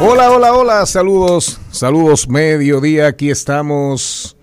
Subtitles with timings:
[0.00, 4.36] Hola, hola, hola, saludos, saludos, mediodía, aquí estamos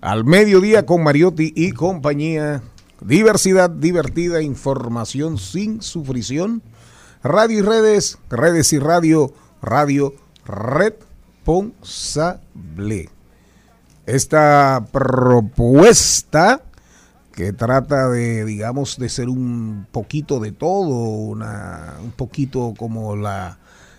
[0.00, 2.62] al mediodía con Mariotti y compañía.
[3.00, 6.62] Diversidad divertida, información sin sufrición.
[7.22, 13.10] Radio y redes, redes y radio, radio responsable.
[14.06, 16.62] Esta propuesta
[17.32, 23.58] que trata de, digamos, de ser un poquito de todo, una, un poquito como la,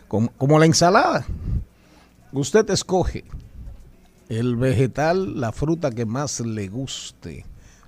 [0.10, 1.26] como, la ensalada.
[2.34, 3.24] Usted escoge
[4.28, 7.46] el vegetal, la fruta que más le guste.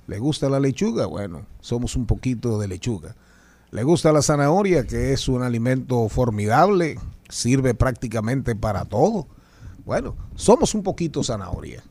[0.08, 1.08] ¿Le gusta la lechuga?
[1.08, 3.16] Bueno, somos un poquito de lechuga.
[3.72, 7.00] ¿Le gusta la zanahoria, que es un alimento formidable?
[7.30, 9.28] Sirve prácticamente para todo.
[9.86, 11.84] Bueno, somos un poquito zanahoria.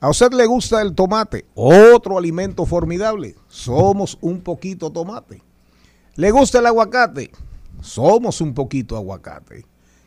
[0.00, 1.46] ¿A usted le gusta el tomate?
[1.54, 3.36] Otro alimento formidable.
[3.48, 5.42] Somos un poquito tomate.
[6.16, 7.30] ¿Le gusta el aguacate?
[7.84, 9.66] Somos un poquito aguacate.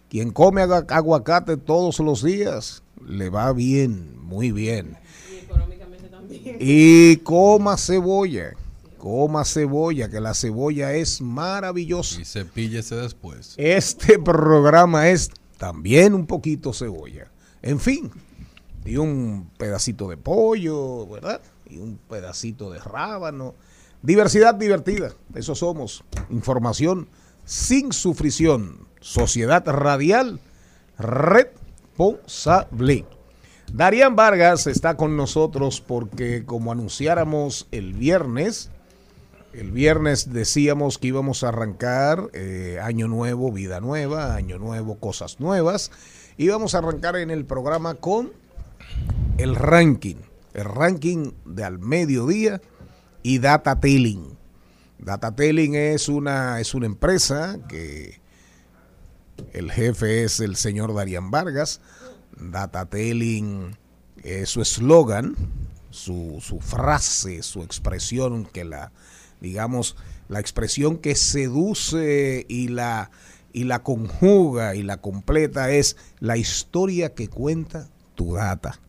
[0.09, 4.97] Quien come agu- aguacate todos los días le va bien, muy bien.
[6.59, 8.53] Y coma cebolla,
[8.97, 12.19] coma cebolla, que la cebolla es maravillosa.
[12.19, 13.53] Y cepíllese después.
[13.57, 17.29] Este programa es también un poquito cebolla.
[17.61, 18.09] En fin,
[18.85, 21.41] y un pedacito de pollo, ¿verdad?
[21.69, 23.53] Y un pedacito de rábano.
[24.01, 26.03] Diversidad divertida, eso somos.
[26.29, 27.07] Información
[27.47, 28.87] sin sufrición.
[28.99, 30.39] Sociedad radial
[30.99, 33.05] responsable.
[33.73, 38.69] Darían Vargas está con nosotros porque como anunciáramos el viernes,
[39.53, 45.39] el viernes decíamos que íbamos a arrancar eh, año nuevo, vida nueva, año nuevo, cosas
[45.39, 45.91] nuevas.
[46.37, 48.33] Íbamos a arrancar en el programa con
[49.37, 50.17] el ranking,
[50.53, 52.61] el ranking de al mediodía
[53.23, 54.37] y Data Telling.
[54.99, 58.19] Data Telling es una, es una empresa que
[59.53, 61.81] el jefe es el señor Darían Vargas.
[62.39, 63.75] Data Telling
[64.23, 65.35] es su eslogan,
[65.89, 68.91] su, su frase, su expresión que la,
[69.39, 69.95] digamos,
[70.29, 73.11] la expresión que seduce y la,
[73.53, 78.79] y la conjuga y la completa es la historia que cuenta tu data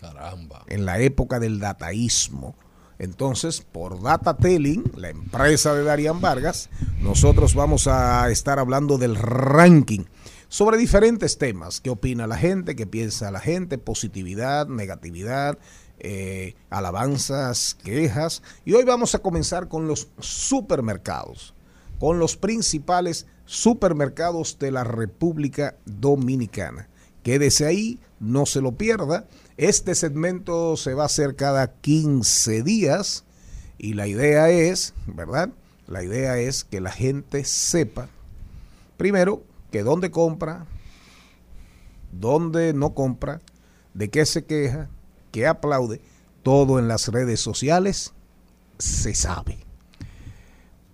[0.00, 0.64] Caramba.
[0.68, 2.54] en la época del dataísmo.
[3.00, 6.68] Entonces, por Data Telling, la empresa de Darían Vargas,
[7.00, 10.04] nosotros vamos a estar hablando del ranking
[10.48, 11.80] sobre diferentes temas.
[11.80, 12.76] ¿Qué opina la gente?
[12.76, 13.78] ¿Qué piensa la gente?
[13.78, 15.56] Positividad, negatividad,
[15.98, 18.42] eh, alabanzas, quejas.
[18.66, 21.54] Y hoy vamos a comenzar con los supermercados,
[21.98, 26.90] con los principales supermercados de la República Dominicana.
[27.22, 29.26] Quédese ahí, no se lo pierda.
[29.60, 33.26] Este segmento se va a hacer cada 15 días
[33.76, 35.50] y la idea es, ¿verdad?
[35.86, 38.08] La idea es que la gente sepa,
[38.96, 40.64] primero, que dónde compra,
[42.10, 43.42] dónde no compra,
[43.92, 44.88] de qué se queja,
[45.30, 46.00] qué aplaude,
[46.42, 48.14] todo en las redes sociales
[48.78, 49.58] se sabe.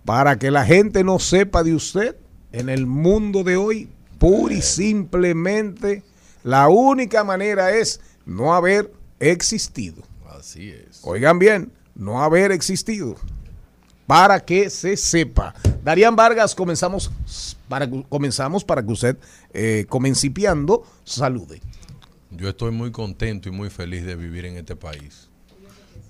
[0.04, 2.16] Para que la gente no sepa de usted,
[2.50, 6.02] en el mundo de hoy, pura y simplemente,
[6.42, 10.02] la única manera es no haber existido.
[10.28, 11.00] Así es.
[11.02, 13.16] Oigan bien, no haber existido.
[14.06, 15.52] para que se sepa.
[15.82, 17.10] Darían Vargas, comenzamos
[17.68, 19.16] para, comenzamos para que usted,
[19.52, 21.60] eh, comencipiando, salude.
[22.30, 25.28] Yo estoy muy contento y muy feliz de vivir en este país.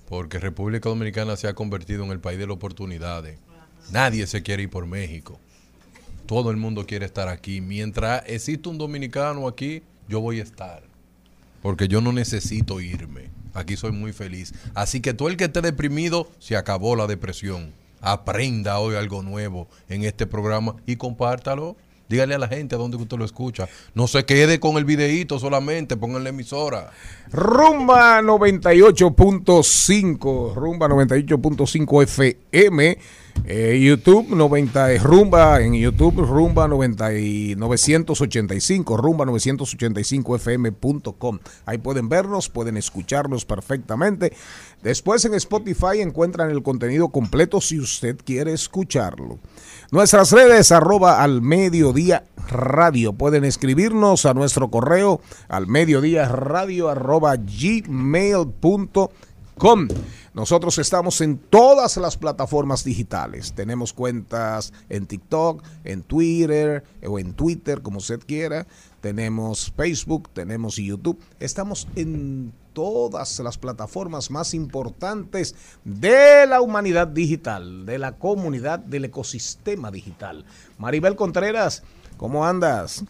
[0.07, 3.39] Porque República Dominicana se ha convertido en el país de las oportunidades.
[3.91, 5.39] Nadie se quiere ir por México.
[6.27, 7.61] Todo el mundo quiere estar aquí.
[7.61, 10.86] Mientras existe un dominicano aquí, yo voy a estar.
[11.61, 13.29] Porque yo no necesito irme.
[13.53, 14.53] Aquí soy muy feliz.
[14.75, 17.73] Así que todo el que esté deprimido, se acabó la depresión.
[18.01, 21.75] Aprenda hoy algo nuevo en este programa y compártalo.
[22.09, 23.67] Dígale a la gente a dónde usted lo escucha.
[23.93, 26.91] No se quede con el videíto solamente, pongan la emisora.
[27.31, 32.97] Rumba 98.5, Rumba 98.5 FM,
[33.45, 41.39] eh, YouTube 90, eh, Rumba en YouTube, Rumba 90 y 985, Rumba 985 FM.com.
[41.65, 44.33] Ahí pueden vernos, pueden escucharnos perfectamente.
[44.83, 49.39] Después en Spotify encuentran el contenido completo si usted quiere escucharlo.
[49.91, 53.13] Nuestras redes arroba al mediodía radio.
[53.13, 59.07] Pueden escribirnos a nuestro correo al mediodía radio arroba gmail.com.
[60.33, 63.53] Nosotros estamos en todas las plataformas digitales.
[63.53, 68.67] Tenemos cuentas en TikTok, en Twitter o en Twitter, como usted quiera.
[69.01, 71.19] Tenemos Facebook, tenemos YouTube.
[71.39, 79.05] Estamos en todas las plataformas más importantes de la humanidad digital, de la comunidad, del
[79.05, 80.45] ecosistema digital.
[80.77, 81.81] Maribel Contreras,
[82.17, 83.03] ¿cómo andas?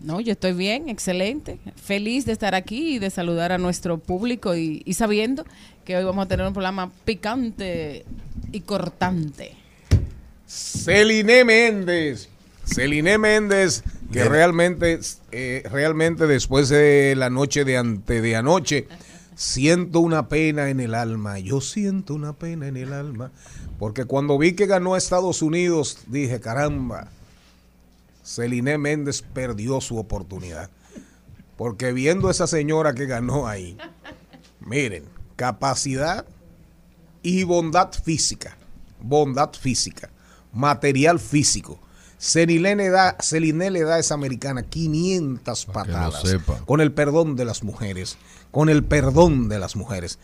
[0.00, 1.58] No, yo estoy bien, excelente.
[1.76, 5.44] Feliz de estar aquí y de saludar a nuestro público y, y sabiendo
[5.84, 8.04] que hoy vamos a tener un programa picante
[8.50, 9.56] y cortante.
[10.46, 12.28] Celine Méndez.
[12.64, 13.82] Celine Méndez,
[14.12, 15.00] que realmente,
[15.32, 18.88] eh, realmente después de la noche de ante de anoche,
[19.34, 21.38] siento una pena en el alma.
[21.38, 23.32] Yo siento una pena en el alma.
[23.78, 27.08] Porque cuando vi que ganó Estados Unidos, dije, caramba,
[28.30, 30.70] Celine Méndez perdió su oportunidad.
[31.56, 33.76] Porque viendo a esa señora que ganó ahí,
[34.60, 35.04] miren,
[35.34, 36.24] capacidad
[37.22, 38.56] y bondad física,
[39.00, 40.10] bondad física,
[40.52, 41.80] material físico.
[42.18, 46.64] Celine le da, Celine le da a esa americana 500 Para que lo patadas.
[46.66, 48.16] Con el perdón de las mujeres.
[48.52, 50.18] Con el perdón de las mujeres.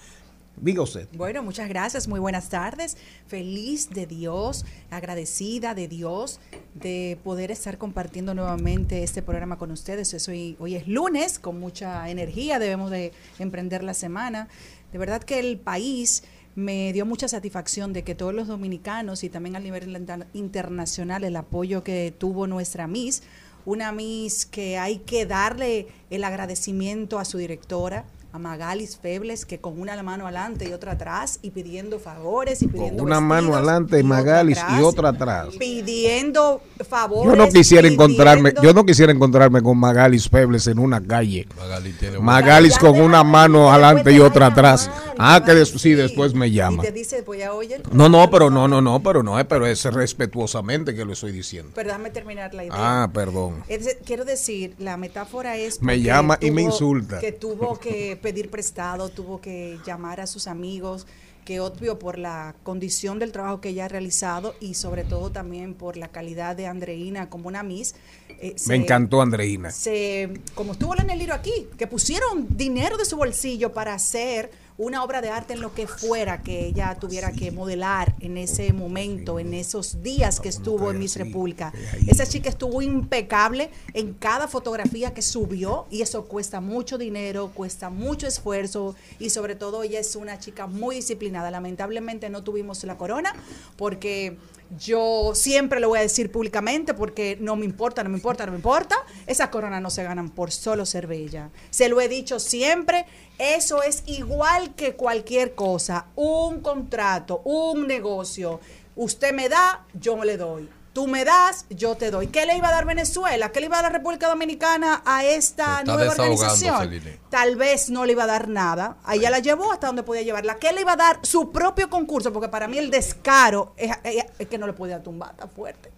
[0.58, 1.06] Diga usted.
[1.12, 2.96] Bueno, muchas gracias, muy buenas tardes.
[3.26, 6.40] Feliz de Dios, agradecida de Dios
[6.74, 10.14] de poder estar compartiendo nuevamente este programa con ustedes.
[10.14, 14.48] Eso hoy, es lunes, con mucha energía debemos de emprender la semana.
[14.92, 16.24] De verdad que el país
[16.54, 21.22] me dio mucha satisfacción de que todos los dominicanos y también a nivel inter- internacional
[21.24, 23.22] el apoyo que tuvo nuestra Miss,
[23.66, 28.06] una Miss que hay que darle el agradecimiento a su directora,
[28.36, 32.68] a Magalis Febles, que con una mano adelante y otra atrás, y pidiendo favores y
[32.68, 35.48] pidiendo una mano adelante, y otra Magalis, y otra atrás.
[35.58, 37.30] Pidiendo favores.
[37.32, 41.48] Yo no quisiera encontrarme, yo no quisiera encontrarme con Magalis Febles en una calle.
[41.56, 44.90] Magali tiene Magalis Ya con una mano adelante te y otra atrás.
[45.18, 46.82] Ah, que des- sí, después me llama.
[46.82, 47.80] Y te dice, pues ya oye.
[47.90, 51.32] No, no, pero no, no, no, pero no, eh, pero es respetuosamente que lo estoy
[51.32, 51.72] diciendo.
[51.74, 52.74] Pero déjame terminar la idea.
[53.04, 53.62] Ah, perdón.
[53.68, 55.80] Es quiero decir, la metáfora es.
[55.80, 57.18] Me llama y me tuvo- insulta.
[57.20, 61.06] Que tuvo que pedir prestado, tuvo que llamar a sus amigos,
[61.44, 65.74] que obvio por la condición del trabajo que ella ha realizado y sobre todo también
[65.74, 67.94] por la calidad de Andreina como una Miss.
[68.40, 69.70] eh, Me se- encantó Andreina.
[69.70, 74.50] se, como estuvo en el libro aquí, que pusieron dinero de su bolsillo para hacer
[74.78, 78.72] una obra de arte en lo que fuera que ella tuviera que modelar en ese
[78.72, 81.72] momento, en esos días que estuvo en Miss República.
[82.06, 87.88] Esa chica estuvo impecable en cada fotografía que subió y eso cuesta mucho dinero, cuesta
[87.88, 91.50] mucho esfuerzo y sobre todo ella es una chica muy disciplinada.
[91.50, 93.34] Lamentablemente no tuvimos la corona
[93.76, 94.36] porque
[94.78, 98.52] yo siempre lo voy a decir públicamente porque no me importa, no me importa, no
[98.52, 98.96] me importa.
[99.26, 101.50] Esas coronas no se ganan por solo ser bella.
[101.70, 103.06] Se lo he dicho siempre.
[103.38, 106.06] Eso es igual que cualquier cosa.
[106.16, 108.60] Un contrato, un negocio.
[108.96, 110.68] Usted me da, yo le doy.
[110.96, 112.28] Tú me das, yo te doy.
[112.28, 113.52] ¿Qué le iba a dar Venezuela?
[113.52, 116.78] ¿Qué le iba a dar la República Dominicana a esta nueva organización?
[116.80, 117.18] Celine.
[117.28, 118.96] Tal vez no le iba a dar nada.
[119.04, 120.56] A ella la llevó hasta donde podía llevarla.
[120.56, 121.18] ¿Qué le iba a dar?
[121.20, 125.02] Su propio concurso, porque para mí el descaro es, es- es que no le podía
[125.02, 125.90] tumbar, está fuerte.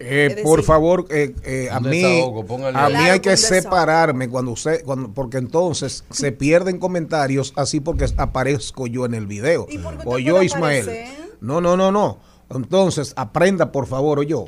[0.00, 2.02] Eh, por favor, eh, eh, a mí,
[2.74, 8.06] a mí hay que separarme cuando usted, cuando, porque entonces se pierden comentarios así porque
[8.16, 9.66] aparezco yo en el video.
[9.68, 10.84] ¿Y por qué O yo, Ismael.
[10.84, 11.34] aparecer?
[11.42, 12.32] No, no, no, no.
[12.58, 14.46] Entonces, aprenda por favor o yo.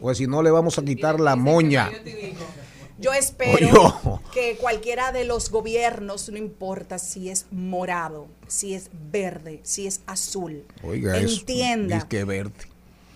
[0.00, 1.90] Pues si no le vamos a quitar la moña.
[2.98, 9.60] Yo espero que cualquiera de los gobiernos, no importa si es morado, si es verde,
[9.64, 11.40] si es azul, Oiga eso.
[11.40, 12.54] entienda Dice que verde.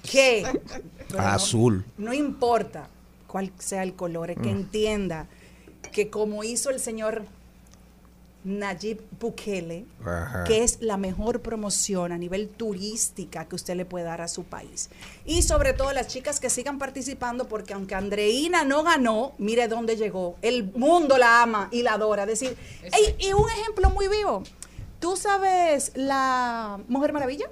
[0.02, 0.46] que
[1.08, 1.84] pero no- Azul.
[1.96, 2.88] No, importa
[3.26, 4.58] cuál sea el color, que Mm.
[4.58, 5.28] entienda
[5.92, 7.24] que como hizo el señor
[8.42, 10.44] Nayib Bukele, Ajá.
[10.44, 14.44] que es la mejor promoción a nivel turística que usted le puede dar a su
[14.44, 14.88] país.
[15.26, 19.96] Y sobre todo las chicas que sigan participando, porque aunque Andreina no ganó, mire dónde
[19.96, 20.36] llegó.
[20.40, 22.22] El mundo la ama y la adora.
[22.22, 24.42] Es decir, ey, y un ejemplo muy vivo.
[25.00, 27.46] ¿Tú sabes la Mujer Maravilla?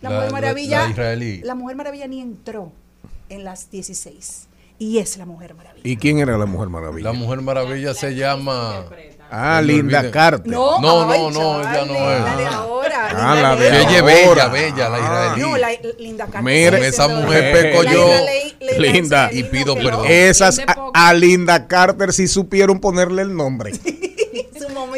[0.00, 0.84] La, La- Mujer la- Maravilla.
[0.84, 1.40] la israelí.
[1.42, 2.72] La Mujer Maravilla ni entró
[3.28, 4.46] en las 16.
[4.80, 5.82] Y es la Mujer Maravilla.
[5.88, 7.08] ¿Y quién era la Mujer Maravilla?
[7.08, 8.84] La Mujer Maravilla se llama.
[9.30, 10.10] Ah, Linda olvide.
[10.10, 10.50] Carter.
[10.52, 12.24] No, No, ay, no, no, ella no es.
[12.24, 13.08] Dale ahora.
[13.14, 14.48] Ah, la de ella es ahora.
[14.48, 15.00] bella, bella, la Ah.
[15.34, 15.40] israelí.
[15.50, 15.68] No, la
[15.98, 16.42] Linda Carter.
[16.42, 18.10] Mire, esa mujer peco La yo.
[18.78, 20.06] Linda Y pido perdón.
[20.08, 20.60] Esas
[20.94, 23.72] a, Linda Carter sí supieron ponerle el nombre.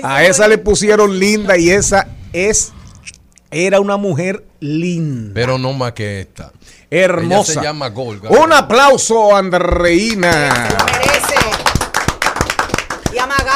[0.02, 2.72] A esa le pusieron Linda y esa es
[3.50, 6.52] era una mujer linda, Pero no más que esta.
[6.88, 7.54] Ella hermosa.
[7.54, 8.30] se llama Golga.
[8.30, 10.68] Un aplauso, Se Andreina.
[10.78, 11.34] lo merece.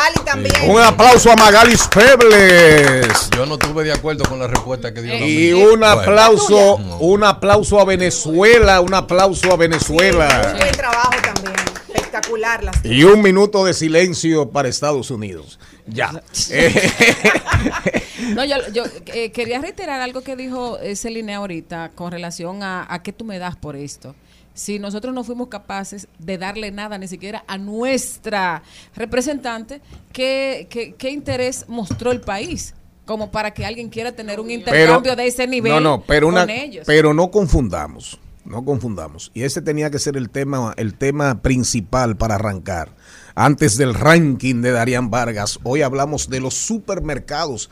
[0.05, 0.71] Magali también.
[0.71, 3.31] Un aplauso a Magalis Febles.
[3.37, 7.25] Yo no estuve de acuerdo con la respuesta que dio la Y un aplauso, un
[7.25, 10.55] aplauso a Venezuela, un aplauso a Venezuela.
[10.59, 11.55] buen trabajo también.
[11.95, 12.63] Espectacular.
[12.65, 15.59] Las Y un minuto de silencio para Estados Unidos.
[15.87, 16.11] Ya.
[16.51, 16.75] Eh,
[18.35, 22.87] No, yo, yo, eh, quería reiterar algo que dijo eh, Celine ahorita con relación a,
[22.89, 24.15] a qué tú me das por esto.
[24.55, 28.63] Si nosotros no fuimos capaces de darle nada ni siquiera a nuestra
[28.95, 29.81] representante,
[30.13, 32.75] ¿qué, qué, qué interés mostró el país?
[33.05, 36.43] Como para que alguien quiera tener un intercambio de ese nivel no, no, pero una,
[36.43, 36.85] con ellos.
[36.87, 39.33] pero no confundamos, no confundamos.
[39.35, 42.93] Y ese tenía que ser el tema, el tema principal para arrancar.
[43.35, 47.69] Antes del ranking de Darían Vargas, hoy hablamos de los supermercados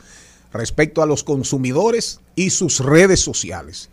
[0.51, 3.89] respecto a los consumidores y sus redes sociales.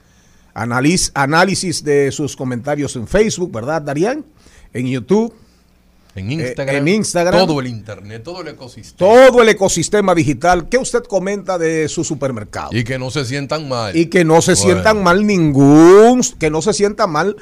[0.54, 4.25] Analiz- análisis de sus comentarios en Facebook, ¿verdad, Darían?
[4.73, 5.33] En YouTube,
[6.16, 7.47] En Instagram, Eh, en Instagram.
[7.47, 8.97] Todo el internet, todo el ecosistema.
[8.99, 10.69] todo el ecosistema digital.
[10.69, 12.71] ¿Qué usted comenta de su supermercado?
[12.73, 13.97] Y que no se sientan mal.
[13.97, 14.64] y que no se Bueno.
[14.64, 17.37] sientan mal ningún, que no se sienta mal,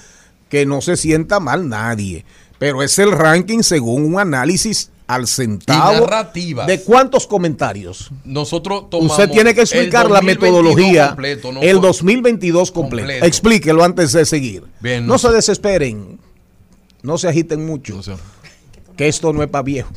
[0.51, 2.27] que no se sienta mal nadie.
[2.59, 6.01] Pero es el ranking según un análisis al centavo.
[6.07, 6.67] Narrativas.
[6.69, 8.11] ¿De cuántos comentarios?
[8.25, 11.07] Nosotros tomamos Usted tiene que explicar la 2022 metodología.
[11.09, 13.07] completo, no el fue- 2022 completo.
[13.07, 13.25] completo.
[13.27, 14.65] Explíquelo antes de seguir.
[14.81, 16.21] Bien, no no se desesperen.
[17.03, 18.01] No se agiten mucho.
[18.97, 19.91] Que esto no es para viejo.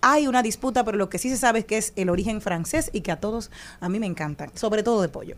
[0.01, 2.89] hay una disputa, pero lo que sí se sabe es que es el origen francés
[2.91, 5.35] y que a todos a mí me encanta, sobre todo de pollo.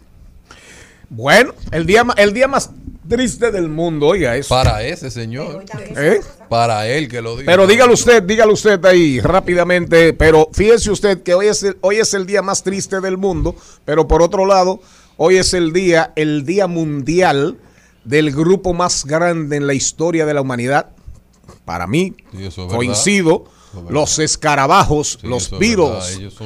[1.09, 2.71] Bueno, el día, el día más
[3.07, 4.49] triste del mundo, oiga eso.
[4.49, 5.65] Para ese señor.
[5.95, 6.19] ¿Eh?
[6.49, 7.51] Para él que lo diga.
[7.51, 10.13] Pero dígalo usted, dígalo usted ahí rápidamente.
[10.13, 13.55] Pero fíjese usted que hoy es, el, hoy es el día más triste del mundo,
[13.85, 14.81] pero por otro lado,
[15.17, 17.57] hoy es el día, el día mundial
[18.03, 20.89] del grupo más grande en la historia de la humanidad.
[21.65, 22.77] Para mí, Sí, eso es verdad.
[23.79, 23.91] Es.
[23.91, 25.59] Los escarabajos, Sí, los son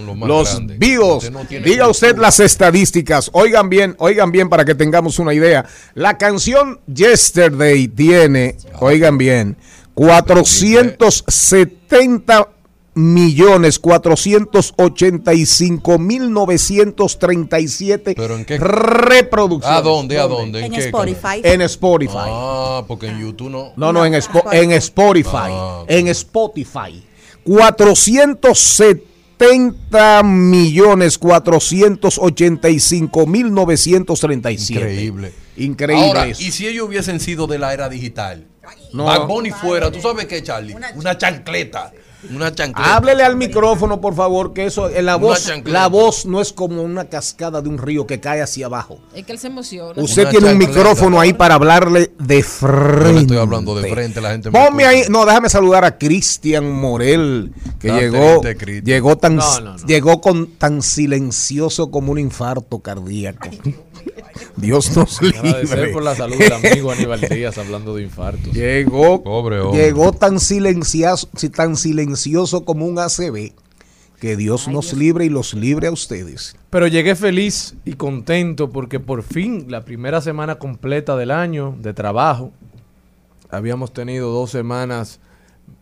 [0.05, 0.53] los los.
[0.53, 3.29] Usted no Diga usted las estadísticas.
[3.33, 5.65] Oigan bien, oigan bien para que tengamos una idea.
[5.93, 9.57] La canción Yesterday tiene, oigan bien,
[9.95, 12.49] 470
[12.95, 18.57] millones 485 mil 937 ¿Pero en qué?
[18.57, 19.77] reproducciones.
[19.77, 20.17] ¿A dónde?
[20.19, 20.65] ¿A dónde?
[20.65, 21.41] En qué Spotify.
[21.43, 22.13] En Spotify.
[22.25, 23.73] Ah, porque en YouTube no.
[23.75, 25.51] No, no, en, Spo- en Spotify.
[25.51, 25.83] Ah.
[25.87, 27.03] En Spotify.
[27.47, 34.81] 470 millones 485 mil 937.
[34.81, 35.31] Increíble.
[35.55, 36.07] Increíble.
[36.07, 36.41] Ahora, eso.
[36.41, 38.45] ¿y si ellos hubiesen sido de la era digital?
[38.91, 39.05] No.
[39.05, 40.75] Bad Bunny fuera, ¿tú sabes qué, Charlie?
[40.95, 41.93] Una chancleta.
[42.33, 42.95] Una chancleta.
[42.95, 45.79] Háblele al micrófono, por favor, que eso, en la Una voz, chancleta.
[45.79, 48.99] la voz no es como una cascada de un río que cae hacia abajo.
[49.13, 49.93] Es que él se emociona.
[50.01, 53.13] Usted Una tiene un micrófono ahí para hablarle de frente.
[53.13, 56.69] Le estoy hablando de frente, la gente me Ponme ahí, no, déjame saludar a Cristian
[56.71, 58.41] Morel, que llegó,
[58.83, 59.85] llegó tan, No, no, no.
[59.85, 63.49] llegó con tan silencioso como un infarto cardíaco.
[64.55, 65.93] Dios nos Agradecer libre.
[65.93, 68.53] por la salud del amigo Aníbal Díaz hablando de infartos.
[68.53, 69.81] Llegó, Pobre hombre.
[69.83, 73.51] llegó tan silencioso, tan silencioso como un ACB.
[74.19, 76.55] Que Dios nos libre y los libre a ustedes.
[76.71, 81.93] Pero llegué feliz y contento porque por fin la primera semana completa del año de
[81.93, 82.51] trabajo,
[83.51, 85.19] habíamos tenido dos semanas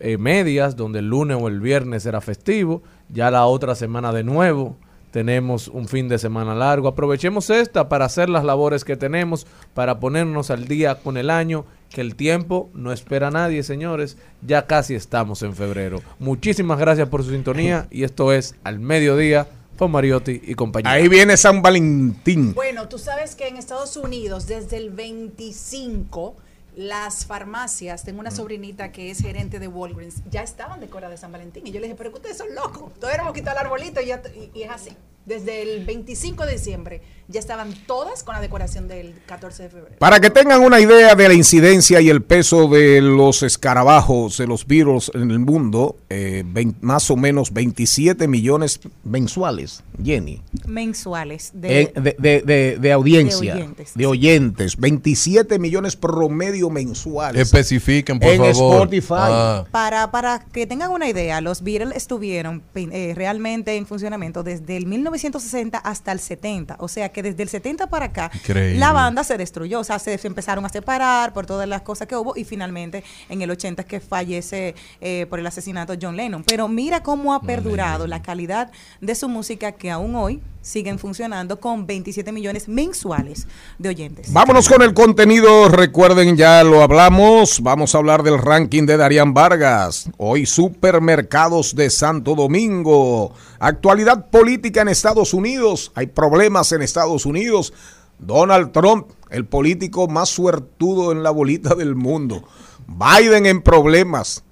[0.01, 4.23] eh, medias donde el lunes o el viernes era festivo, ya la otra semana de
[4.25, 4.75] nuevo
[5.15, 6.89] tenemos un fin de semana largo.
[6.89, 11.63] Aprovechemos esta para hacer las labores que tenemos, para ponernos al día con el año,
[11.89, 14.17] que el tiempo no espera a nadie, señores.
[14.45, 16.01] Ya casi estamos en febrero.
[16.19, 20.91] Muchísimas gracias por su sintonía y esto es Al Mediodía con Mariotti y compañía.
[20.91, 22.53] Ahí viene San Valentín.
[22.53, 26.35] Bueno, tú sabes que en Estados Unidos desde el 25
[26.75, 31.31] las farmacias, tengo una sobrinita que es gerente de Walgreens, ya estaban decoradas de San
[31.31, 31.65] Valentín.
[31.65, 32.93] Y yo le dije, pero que ustedes son locos.
[32.95, 34.21] Todavía no hemos quitado el arbolito y, ya
[34.53, 34.91] y es así.
[35.25, 39.95] Desde el 25 de diciembre ya estaban todas con la decoración del 14 de febrero.
[39.97, 44.45] Para que tengan una idea de la incidencia y el peso de los escarabajos, de
[44.45, 51.51] los virus en el mundo, eh, vein- más o menos 27 millones mensuales, Jenny, Mensuales.
[51.55, 53.95] De, en- de, de- de- de audiencia, De de oyentes.
[54.05, 57.41] oyentes, 27 millones promedio mensuales.
[57.41, 58.53] Especifiquen, por En favor.
[58.83, 59.13] Spotify.
[59.17, 64.77] Ah, Para, para que tengan una idea, los Beatles estuvieron eh, realmente en funcionamiento desde
[64.77, 66.77] el 1960 hasta el 70.
[66.79, 68.79] O sea que desde el 70 para acá, Increíble.
[68.79, 69.79] la banda se destruyó.
[69.79, 73.03] O sea, se, se empezaron a separar por todas las cosas que hubo y finalmente
[73.29, 76.43] en el 80 es que fallece eh, por el asesinato John Lennon.
[76.43, 81.59] Pero mira cómo ha perdurado la calidad de su música que aún hoy siguen funcionando
[81.59, 83.47] con 27 millones mensuales
[83.77, 84.33] de oyentes.
[84.33, 85.69] Vámonos con el contenido.
[85.69, 87.61] Recuerden, ya lo hablamos.
[87.61, 90.09] Vamos a hablar del ranking de Darían Vargas.
[90.17, 93.31] Hoy, supermercados de Santo Domingo.
[93.59, 95.91] Actualidad política en Estados Unidos.
[95.93, 97.71] Hay problemas en Estados Unidos.
[98.17, 102.43] Donald Trump, el político más suertudo en la bolita del mundo.
[102.87, 104.43] Biden en problemas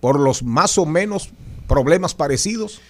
[0.00, 1.30] por los más o menos
[1.66, 2.80] problemas parecidos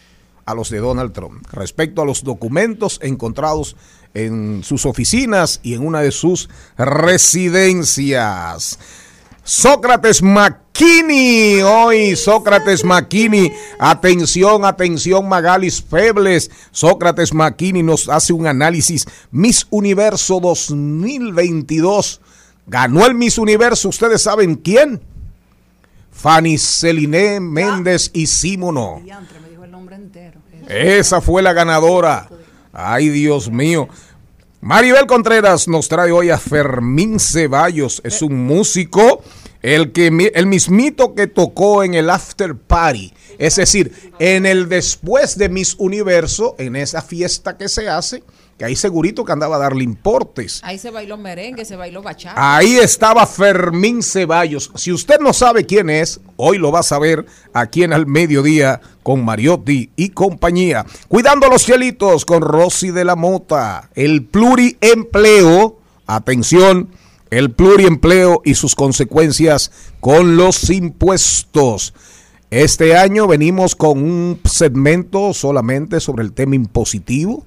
[0.49, 3.77] a los de Donald Trump respecto a los documentos encontrados
[4.15, 8.79] en sus oficinas y en una de sus residencias.
[9.45, 19.07] Sócrates McKinney, hoy Sócrates McKinney, atención, atención Magalis Febles, Sócrates McKinney nos hace un análisis.
[19.31, 22.23] Miss Universo 2022,
[22.67, 25.03] ganó el Miss Universo, ustedes saben quién,
[26.11, 29.03] Fanny Celine Méndez y Simono.
[29.79, 30.41] Nombre entero.
[30.69, 32.29] Esa fue la ganadora.
[32.73, 33.89] Ay, Dios mío.
[34.61, 38.01] Maribel Contreras nos trae hoy a Fermín Ceballos.
[38.03, 39.23] Es un músico,
[39.63, 43.15] El, que, el mismito que tocó en el after party.
[43.39, 48.25] Es decir, en el después de Miss Universo, en esa fiesta que se hace,
[48.59, 50.61] que ahí segurito que andaba a darle importes.
[50.65, 52.57] Ahí se bailó merengue, se bailó bachata.
[52.57, 54.73] Ahí estaba Fermín Ceballos.
[54.75, 58.81] Si usted no sabe quién es, hoy lo va a saber aquí en Al Mediodía
[59.05, 60.85] con Mariotti y compañía.
[61.07, 63.91] Cuidando los cielitos con Rosy de la Mota.
[63.95, 66.89] El pluriempleo, atención,
[67.31, 71.95] el pluriempleo y sus consecuencias con los impuestos.
[72.51, 77.47] Este año venimos con un segmento solamente sobre el tema impositivo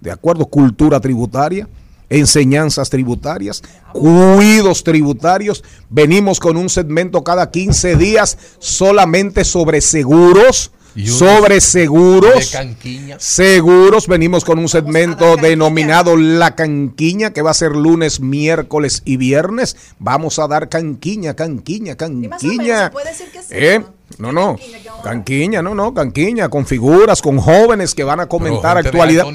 [0.00, 1.68] de acuerdo, cultura tributaria,
[2.08, 5.64] enseñanzas tributarias, cuidos tributarios.
[5.90, 10.70] Venimos con un segmento cada 15 días solamente sobre seguros,
[11.04, 12.52] sobre seguros.
[12.52, 13.16] de canquiña.
[13.18, 19.16] Seguros, venimos con un segmento denominado La Canquiña, que va a ser lunes, miércoles y
[19.16, 19.76] viernes.
[19.98, 22.84] Vamos a dar canquiña, canquiña, más o menos, canquiña.
[22.84, 23.78] ¿se puede decir que sí, ¿Eh?
[23.80, 23.95] no?
[24.18, 24.56] No, no,
[25.02, 29.26] canquiña, no, no, canquiña, con figuras, con jóvenes que van a comentar actualidad,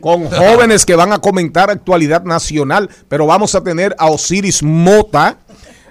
[0.00, 5.38] con jóvenes que van a comentar actualidad nacional, pero vamos a tener a Osiris Mota,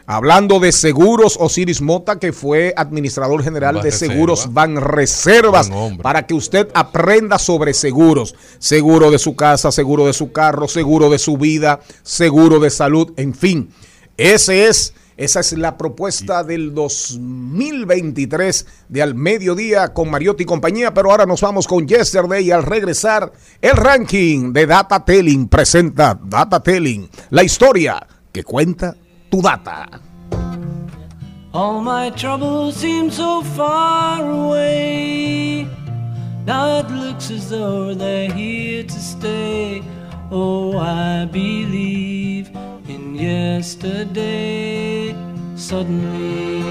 [0.06, 5.70] hablando de seguros, Osiris Mota, que fue administrador general de seguros Van Reservas,
[6.02, 11.10] para que usted aprenda sobre seguros, seguro de su casa, seguro de su carro, seguro
[11.10, 13.70] de su vida, seguro de salud, en fin,
[14.16, 20.94] ese es esa es la propuesta del 2023 de Al Mediodía con Mariotti y compañía,
[20.94, 26.18] pero ahora nos vamos con Yesterday y al regresar el ranking de Data Telling presenta
[26.24, 28.96] Data Telling, la historia que cuenta
[29.30, 29.90] tu data.
[31.52, 35.68] All my troubles seem so far away.
[36.46, 39.84] Now it looks as though they're here to stay.
[40.32, 42.52] Oh, I believe
[42.90, 45.16] in yesterday.
[45.56, 46.64] Suddenly,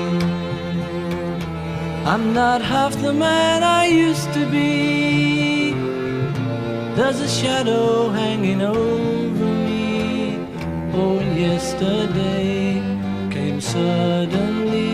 [2.04, 5.72] I'm not half the man I used to be.
[6.96, 10.36] There's a shadow hanging over me.
[10.94, 12.82] Oh, yesterday
[13.30, 14.88] came suddenly.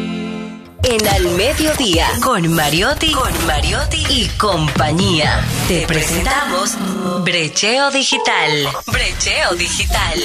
[0.82, 5.40] En Al Mediodía, con Mariotti, con Mariotti y compañía.
[5.66, 6.76] Te presentamos
[7.24, 8.68] Brecheo Digital.
[8.86, 10.20] Brecheo Digital.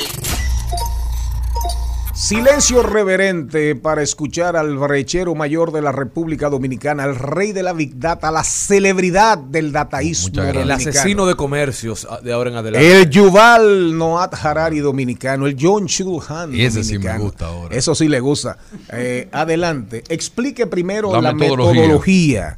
[2.19, 7.71] Silencio reverente para escuchar al brechero mayor de la República Dominicana, al rey de la
[7.71, 10.27] Big Data, la celebridad del dataísmo.
[10.27, 10.73] El dominicano.
[10.73, 13.01] asesino de comercios ah, de ahora en adelante.
[13.01, 17.73] El Yuval Noat Harari dominicano, el John Chulhan Y ese sí me gusta ahora.
[17.73, 18.57] Eso sí le gusta.
[18.91, 20.03] Eh, adelante.
[20.09, 21.71] Explique primero La la, metodología.
[21.71, 22.57] metodología.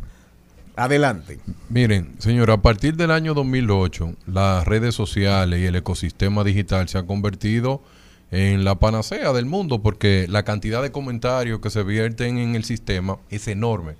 [0.75, 1.39] Adelante.
[1.69, 6.97] Miren, señor, a partir del año 2008, las redes sociales y el ecosistema digital se
[6.97, 7.83] han convertido
[8.31, 12.63] en la panacea del mundo porque la cantidad de comentarios que se vierten en el
[12.63, 13.95] sistema es enorme.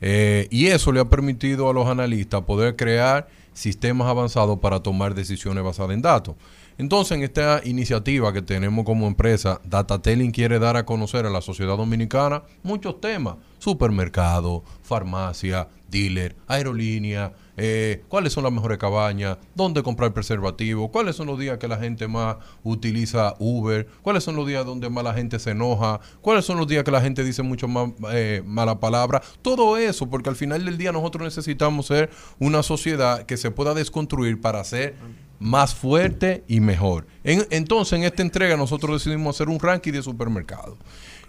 [0.00, 5.14] Eh, y eso le ha permitido a los analistas poder crear sistemas avanzados para tomar
[5.14, 6.36] decisiones basadas en datos.
[6.78, 11.40] Entonces, en esta iniciativa que tenemos como empresa, Datatelling quiere dar a conocer a la
[11.40, 13.36] sociedad dominicana muchos temas.
[13.58, 21.26] Supermercado, farmacia, dealer, aerolínea, eh, cuáles son las mejores cabañas, dónde comprar preservativo, cuáles son
[21.26, 25.14] los días que la gente más utiliza Uber, cuáles son los días donde más la
[25.14, 28.78] gente se enoja, cuáles son los días que la gente dice mucho más eh, mala
[28.80, 29.22] palabra.
[29.42, 33.74] Todo eso, porque al final del día nosotros necesitamos ser una sociedad que se pueda
[33.74, 34.94] desconstruir para ser
[35.38, 37.06] más fuerte y mejor.
[37.22, 40.78] En- entonces, en esta entrega nosotros decidimos hacer un ranking de supermercados.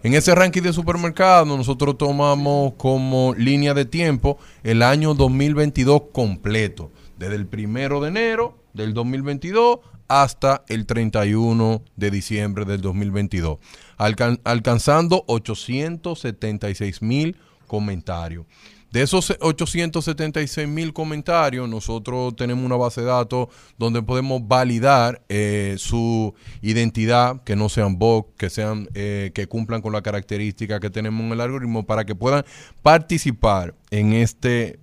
[0.07, 6.93] En ese ranking de supermercados nosotros tomamos como línea de tiempo el año 2022 completo,
[7.19, 13.57] desde el primero de enero del 2022 hasta el 31 de diciembre del 2022,
[13.97, 17.35] alcan- alcanzando 876 mil
[17.67, 18.45] comentarios.
[18.91, 25.75] De esos 876 mil comentarios, nosotros tenemos una base de datos donde podemos validar eh,
[25.77, 30.89] su identidad, que no sean bots, que sean eh, que cumplan con la característica que
[30.89, 32.45] tenemos en el algoritmo para que puedan
[32.81, 34.79] participar en este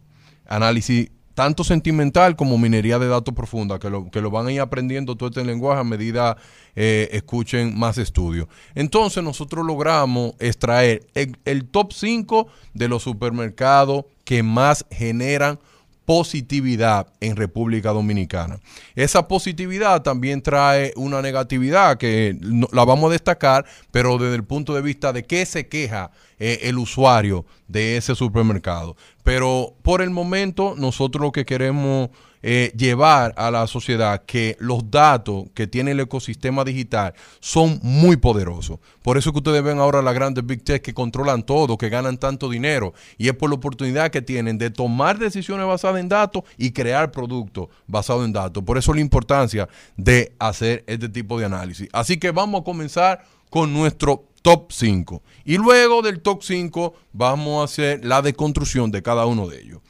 [0.47, 4.61] análisis tanto sentimental como minería de datos profunda, que lo, que lo van a ir
[4.61, 6.37] aprendiendo todo este lenguaje a medida
[6.77, 8.49] eh, escuchen más estudios.
[8.75, 15.59] Entonces nosotros logramos extraer el, el top 5 de los supermercados que más generan
[16.05, 18.61] positividad en República Dominicana.
[18.95, 22.37] Esa positividad también trae una negatividad que
[22.73, 26.61] la vamos a destacar, pero desde el punto de vista de qué se queja eh,
[26.63, 28.97] el usuario de ese supermercado.
[29.23, 32.11] Pero por el momento nosotros lo que queremos
[32.47, 38.19] eh, llevar a la sociedad que los datos que tiene el ecosistema digital son muy
[38.19, 38.81] poderosos.
[39.01, 42.19] Por eso que ustedes ven ahora las grandes Big Tech que controlan todo, que ganan
[42.19, 42.93] tanto dinero.
[43.17, 47.13] Y es por la oportunidad que tienen de tomar decisiones basadas en datos y crear
[47.13, 48.63] productos basados en datos.
[48.63, 51.89] Por eso la importancia de hacer este tipo de análisis.
[51.95, 55.23] Así que vamos a comenzar con nuestro top 5.
[55.47, 59.81] Y luego del top 5 vamos a hacer la deconstrucción de cada uno de ellos.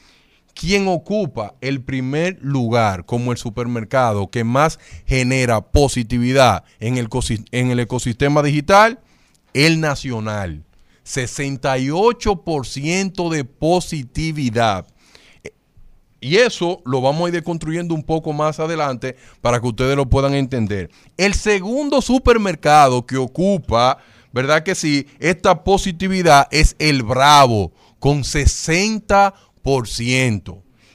[0.55, 7.45] ¿Quién ocupa el primer lugar como el supermercado que más genera positividad en el, cosi-
[7.51, 9.01] en el ecosistema digital?
[9.53, 10.63] El nacional.
[11.05, 14.87] 68% de positividad.
[16.21, 20.09] Y eso lo vamos a ir deconstruyendo un poco más adelante para que ustedes lo
[20.09, 20.91] puedan entender.
[21.19, 23.99] El segundo supermercado que ocupa,
[24.33, 25.07] ¿verdad que sí?
[25.19, 29.35] Esta positividad es el Bravo, con 60%.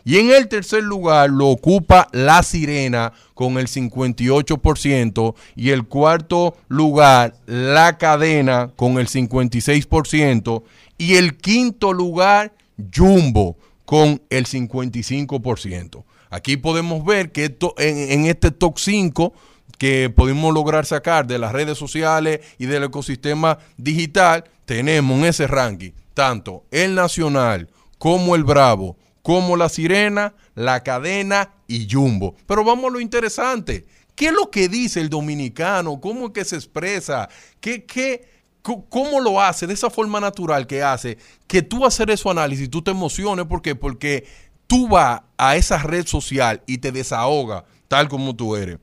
[0.05, 5.35] Y en el tercer lugar lo ocupa La Sirena con el 58%.
[5.55, 10.63] Y el cuarto lugar, La Cadena con el 56%.
[10.97, 12.53] Y el quinto lugar,
[12.95, 16.03] Jumbo con el 55%.
[16.29, 19.33] Aquí podemos ver que esto, en, este top 5
[19.77, 25.47] que podemos lograr sacar de las redes sociales y del ecosistema digital, tenemos en ese
[25.47, 32.33] ranking tanto el Nacional como el Bravo, como la Sirena, la Cadena y Jumbo.
[32.47, 33.85] Pero vamos a lo interesante.
[34.15, 36.01] ¿Qué es lo que dice el dominicano?
[36.01, 37.29] ¿Cómo es que se expresa?
[37.61, 38.27] ¿Qué, qué,
[38.61, 42.81] ¿Cómo lo hace de esa forma natural que hace que tú hacer ese análisis, tú
[42.81, 43.45] te emociones?
[43.45, 43.75] ¿Por qué?
[43.75, 44.25] Porque
[44.67, 48.79] tú vas a esa red social y te desahoga tal como tú eres.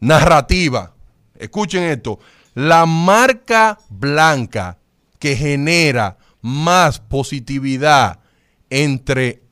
[0.00, 0.94] Narrativa.
[1.36, 2.18] Escuchen esto.
[2.54, 4.78] La marca blanca
[5.18, 8.20] que genera más positividad
[8.70, 9.42] entre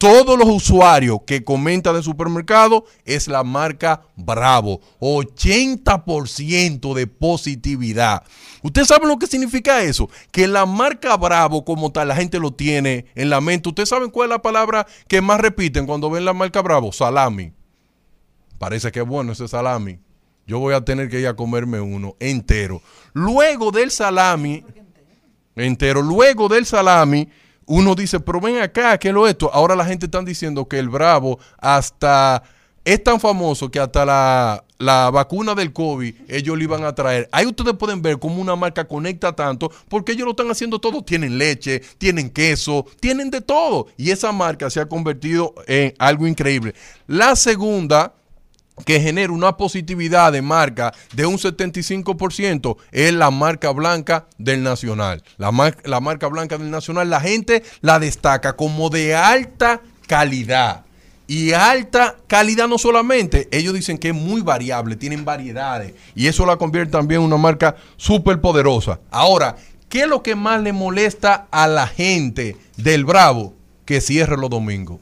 [0.00, 4.80] todos los usuarios que comentan de supermercado es la marca Bravo.
[4.98, 8.24] 80% de positividad.
[8.62, 10.08] ¿Usted sabe lo que significa eso?
[10.32, 13.68] Que la marca Bravo como tal, la gente lo tiene en la mente.
[13.68, 16.92] ¿Ustedes saben cuál es la palabra que más repiten cuando ven la marca Bravo?
[16.92, 17.52] Salami.
[18.58, 19.98] Parece que es bueno ese salami.
[20.46, 22.80] Yo voy a tener que ir a comerme uno entero.
[23.12, 24.64] Luego del salami,
[25.56, 27.28] entero, luego del salami,
[27.66, 29.50] uno dice, pero ven acá, ¿qué es lo esto?
[29.52, 32.42] Ahora la gente está diciendo que el Bravo hasta
[32.84, 37.28] es tan famoso que hasta la, la vacuna del COVID ellos le iban a traer.
[37.30, 41.02] Ahí ustedes pueden ver cómo una marca conecta tanto porque ellos lo están haciendo todo.
[41.02, 43.86] Tienen leche, tienen queso, tienen de todo.
[43.96, 46.74] Y esa marca se ha convertido en algo increíble.
[47.06, 48.14] La segunda
[48.84, 55.22] que genera una positividad de marca de un 75% es la marca blanca del Nacional.
[55.38, 60.84] La, mar- la marca blanca del Nacional, la gente la destaca como de alta calidad.
[61.26, 65.94] Y alta calidad no solamente, ellos dicen que es muy variable, tienen variedades.
[66.16, 68.98] Y eso la convierte también en una marca súper poderosa.
[69.12, 69.54] Ahora,
[69.88, 73.54] ¿qué es lo que más le molesta a la gente del Bravo?
[73.84, 74.98] Que cierre los domingos.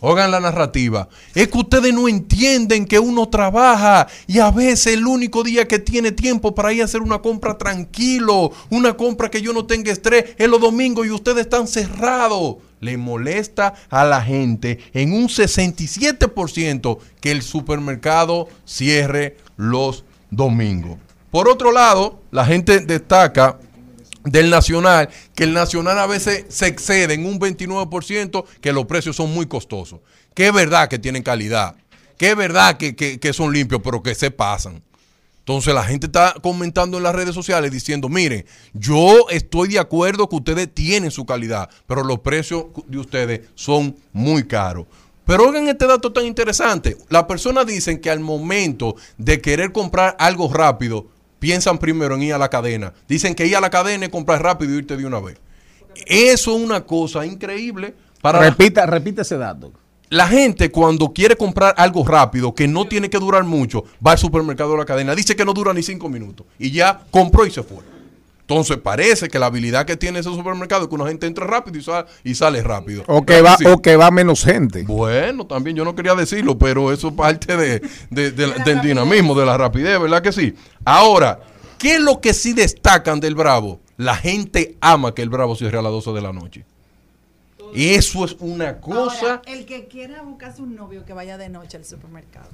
[0.00, 1.08] Oigan la narrativa.
[1.34, 5.78] Es que ustedes no entienden que uno trabaja y a veces el único día que
[5.78, 9.90] tiene tiempo para ir a hacer una compra tranquilo, una compra que yo no tenga
[9.90, 12.56] estrés, es los domingos y ustedes están cerrados.
[12.80, 20.98] Le molesta a la gente en un 67% que el supermercado cierre los domingos.
[21.30, 23.58] Por otro lado, la gente destaca
[24.26, 29.16] del nacional, que el nacional a veces se excede en un 29%, que los precios
[29.16, 30.00] son muy costosos.
[30.34, 31.76] Que es verdad que tienen calidad,
[32.18, 34.82] que es verdad que, que- que son limpios, pero que se pasan.
[35.38, 40.28] Entonces la gente está comentando en las redes sociales diciendo, miren, yo estoy de acuerdo
[40.28, 44.86] que ustedes tienen su calidad, pero los precios de ustedes son muy caros.
[45.24, 46.96] Pero oigan este dato tan interesante.
[47.08, 51.06] Las personas dicen que al momento de querer comprar algo rápido,
[51.38, 52.92] piensan primero en ir a la cadena.
[53.08, 55.38] Dicen que ir a la cadena es comprar rápido y irte de una vez.
[56.06, 59.72] Eso es una cosa increíble para la- repita, repita ese dato.
[60.08, 64.18] la gente cuando quiere comprar algo rápido, que no tiene que durar mucho, va al
[64.18, 67.50] supermercado de la cadena, dice que no dura ni cinco minutos y ya compró y
[67.50, 67.78] se fue.
[68.48, 71.78] Entonces parece que la habilidad que tiene ese supermercado es que una gente entra rápido
[71.78, 73.02] y sale, y sale rápido.
[73.08, 74.84] O que, va, o que va menos gente.
[74.84, 77.80] Bueno, también yo no quería decirlo, pero eso es parte de,
[78.10, 80.54] de- de- del dinamismo, de la rapidez, ¿verdad que sí?
[80.84, 81.40] Ahora,
[81.76, 83.80] ¿qué es lo que sí destacan del Bravo?
[83.96, 86.64] La gente ama que el Bravo cierre a las 12 de la noche.
[87.74, 89.00] Eso es una cosa...
[89.00, 92.50] Ahora, el que quiera buscarse un novio que vaya de noche al supermercado.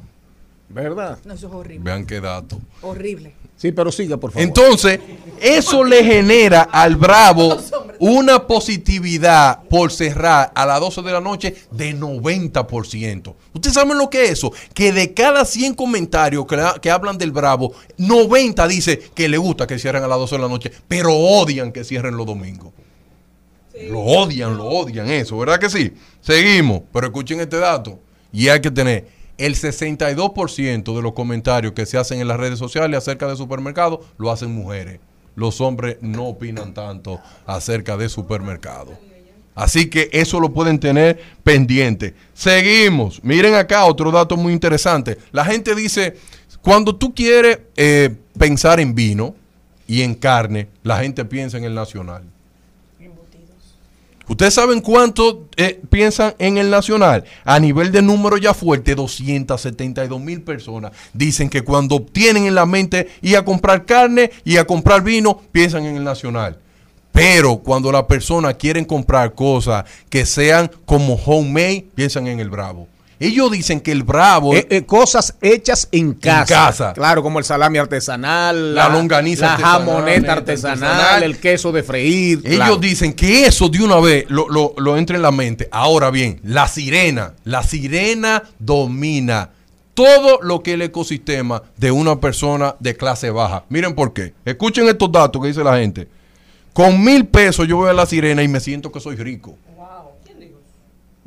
[0.68, 1.18] ¿Verdad?
[1.24, 1.84] No, eso es horrible.
[1.84, 2.58] Vean qué dato.
[2.80, 3.34] Horrible.
[3.56, 4.42] Sí, pero siga, por favor.
[4.42, 4.98] Entonces,
[5.40, 7.58] eso le genera al Bravo
[7.98, 13.34] una positividad por cerrar a las 12 de la noche de 90%.
[13.52, 14.50] ¿Ustedes saben lo que es eso?
[14.74, 19.36] Que de cada 100 comentarios que, la- que hablan del Bravo, 90 dice que le
[19.38, 22.72] gusta que cierren a las 12 de la noche, pero odian que cierren los domingos.
[23.88, 25.92] Lo odian, lo odian eso, ¿verdad que sí?
[26.20, 27.98] Seguimos, pero escuchen este dato.
[28.32, 29.06] Y hay que tener
[29.44, 34.06] el 62% de los comentarios que se hacen en las redes sociales acerca de supermercados
[34.16, 35.00] lo hacen mujeres.
[35.34, 38.94] Los hombres no opinan tanto acerca de supermercados.
[39.54, 42.14] Así que eso lo pueden tener pendiente.
[42.32, 43.22] Seguimos.
[43.24, 45.18] Miren acá otro dato muy interesante.
[45.32, 46.16] La gente dice,
[46.60, 49.34] cuando tú quieres eh, pensar en vino
[49.88, 52.22] y en carne, la gente piensa en el nacional.
[54.32, 57.22] ¿Ustedes saben cuánto eh, piensan en el nacional?
[57.44, 62.64] A nivel de número ya fuerte, 272 mil personas dicen que cuando tienen en la
[62.64, 66.58] mente ir a comprar carne y a comprar vino, piensan en el nacional.
[67.12, 72.88] Pero cuando las personas quieren comprar cosas que sean como homemade, piensan en el bravo.
[73.22, 74.54] Ellos dicen que el bravo...
[74.54, 76.46] Eh, eh, cosas hechas en casa.
[76.46, 76.92] casa.
[76.92, 81.82] Claro, como el salami artesanal, La longaniza la artesanal, jamoneta artesanal, artesanal, el queso de
[81.82, 82.40] freír.
[82.44, 82.76] Ellos claro.
[82.76, 85.68] dicen que eso de una vez lo, lo, lo entra en la mente.
[85.70, 89.50] Ahora bien, la sirena, la sirena domina
[89.94, 93.64] todo lo que es el ecosistema de una persona de clase baja.
[93.68, 94.34] Miren por qué.
[94.44, 96.08] Escuchen estos datos que dice la gente.
[96.72, 99.56] Con mil pesos yo voy a la sirena y me siento que soy rico.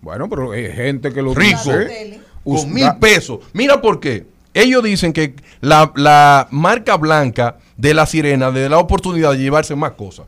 [0.06, 1.58] Bueno, pero hay gente que lo Rico.
[1.58, 2.22] dice.
[2.44, 3.40] Con mil pesos.
[3.54, 4.28] Mira por qué.
[4.54, 9.40] Ellos dicen que la, la marca blanca de la sirena le da la oportunidad de
[9.40, 10.28] llevarse más cosas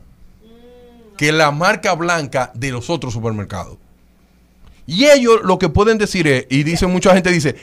[1.16, 3.76] que la marca blanca de los otros supermercados.
[4.84, 7.54] Y ellos lo que pueden decir es, y dice mucha gente, dice,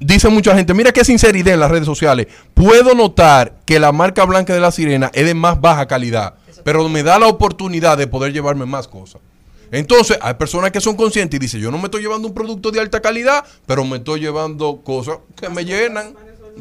[0.00, 2.26] dice mucha gente, mira qué sinceridad en las redes sociales.
[2.54, 6.88] Puedo notar que la marca blanca de la sirena es de más baja calidad, pero
[6.88, 9.20] me da la oportunidad de poder llevarme más cosas.
[9.74, 12.70] Entonces, hay personas que son conscientes y dicen, yo no me estoy llevando un producto
[12.70, 16.14] de alta calidad, pero me estoy llevando cosas que me llenan,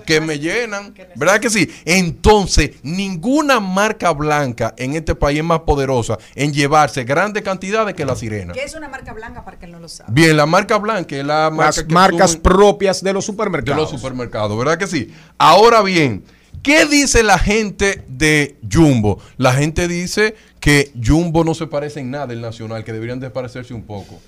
[0.06, 0.96] que me llenan.
[1.16, 1.70] ¿Verdad que sí?
[1.86, 8.04] Entonces, ninguna marca blanca en este país es más poderosa en llevarse grandes cantidades que
[8.04, 8.54] la sirena.
[8.54, 10.10] ¿Qué es una marca blanca para que él no lo sabe?
[10.12, 13.92] Bien, la marca blanca es la marca Las que marcas propias de los de supermercados.
[13.92, 15.14] los supermercados, ¿verdad que sí?
[15.38, 16.24] Ahora bien,
[16.64, 19.20] ¿qué dice la gente de Jumbo?
[19.38, 23.30] La gente dice que Jumbo no se parece en nada el nacional, que deberían de
[23.30, 24.20] parecerse un poco.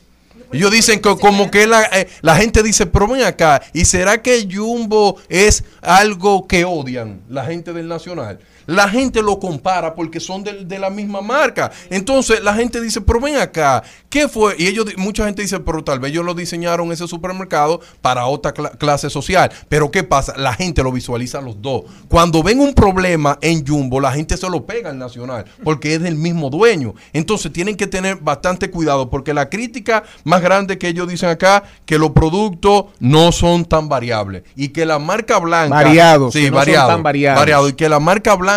[0.51, 4.21] Ellos dicen que como que la, eh, la gente dice, pero ven acá, ¿y será
[4.21, 8.39] que Jumbo es algo que odian la gente del Nacional?
[8.67, 11.71] La gente lo compara porque son de, la misma marca.
[11.89, 14.55] Entonces la gente dice, pero ven acá, ¿qué fue?
[14.57, 18.53] Y ellos, mucha gente dice, pero tal vez ellos lo diseñaron ese supermercado para otra
[18.53, 19.51] cla- clase social.
[19.69, 20.33] Pero ¿qué pasa?
[20.37, 21.83] La gente lo visualiza los dos.
[22.09, 26.01] Cuando ven un problema en Jumbo, la gente se lo pega al Nacional porque es
[26.01, 26.93] del mismo dueño.
[27.13, 31.63] Entonces tienen que tener bastante cuidado porque la crítica más grande que ellos dicen acá,
[31.85, 35.75] que los productos no son tan variables y que la marca blanca...
[35.75, 37.39] Variados, Sí, que no son variado, tan variados.
[37.39, 38.54] variado, y que la marca blanca,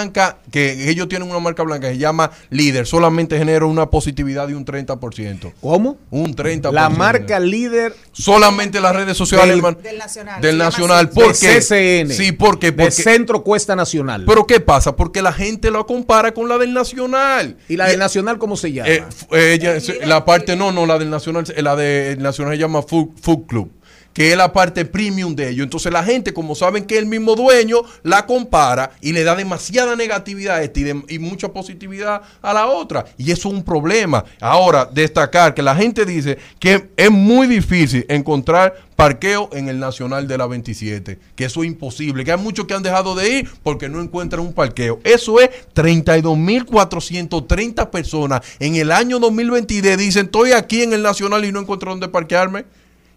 [0.51, 4.55] que ellos tienen una marca blanca que se llama líder, solamente genera una positividad de
[4.55, 5.53] un 30%.
[5.61, 5.97] ¿Cómo?
[6.11, 6.73] Un 30%.
[6.73, 9.79] La marca líder Solamente las redes sociales, Del- hermano.
[9.83, 10.41] Del Nacional.
[10.41, 11.09] Del llama Nacional.
[11.11, 11.61] ¿Por qué?
[11.61, 12.13] CCN.
[12.13, 12.73] Sí, ¿por qué?
[12.73, 14.25] De Porque, Centro Cuesta Nacional.
[14.27, 14.97] pero ¿qué pasa?
[14.97, 17.57] Porque la gente lo compara con la del Nacional.
[17.69, 18.89] ¿Y la del Nacional cómo se llama?
[18.91, 22.83] Eh, f- ella, la parte, no, no, la del Nacional, la del Nacional se llama
[22.83, 23.71] Food, Food Club,
[24.19, 25.63] que es la parte premium de ellos.
[25.63, 29.95] Entonces la gente, como saben que el mismo dueño, la compara y le da demasiada
[29.95, 33.05] negatividad a esta y, y mucha positividad a la otra.
[33.17, 34.25] Y eso es un problema.
[34.41, 40.27] Ahora, destacar que la gente dice que es muy difícil encontrar parqueo en el Nacional
[40.27, 43.49] de la 27, que eso es imposible, que hay muchos que han dejado de ir
[43.63, 44.99] porque no encuentran un parqueo.
[45.05, 51.53] Eso es 32.430 personas en el año 2023 dicen, estoy aquí en el Nacional y
[51.53, 52.65] no encuentro dónde parquearme,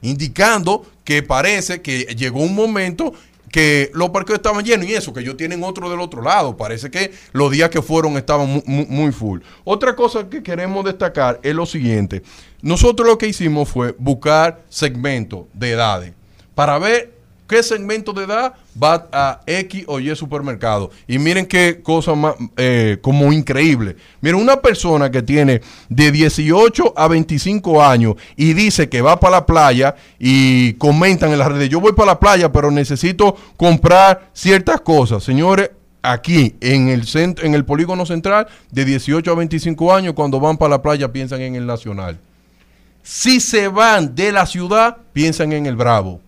[0.02, 3.14] indicando que parece que llegó un momento
[3.52, 6.56] que los parqueos estaban llenos y eso, que ellos tienen otro del otro lado.
[6.56, 9.42] Parece que los días que fueron estaban mu- mu- muy, full.
[9.66, 12.24] Otra cosa que queremos destacar es lo siguiente.
[12.62, 16.14] Nosotros lo que hicimos fue buscar segmentos de edades
[16.56, 17.14] para ver
[17.52, 20.90] qué segmento de edad va a X o Y supermercado.
[21.06, 23.98] Y miren qué cosa más eh, como increíble.
[24.22, 25.60] Miren, una persona que tiene
[25.90, 31.40] de 18 a 25 años y dice que va para la playa y comentan en
[31.40, 35.22] las redes, yo voy para la playa, pero necesito comprar ciertas cosas.
[35.22, 40.40] Señores, aquí en el centro, en el polígono central, de 18 a 25 años, cuando
[40.40, 42.18] van para la playa piensan en el nacional.
[43.04, 46.22] Si se van de la ciudad, piensan en el Bravo.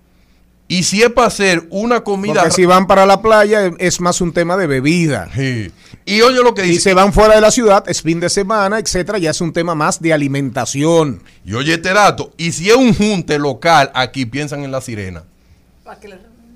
[0.67, 2.35] Y si es para hacer una comida...
[2.35, 5.29] Porque si van para la playa es más un tema de bebida.
[5.35, 5.71] Sí.
[6.05, 6.81] Y oye lo que Y dice...
[6.81, 9.75] se van fuera de la ciudad, es fin de semana, etcétera, ya es un tema
[9.75, 11.21] más de alimentación.
[11.45, 12.33] Y oye este dato.
[12.37, 15.23] Y si es un junte local, aquí piensan en la sirena.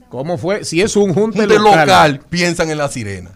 [0.09, 0.63] ¿Cómo fue?
[0.63, 2.21] Si es un junte, Junte local, local.
[2.29, 3.31] piensan en la sirena.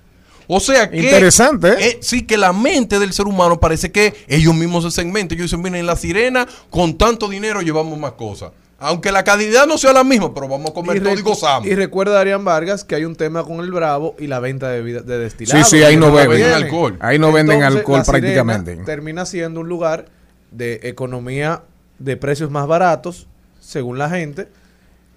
[0.48, 0.98] O sea que...
[0.98, 1.76] Interesante, ¿eh?
[1.80, 5.38] eh, sí, que la mente del ser humano parece que ellos mismos se segmentan.
[5.38, 8.52] Ellos dicen, miren, en la sirena, con tanto dinero llevamos más cosas.
[8.82, 11.68] Aunque la calidad no sea la misma, pero vamos a comer todo y gozamos.
[11.68, 14.82] y recuerda, Darían Vargas, que hay un tema con el Bravo y la venta de,
[14.82, 15.70] vida- de Sí, destilados.
[15.70, 16.98] sí, ahí no beben alcohol.
[17.00, 18.76] Ahí no venden Entonces, alcohol prácticamente.
[18.78, 20.06] Termina siendo un lugar
[20.50, 21.62] de economía
[22.00, 23.28] de precios más baratos,
[23.60, 24.48] según la gente.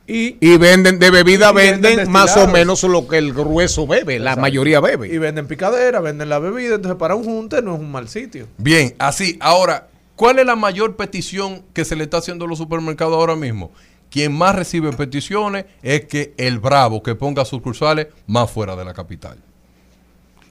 [0.06, 3.86] Y, Y venden, de bebida Y venden venden, más o menos lo que el grueso
[3.86, 5.18] bebe, la mayoría y bebe.
[5.18, 6.74] venden picadera, venden la bebida.
[6.74, 8.46] Entonces, para un junte no es un mal sitio.
[8.58, 9.38] Bien, así.
[9.40, 13.36] Ahora, ¿cuál es la mayor petición que se le está haciendo a los supermercados ahora
[13.36, 13.70] mismo?
[14.10, 18.94] Quien más recibe peticiones es que el Bravo que ponga sucursales más fuera de la
[18.94, 19.38] capital.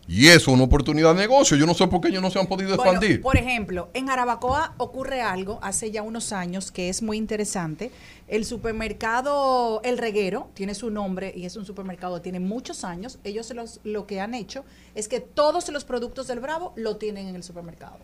[0.05, 1.55] Y eso es una oportunidad de negocio.
[1.55, 3.22] Yo no sé por qué ellos no se han podido Bueno, expandir.
[3.22, 7.89] por ejemplo, en Jarabacoa ocurre algo hace ya unos años que es muy interesante.
[8.28, 13.18] El supermercado El Reguero tiene su nombre y es un supermercado, tiene muchos años.
[13.24, 17.28] Ellos los- lo que han hecho es que todos los productos del Bravo lo tienen
[17.28, 17.95] en el supermercado.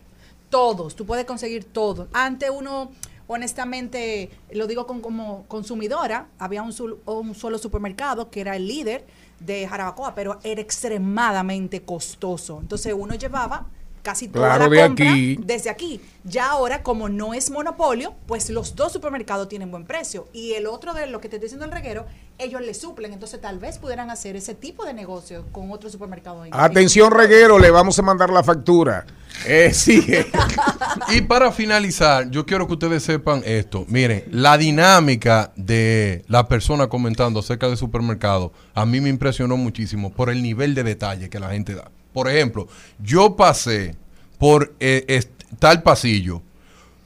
[0.50, 2.08] Todos, tú puedes conseguir todo.
[2.12, 2.90] Ante uno,
[3.28, 6.74] honestamente, lo digo con, como consumidora, había un,
[7.06, 9.06] un solo supermercado que era el líder
[9.38, 12.58] de Jarabacoa, pero era extremadamente costoso.
[12.60, 13.68] Entonces uno llevaba
[14.02, 15.36] casi toda Claro, la de compra aquí.
[15.44, 16.00] desde aquí.
[16.24, 20.28] Ya ahora, como no es monopolio, pues los dos supermercados tienen buen precio.
[20.32, 22.04] Y el otro de lo que te estoy diciendo el reguero,
[22.38, 23.12] ellos le suplen.
[23.14, 26.44] Entonces tal vez pudieran hacer ese tipo de negocio con otro supermercado.
[26.44, 29.06] en- Atención, reguero, le vamos a mandar la factura.
[29.46, 30.06] Eh, sí.
[31.12, 33.84] Y para finalizar, yo quiero que ustedes sepan esto.
[33.88, 40.12] Miren, la dinámica de la persona comentando acerca del supermercado a mí me impresionó muchísimo
[40.12, 41.90] por el nivel de detalle que la gente da.
[42.12, 42.68] Por ejemplo,
[43.02, 43.94] yo pasé
[44.38, 45.22] por eh,
[45.58, 46.42] tal pasillo,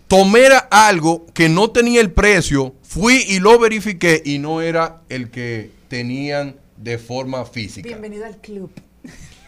[0.09, 5.31] tomé algo que no tenía el precio, fui y lo verifiqué y no era el
[5.31, 7.87] que tenían de forma física.
[7.87, 8.71] Bienvenido al club.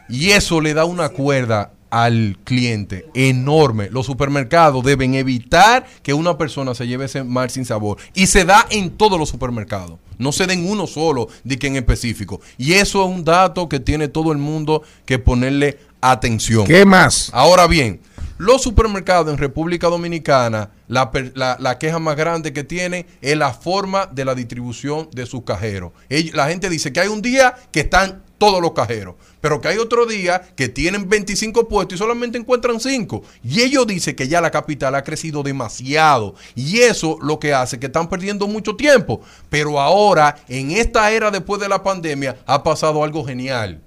[0.08, 3.88] Y eso le da una cuerda al cliente enorme.
[3.90, 7.98] Los supermercados deben evitar que una persona se lleve ese mal sin sabor.
[8.14, 9.98] Y se da en todos los supermercados.
[10.18, 12.40] No se den uno solo, de que en específico.
[12.56, 16.66] Y eso es un dato que tiene todo el mundo que ponerle atención.
[16.66, 17.30] ¿Qué más?
[17.34, 18.00] Ahora bien,
[18.38, 23.52] los supermercados en República Dominicana, la, la- la queja más grande que tienen es la
[23.52, 25.92] forma de la distribución de sus cajeros.
[26.32, 29.78] La gente dice que hay un día que están todos los cajeros, pero que hay
[29.78, 33.22] otro día que tienen 25 puestos y solamente encuentran 5.
[33.42, 36.34] Y ellos dicen que ya la capital ha crecido demasiado.
[36.54, 39.20] Y eso lo que hace que están perdiendo mucho tiempo.
[39.48, 43.80] Pero ahora, en esta era después de la pandemia, ha pasado algo genial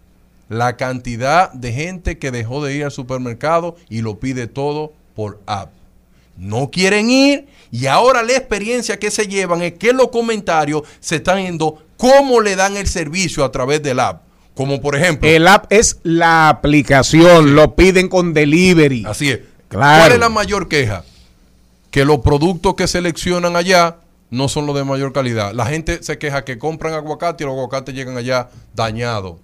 [0.49, 5.39] la cantidad de gente que dejó de ir al supermercado y lo pide todo por
[5.45, 5.69] app.
[6.37, 11.17] No quieren ir y ahora la experiencia que se llevan es que los comentarios se
[11.17, 14.23] están yendo cómo le dan el servicio a través del app.
[14.59, 19.05] Como por ejemplo, El app es la aplicación, lo piden con delivery.
[19.07, 19.39] así es.
[19.69, 20.01] Claro.
[20.01, 21.05] ¿Cuál es la mayor queja?
[21.91, 23.99] Que los productos que seleccionan allá
[24.29, 25.53] no son los de mayor calidad.
[25.53, 29.37] La gente se queja que compran aguacate y los aguacates llegan allá dañados.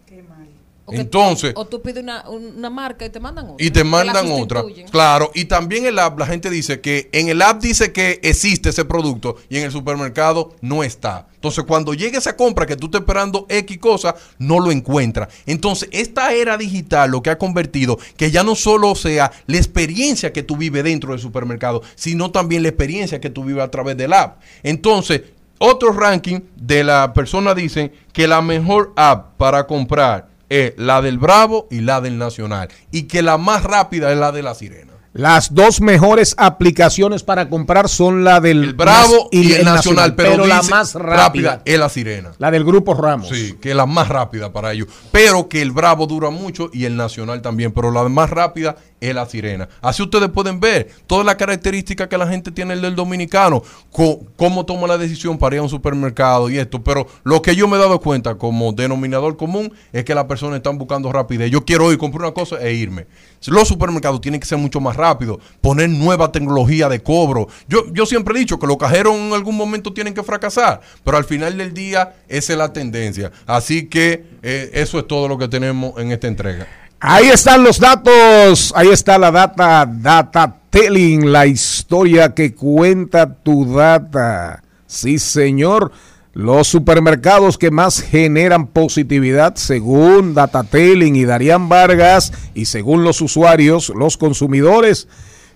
[0.88, 3.66] O Entonces, O tú pides una, una marca y te mandan otra.
[3.66, 4.64] y te mandan otra.
[4.92, 8.70] Claro, y también el app, la gente dice que en el app dice que existe
[8.70, 11.28] ese producto y en el supermercado no está.
[11.34, 15.30] Entonces, cuando llegue esa compra que tú estás esperando X cosa, no lo encuentras.
[15.48, 20.32] Entonces, esta era digital lo que ha convertido que ya no solo sea la experiencia
[20.32, 23.98] que tú vives dentro del supermercado, sino también la experiencia que tú vives a través
[23.98, 24.40] del app.
[24.62, 25.22] Entonces,
[25.58, 31.18] otro ranking de la persona dicen que la mejor app para comprar es la del
[31.18, 32.70] Bravo y la del Nacional.
[32.92, 34.96] Y que la más rápida es la de la Sirena.
[35.16, 40.46] Las dos mejores aplicaciones para comprar son la del El Bravo y, el Nacional, pero,
[40.46, 42.34] la más rápida, es la Sirena.
[42.38, 43.30] la del grupo Ramos.
[43.30, 44.90] Sí, que es la más rápida para ellos.
[45.14, 47.72] Pero que el Bravo dura mucho y el Nacional también.
[47.72, 48.76] Pero la más rápida
[49.10, 49.70] es la Sirena.
[49.82, 53.64] Así ustedes pueden ver todas las características que la gente tiene del dominicano.
[53.92, 56.84] cómo toma la decisión para ir a un supermercado y esto.
[56.84, 60.58] Pero lo que yo me he dado cuenta como denominador común es que las personas
[60.58, 61.52] están buscando rapidez.
[61.52, 63.08] Yo quiero ir, comprar una cosa e irme.
[63.48, 65.38] Los supermercados tienen que ser mucho más rápidos.
[65.62, 67.48] Poner nueva tecnología de cobro.
[67.68, 70.82] Yo, yo siempre he dicho que los cajeros en algún momento tienen que fracasar.
[71.04, 73.32] Pero al final del día esa es la tendencia.
[73.46, 76.68] Así que eh, eso es todo lo que tenemos en esta entrega.
[77.08, 83.72] Ahí están los datos, ahí está la data, data telling, la historia que cuenta tu
[83.76, 84.64] data.
[84.88, 85.92] Sí, señor,
[86.34, 93.90] Los supermercados que más generan positividad, según Datatelling y Darían Vargas, y según los usuarios,
[93.96, 95.08] los consumidores,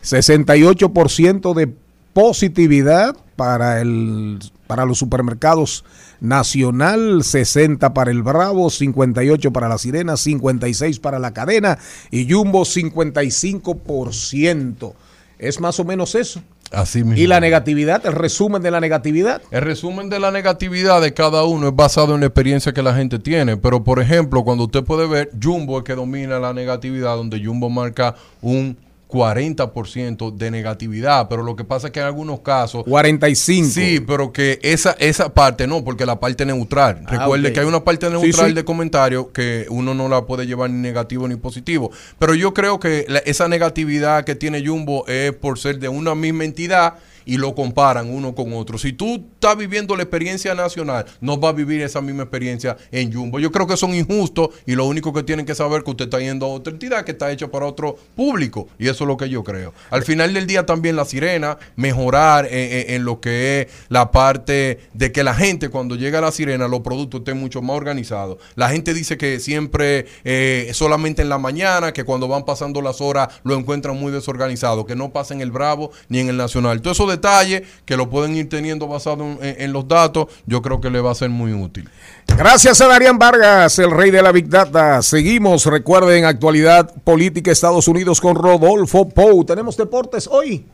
[0.04, 1.74] 68% de
[2.14, 4.40] positividad para, el,
[4.70, 5.84] para los supermercados
[6.22, 11.80] Nacional, 60 para el Bravo, 58 para la Sirena, 56 para la cadena
[12.12, 14.94] y Jumbo 55%.
[15.40, 16.44] Es más o menos eso.
[16.72, 17.18] Así mismo.
[17.18, 19.42] Y la negatividad, el resumen de la negatividad.
[19.50, 22.94] El resumen de la negatividad de cada uno es basado en la experiencia que la
[22.94, 23.58] gente tiene.
[23.58, 27.72] Pero, por ejemplo, cuando usted puede ver, Jumbo es que domina la negatividad, donde Jumbo
[27.72, 28.14] marca
[28.44, 28.78] un
[29.10, 31.28] 40% de negatividad.
[31.30, 32.84] Pero lo que pasa es que en algunos casos.
[32.86, 33.70] 45.
[33.70, 37.04] Sí, pero que esa, esa parte no, porque la parte neutral.
[37.08, 38.54] Ah, Recuerde que hay una parte Sí, neutral sí.
[38.54, 41.92] de comentario que uno no la puede llevar ni negativo ni positivo.
[42.18, 46.16] Pero yo creo que la- esa negatividad que tiene Jumbo es por ser de una
[46.16, 46.96] misma entidad
[47.30, 48.80] y lo comparan uno con otro.
[48.80, 53.14] Si tú estás viviendo la experiencia nacional, no vas a vivir esa misma experiencia en
[53.14, 53.40] Jumbo.
[53.40, 56.06] Yo creo que son injustos y lo único que tienen que saber es que usted
[56.06, 58.68] está yendo a otra entidad que está hecha para otro público.
[58.80, 59.76] Y eso es lo que yo creo.
[59.92, 65.12] Al final del día también la sirena, mejorar en, lo que es la parte de
[65.12, 68.40] que la gente cuando llega a la sirena, los productos estén mucho más organizados.
[68.56, 73.02] La gente dice que siempre eh, solamente en la mañana, que cuando van pasando las
[73.02, 76.82] horas lo encuentran muy desorganizado, que no pasa en el Bravo ni en el Nacional.
[76.82, 80.90] Todos esos detalles que lo pueden ir teniendo basado en, los datos, yo creo que
[80.90, 81.90] le va a ser muy útil.
[82.28, 85.02] Gracias a Darían Vargas, el rey de la Big Data.
[85.02, 89.44] Seguimos, recuerden, actualidad política Estados Unidos con Rodolfo Pou.
[89.44, 90.66] Tenemos deportes hoy.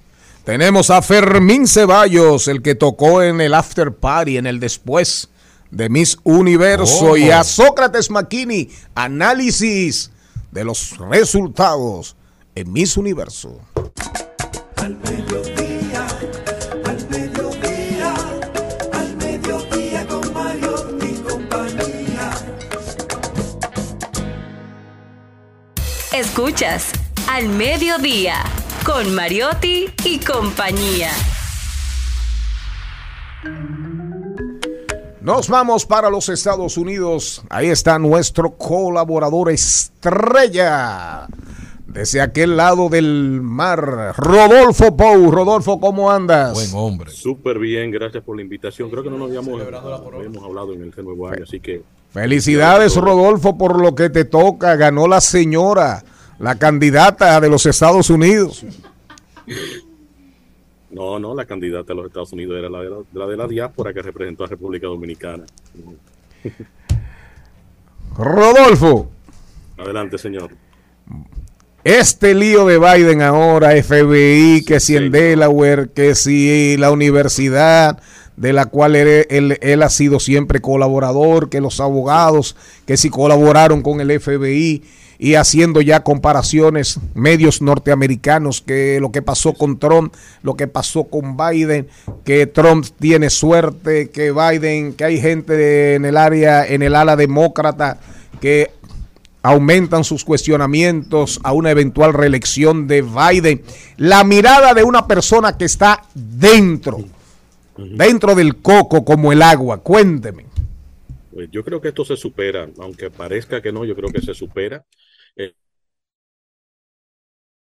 [0.44, 5.30] Tenemos a Fermín Ceballos, el que tocó en el after party, en el después
[5.72, 7.18] de Miss Universo, Oh.
[7.18, 10.12] y a Sócrates Makini, análisis
[10.52, 12.16] de los resultados
[12.54, 13.60] en Miss Universo.
[14.78, 14.96] Al
[26.16, 26.94] Escuchas
[27.30, 28.36] Al Mediodía
[28.86, 31.10] con Mariotti y compañía.
[35.20, 37.44] Nos vamos para los Estados Unidos.
[37.50, 41.28] Ahí está nuestro colaborador estrella.
[41.86, 45.32] Desde aquel lado del mar, Rodolfo Pou.
[45.32, 46.54] Rodolfo, ¿cómo andas?
[46.54, 47.12] Buen hombre.
[47.12, 48.90] Súper bien, gracias por la invitación.
[48.90, 51.84] Creo que no nos habíamos, habíamos hablado en el nuevo año, así que
[52.16, 54.78] Felicidades, Rodolfo, por lo que te toca.
[54.78, 56.02] Ganó la señora,
[56.40, 58.64] la candidata de los Estados Unidos.
[60.92, 63.48] no, no, la candidata de los Estados Unidos era la de la, la de la
[63.48, 65.44] diáspora que representó a República Dominicana.
[68.18, 69.12] Rodolfo,
[69.78, 70.52] Adelante, señor.
[71.84, 78.02] este lío de Biden ahora, FBI, que si en Delaware, que si la universidad
[78.38, 82.56] de la cual él, ha sido siempre colaborador, que los abogados,
[82.86, 84.84] que si colaboraron con el FBI
[85.18, 91.06] y haciendo ya comparaciones, medios norteamericanos, que lo que pasó con Trump, lo que pasó
[91.06, 91.88] con Biden,
[92.26, 97.16] que Trump tiene suerte, que Biden, que hay gente en el área, en el ala
[97.16, 98.00] demócrata,
[98.42, 98.72] que
[99.42, 103.62] aumentan sus cuestionamientos a una eventual reelección de Biden.
[103.96, 107.06] La mirada de una persona que está dentro,
[107.78, 109.82] dentro del coco como el agua.
[109.82, 110.46] Cuénteme.
[111.32, 114.34] Pues yo creo que esto se supera, aunque parezca que no, yo creo que se
[114.34, 114.86] supera.
[115.36, 115.54] Eh,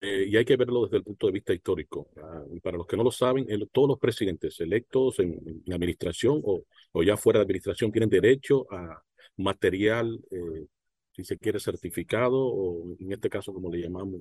[0.00, 2.08] eh, y hay que verlo desde el punto de vista histórico.
[2.52, 5.76] Y para los que no lo saben, el- todos los presidentes electos en, en la
[5.76, 9.02] administración o, o ya fuera de administración tienen derecho a
[9.36, 10.66] material, eh,
[11.12, 14.20] si se quiere, certificado o en este caso, como le llamamos,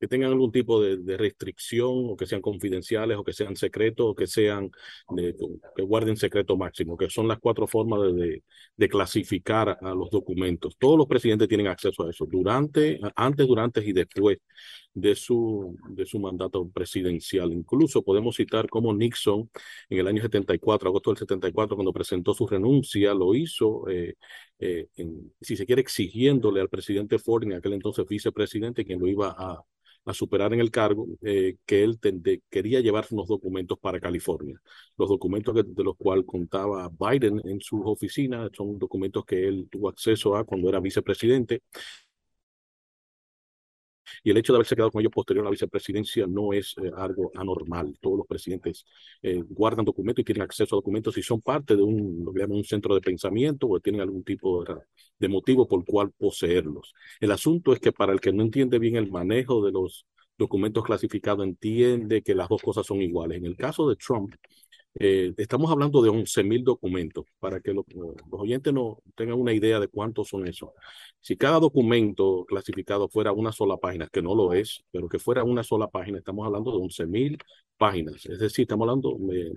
[0.00, 4.14] que tengan algún tipo de, restricción o que sean confidenciales o que sean secretos o
[4.14, 4.70] que sean
[5.10, 5.34] de-
[5.76, 8.42] que guarden secreto máximo, que son las cuatro formas de,
[8.88, 10.76] clasificar a los documentos.
[10.78, 14.38] Todos los presidentes tienen acceso a eso, durante, antes, durante y después
[14.94, 17.52] de su, de su mandato presidencial.
[17.52, 19.50] Incluso podemos citar cómo Nixon
[19.88, 24.14] en el año 74, agosto del 74, cuando presentó su renuncia, lo hizo, eh,
[24.58, 24.88] eh,
[25.40, 29.62] si se quiere, exigiéndole al presidente Ford, en aquel entonces vicepresidente, quien lo iba a,
[30.04, 31.98] a superar en el cargo, eh, que él
[32.50, 34.60] quería llevar unos documentos para California.
[34.96, 39.88] Los documentos de los cuales contaba Biden en sus oficinas son documentos que él tuvo
[39.88, 41.62] acceso a cuando era vicepresidente.
[44.22, 46.90] Y el hecho de haberse quedado con ellos posterior a la vicepresidencia no es eh,
[46.96, 47.96] algo anormal.
[48.00, 48.84] Todos los presidentes
[49.22, 52.94] eh, guardan documentos y tienen acceso a documentos y son parte de un, un centro
[52.94, 54.64] de pensamiento o tienen algún tipo
[55.18, 56.92] de motivo por el cual poseerlos.
[57.20, 60.06] El asunto es que para el que no entiende bien el manejo de los
[60.38, 63.38] documentos clasificados, entiende que las dos cosas son iguales.
[63.38, 64.34] En el caso de Trump,
[64.98, 69.78] Eh, estamos hablando de 11.000 documentos, para que lo- los oyentes no tengan una idea
[69.80, 70.70] de cuántos son esos.
[71.20, 75.44] Si cada documento clasificado fuera una sola página, que no lo es, pero que fuera
[75.44, 77.38] una sola página, estamos hablando de 11.000
[77.78, 78.26] páginas.
[78.26, 79.52] Es decir, estamos hablando de,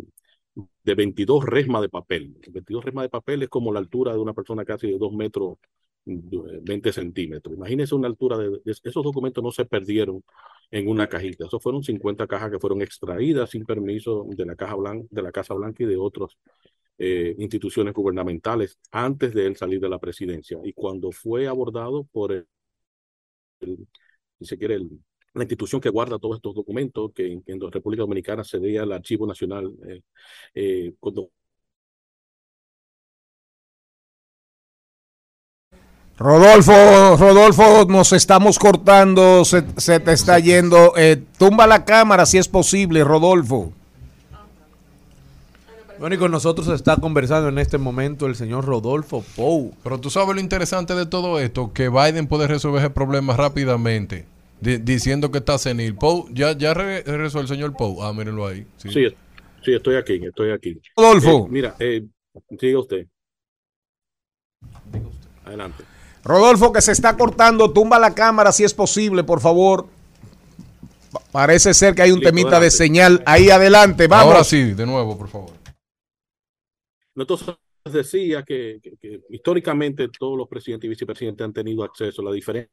[0.83, 2.35] de 22 resmas de papel.
[2.51, 5.57] 22 resmas de papel es como la altura de una persona casi de 2 metros,
[5.57, 7.55] eh, 20 centímetros.
[7.55, 10.23] Imagínense una altura de, Esos documentos no se perdieron
[10.71, 11.45] en una cajita.
[11.45, 15.31] Esos fueron 50 cajas que fueron extraídas sin permiso de la, caja blanca, de la
[15.31, 16.31] Casa Blanca y de otras
[16.97, 20.59] eh, instituciones gubernamentales antes de él salir de la presidencia.
[20.63, 22.47] Y cuando fue abordado por el,
[24.41, 24.79] se quiere,
[25.33, 29.25] la institución que guarda todos estos documentos, que en, República Dominicana se veía el Archivo
[29.27, 30.01] Nacional, eh,
[30.53, 31.31] eh, cuando
[36.27, 40.93] Rodolfo, Rodolfo, nos estamos cortando, se, se te está yendo.
[40.95, 43.73] Eh, tumba la cámara si es posible, Rodolfo.
[45.99, 49.73] Bueno, y con nosotros está conversando en este momento el señor Rodolfo Pou.
[49.83, 54.25] Pero tú sabes lo interesante de todo esto, que Biden puede resolver ese problema rápidamente,
[54.61, 55.93] di- diciendo que está senil.
[55.95, 58.01] Pou, ya, ya re- regresó el señor Pou.
[58.01, 58.65] Ah, mírenlo ahí.
[58.77, 58.89] Sí.
[58.93, 59.07] Sí,
[59.65, 60.79] sí, estoy aquí, estoy aquí.
[60.95, 61.47] Rodolfo.
[61.47, 62.05] Eh, mira, eh,
[62.57, 63.07] siga usted.
[65.45, 65.83] Adelante.
[66.23, 69.87] Rodolfo, que se está cortando, tumba la cámara si es posible, por favor.
[71.11, 73.21] Pa- Parece ser que hay un Listo, temita de señal.
[73.25, 74.27] Ahí adelante, vamos.
[74.33, 75.51] Ahora sí, de nuevo, por favor.
[77.15, 77.55] Entonces
[77.91, 82.21] decía que, que- que históricamente todos los presidentes y vicepresidentes han tenido acceso.
[82.23, 82.69] La diferencia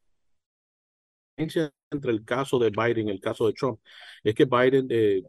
[1.90, 3.80] entre el caso de Biden y el caso de Trump
[4.22, 5.22] es que Biden, eh,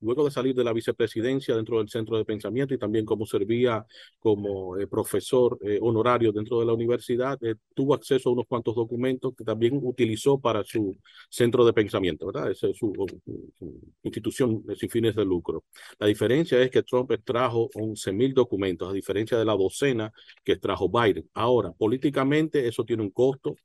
[0.00, 3.84] luego de salir de la vicepresidencia dentro del centro de pensamiento y también como servía
[4.20, 8.74] como eh, profesor eh, honorario dentro de la universidad, eh, tuvo acceso a unos cuantos
[8.74, 10.96] documentos que también utilizó para su
[11.28, 12.50] centro de pensamiento, ¿verdad?
[12.50, 12.92] Esa es su,
[13.24, 15.64] su- su institución sin fines de lucro.
[15.98, 20.12] La diferencia es que Trump extrajo 11 mil documentos, a diferencia de la docena
[20.44, 21.28] que extrajo Biden.
[21.34, 23.56] Ahora, políticamente eso tiene un costo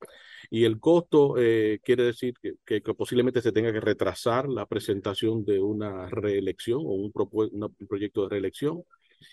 [0.49, 4.65] y el costo eh, quiere decir que, que- que posiblemente se tenga que retrasar la
[4.65, 7.11] presentación de una reelección o un,
[7.53, 8.83] una- un proyecto de reelección,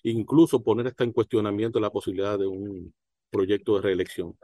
[0.03, 2.93] incluso poner hasta en cuestionamiento la posibilidad de un
[3.31, 4.37] proyecto de reelección.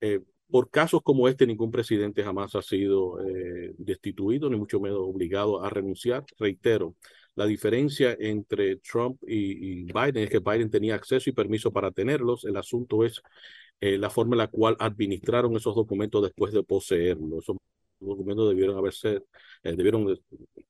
[0.00, 4.98] Eh, por casos como este, ningún presidente jamás ha sido eh, destituido, ni mucho menos
[5.00, 6.24] obligado a renunciar.
[6.38, 6.94] Reitero,
[7.34, 11.90] la diferencia entre Trump y, y Biden es que Biden tenía acceso y permiso para
[11.90, 12.44] tenerlos.
[12.44, 13.22] El asunto es
[13.80, 17.44] eh, la forma en la cual administraron esos documentos después de poseerlos.
[17.44, 17.56] Esos
[18.02, 19.22] documentos debieron haberse,
[19.62, 20.20] eh, debieron, de,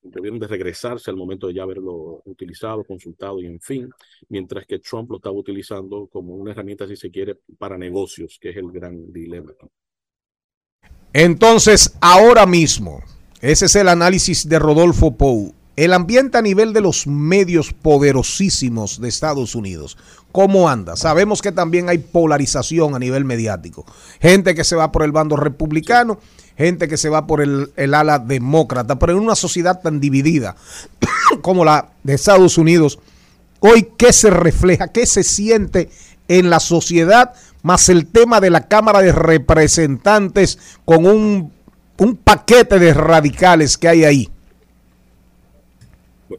[0.03, 3.91] debieron de regresarse al momento de ya haberlo utilizado, consultado y en fin,
[4.29, 8.51] mientras que Trump lo estaba utilizando como una herramienta, si se quiere, para negocios, que
[8.51, 9.53] es el gran dilema.
[11.13, 13.03] Entonces, ahora mismo,
[13.43, 15.55] ese es el análisis de Rodolfo Pou.
[15.75, 19.97] El ambiente a nivel de los medios poderosísimos de Estados Unidos,
[20.31, 20.97] ¿cómo anda?
[20.97, 23.87] Sabemos que también hay polarización a nivel mediático.
[24.21, 26.19] Gente que se va por el bando republicano,
[26.57, 30.57] gente que se va por el, el ala demócrata, pero en una sociedad tan dividida
[31.43, 32.99] como la de Estados Unidos,
[33.61, 35.89] hoy qué se refleja, qué se siente
[36.29, 41.53] en la sociedad, más el tema de la Cámara de Representantes con un,
[41.99, 44.29] un paquete de radicales que hay ahí.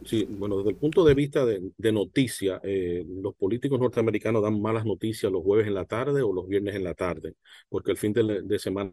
[0.05, 4.85] Sí, bueno, desde el punto de vista de, noticia, eh, los políticos norteamericanos dan malas
[4.85, 7.35] noticias los jueves en la tarde o los viernes en la tarde,
[7.69, 8.91] porque el fin de semana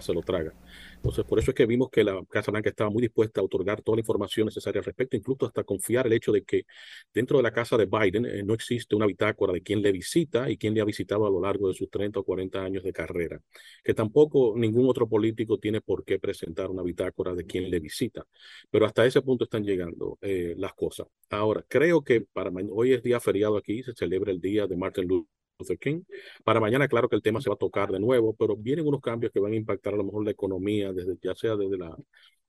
[0.00, 0.54] se lo traga.
[0.96, 3.82] Entonces, por eso es que vimos que la Casa Blanca estaba muy dispuesta a otorgar
[3.82, 6.64] toda la información necesaria al respecto, incluso hasta confiar el hecho de que
[7.12, 10.50] dentro de la casa de Biden eh, no existe una bitácora de quién le visita
[10.50, 12.92] y quién le ha visitado a lo largo de sus 30 o 40 años de
[12.92, 13.40] carrera,
[13.84, 18.24] que tampoco ningún otro político tiene por qué presentar una bitácora de quién le visita.
[18.70, 21.06] Pero hasta ese punto están llegando eh, las cosas.
[21.30, 25.06] Ahora, creo que para hoy es día feriado aquí, se celebra el día de Martin
[25.08, 25.41] Luther
[25.80, 26.02] King.
[26.44, 29.00] Para mañana, claro que el tema se va a tocar de nuevo, pero vienen unos
[29.00, 31.96] cambios que van a impactar a lo mejor la economía, desde, ya sea desde, la,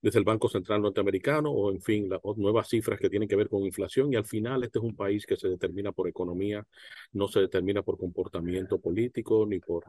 [0.03, 3.47] desde el Banco Central norteamericano o, en fin, las nuevas cifras que tienen que ver
[3.47, 4.11] con inflación.
[4.11, 6.67] Y al final, este es un país que se determina por economía,
[7.13, 9.85] no se determina por comportamiento político ni por,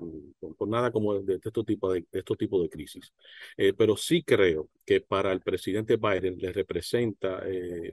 [0.69, 3.13] nada como de, de este tipo de, de estos tipos de crisis.
[3.57, 7.93] Eh, pero sí creo que para el presidente Biden le representa, eh,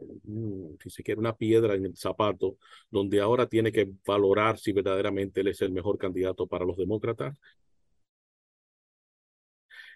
[0.79, 2.57] si se quiere, una piedra en el zapato,
[2.91, 7.35] donde ahora tiene que valorar si verdaderamente él es el mejor candidato para los demócratas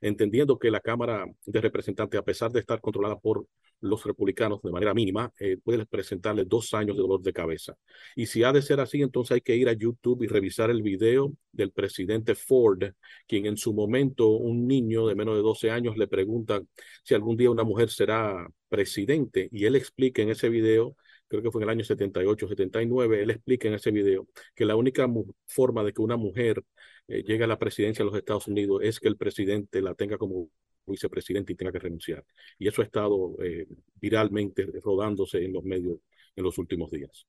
[0.08, 3.48] entendiendo que la Cámara de Representantes, a pesar de estar controlada por
[3.82, 7.76] los republicanos de manera mínima, eh, puedes presentarle dos años de dolor de cabeza.
[8.16, 10.84] Y si ha de ser así, entonces hay que ir a YouTube y revisar el
[10.84, 12.84] video del presidente Ford,
[13.28, 16.62] quien en su momento un niño de menos de 12 años le pregunta
[17.04, 20.96] si algún día una mujer será presidente y él explica en ese video
[21.28, 24.76] creo que fue en el año 78, 79, él explica en ese video que la
[24.76, 25.08] única
[25.48, 26.64] forma de que una mujer
[27.08, 30.18] eh, llegue a la presidencia de los Estados Unidos es que el presidente la tenga
[30.18, 30.50] como
[30.88, 32.24] vicepresidente y tenga que renunciar.
[32.60, 33.68] Y eso ha estado eh,
[34.00, 35.98] viralmente rodándose en los medios
[36.36, 37.26] en los últimos días.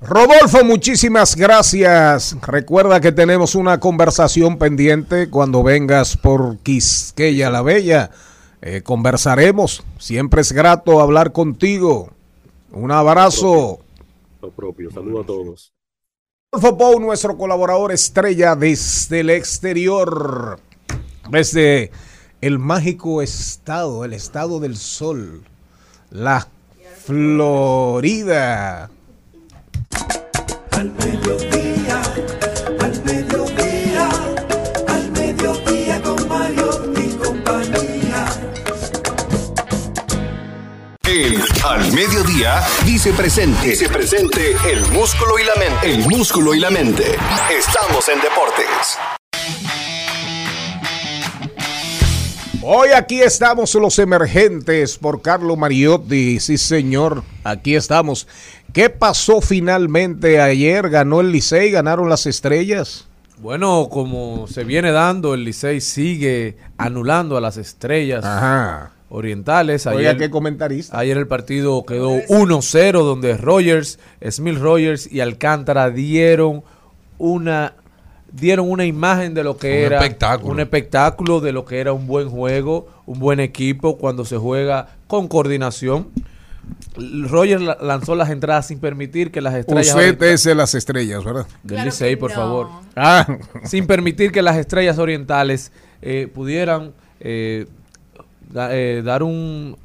[0.00, 2.36] Rodolfo, muchísimas gracias.
[2.46, 8.10] Recuerda que tenemos una conversación pendiente cuando vengas por Quisqueya la Bella.
[8.60, 9.82] Eh, conversaremos.
[9.98, 12.10] Siempre es grato hablar contigo.
[12.70, 13.80] Un abrazo.
[14.42, 14.90] Lo propio.
[14.90, 15.73] Saludos a todos.
[16.54, 20.60] Rodolfo Pou, nuestro colaborador estrella desde el exterior,
[21.28, 21.90] desde
[22.40, 25.42] el mágico estado, el estado del sol,
[26.10, 26.46] la
[27.04, 28.88] Florida.
[30.70, 32.02] Al mediodía,
[32.78, 34.08] al mediodía,
[34.86, 38.26] al mediodía con Mario y compañía.
[41.02, 43.68] El Al Mediodía dice presente.
[43.68, 45.94] Dice presente el músculo y la mente.
[45.94, 47.16] El músculo y la mente.
[47.58, 48.98] Estamos en deportes.
[52.62, 56.38] Hoy aquí estamos los emergentes por Carlo Mariotti.
[56.38, 58.28] Sí, señor, aquí estamos.
[58.74, 60.90] ¿Qué pasó finalmente ayer?
[60.90, 61.70] ¿Ganó el Licey?
[61.70, 63.08] ¿Ganaron las estrellas?
[63.38, 68.93] Bueno, como se viene dando, el Licey sigue anulando a las estrellas Ajá.
[69.14, 69.86] Orientales.
[69.86, 70.98] Oiga, Ayer, qué comentarista.
[70.98, 73.98] ayer el partido quedó 1-0, donde Rogers,
[74.30, 76.62] Smith Rogers y Alcántara dieron
[77.18, 77.74] una
[78.32, 80.52] dieron una imagen de lo que Un era espectáculo.
[80.52, 84.88] un espectáculo de lo que era un buen juego, un buen equipo cuando se juega
[85.06, 86.08] con coordinación.
[86.96, 91.46] Rogers la- lanzó las entradas sin permitir que las estrellas de las estrellas, ¿verdad?
[91.62, 92.36] del Claro Licey, por no.
[92.36, 92.68] favor.
[92.96, 95.70] Ah, Sin permitir que las estrellas orientales
[96.02, 97.66] eh, pudieran eh,
[98.54, 99.76] da- eh, dar un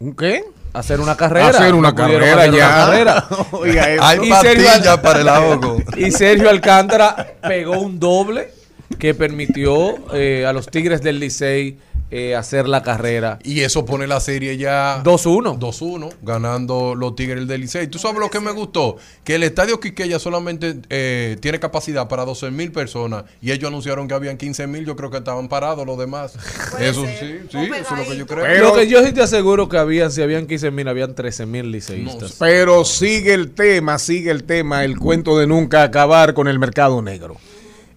[0.00, 0.44] ¿un qué?
[0.72, 1.48] hacer una carrera.
[1.48, 2.68] Hacer una No carrera hacer una ya.
[2.68, 3.26] carrera.
[3.52, 4.04] Oiga, eso.
[4.04, 5.78] Hay Y Sergio para el ahogo.
[5.96, 8.50] Y Sergio Alcántara pegó un doble
[8.98, 11.78] que permitió eh, a los Tigres del Licey
[12.10, 13.38] eh, hacer la carrera.
[13.44, 15.58] Y eso pone la serie ya 2-1.
[15.58, 17.86] 2-1, ganando los Tigres del Licey.
[17.88, 18.96] ¿Tú sabes lo que me gustó?
[19.24, 24.08] Que el estadio Quiqueya solamente eh, tiene capacidad para 12 mil personas y ellos anunciaron
[24.08, 24.84] que habían 15 mil.
[24.84, 26.34] Yo creo que estaban parados los demás.
[26.78, 27.18] Eso ser.
[27.18, 28.44] sí, sí, eso es lo que yo creo.
[28.44, 31.46] Pero- Lo que yo sí te aseguro que habían, si habían 15 mil, habían 13
[31.46, 32.36] mil liceístas.
[32.38, 37.00] Pero sigue el tema, sigue el tema, el cuento de nunca acabar con el mercado
[37.02, 37.36] negro.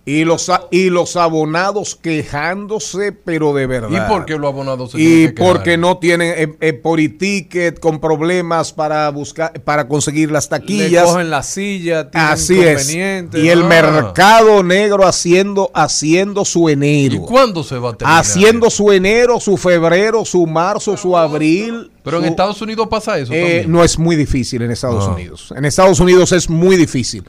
[0.06, 4.06] Y los, y los abonados quejándose, pero de verdad.
[4.06, 7.80] ¿Y por qué los abonados se Y que porque no tienen eh, eh, por e-ticket
[7.80, 11.06] con problemas para buscar, para conseguir las Le taquillas.
[11.06, 12.94] cogen la silla, tienen Así es.
[12.94, 13.68] Y el Ah.
[13.68, 17.22] mercado negro haciendo, haciendo su ¿Y enero.
[17.22, 18.20] cuándo se va a terminar?
[18.22, 21.92] Haciendo su enero, su febrero, su marzo, su abril.
[22.04, 23.72] Pero en su- Estados Unidos pasa eso eh, también.
[23.72, 25.14] no es muy difícil en Estados Ah.
[25.14, 25.54] Unidos.
[25.56, 27.24] En Estados Unidos es muy difícil.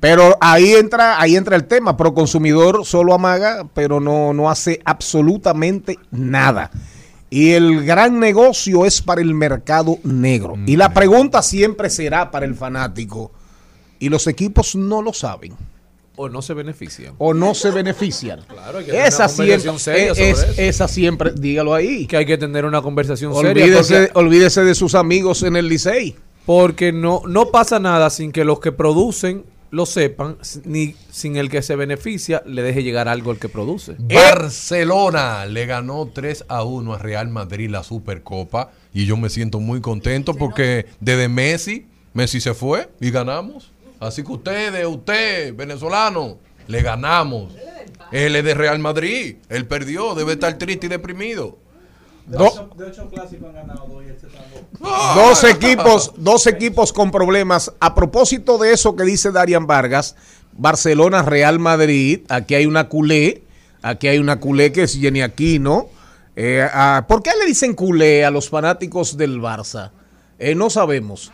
[0.00, 1.96] Pero ahí entra, ahí entra el tema.
[1.96, 6.70] Pro consumidor solo amaga, pero no, no hace absolutamente nada.
[7.30, 10.54] Y el gran negocio es para el mercado negro.
[10.66, 13.32] Y la pregunta siempre será para el fanático.
[13.98, 15.54] Y los equipos no lo saben.
[16.16, 17.14] O no se benefician.
[17.18, 18.40] O no se benefician.
[18.48, 20.62] Claro, hay que tener esa, una conversación siempre, seria sobre es- eso.
[20.62, 22.06] esa siempre, dígalo ahí.
[22.06, 23.64] Que hay que tener una conversación seria.
[23.64, 26.16] Olvídese, Porque, olvídese de sus amigos en el Licey.
[26.46, 31.50] porque no, no pasa nada sin que los que producen lo sepan, ni sin el
[31.50, 33.96] que se beneficia le deje llegar algo al que produce.
[33.98, 39.60] Barcelona le ganó 3 a 1 a Real Madrid la Supercopa y yo me siento
[39.60, 43.72] muy contento porque desde Messi, Messi se fue y ganamos.
[44.00, 47.52] Así que ustedes, usted, venezolano, le ganamos.
[48.12, 51.58] Él es de Real Madrid, él perdió, debe estar triste y deprimido.
[52.28, 52.44] Do-
[55.14, 57.72] dos equipos, dos equipos con problemas.
[57.80, 60.14] A propósito de eso que dice Darian Vargas,
[60.52, 63.42] Barcelona, Real Madrid, aquí hay una culé,
[63.82, 65.86] aquí hay una culé que es Jenny Aquino.
[66.36, 69.90] Eh, ah, ¿Por qué le dicen culé a los fanáticos del Barça?
[70.38, 71.32] Eh, no sabemos.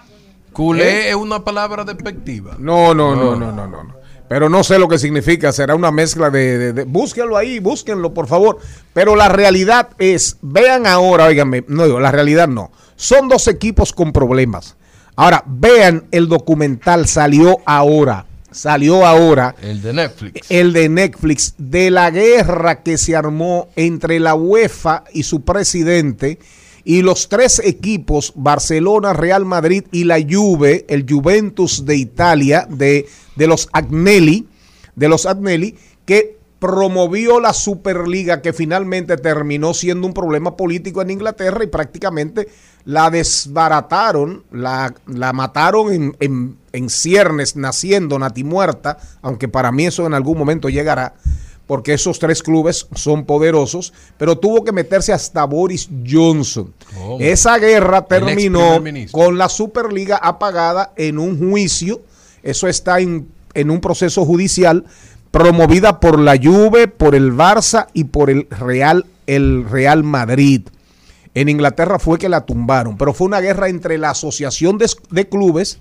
[0.53, 2.57] Culé es una palabra despectiva.
[2.59, 3.83] No, no, no, no, no, no.
[3.85, 4.04] no.
[4.29, 5.53] Pero no sé lo que significa.
[5.53, 8.59] Será una mezcla de, de- de- Búsquenlo ahí, búsquenlo, por favor.
[8.93, 12.73] Pero la realidad es, vean ahora, óigame, no digo, la realidad no.
[12.97, 14.77] Son dos equipos con problemas.
[15.17, 18.27] Ahora, vean el documental, salió ahora.
[18.51, 20.49] Salió ahora El de Netflix.
[20.49, 26.39] el de Netflix de la guerra que se armó entre la UEFA y su presidente
[26.85, 33.07] y los tres equipos, Barcelona, Real Madrid y la Juve, el Juventus de Italia, de,
[33.37, 34.47] de los Agnelli,
[34.95, 41.11] de los Agnelli, que promovió la Superliga que finalmente terminó siendo un problema político en
[41.11, 42.49] Inglaterra y prácticamente
[42.85, 50.07] la desbarataron, la, la mataron en, en, en ciernes, naciendo, natimuerta, aunque para mí eso
[50.07, 51.15] en algún momento llegará,
[51.67, 56.73] porque esos tres clubes son poderosos, pero tuvo que meterse hasta Boris Johnson.
[56.95, 57.19] ¿Cómo?
[57.21, 62.03] Esa guerra terminó con la Superliga apagada en un juicio,
[62.43, 64.85] eso está en, en un proceso judicial
[65.31, 70.69] promovida por la Juve, por el Barça y por el Real, el Real Madrid.
[71.35, 75.29] En Inglaterra fue que la tumbaron, pero fue una guerra entre la Asociación de, de
[75.29, 75.81] Clubes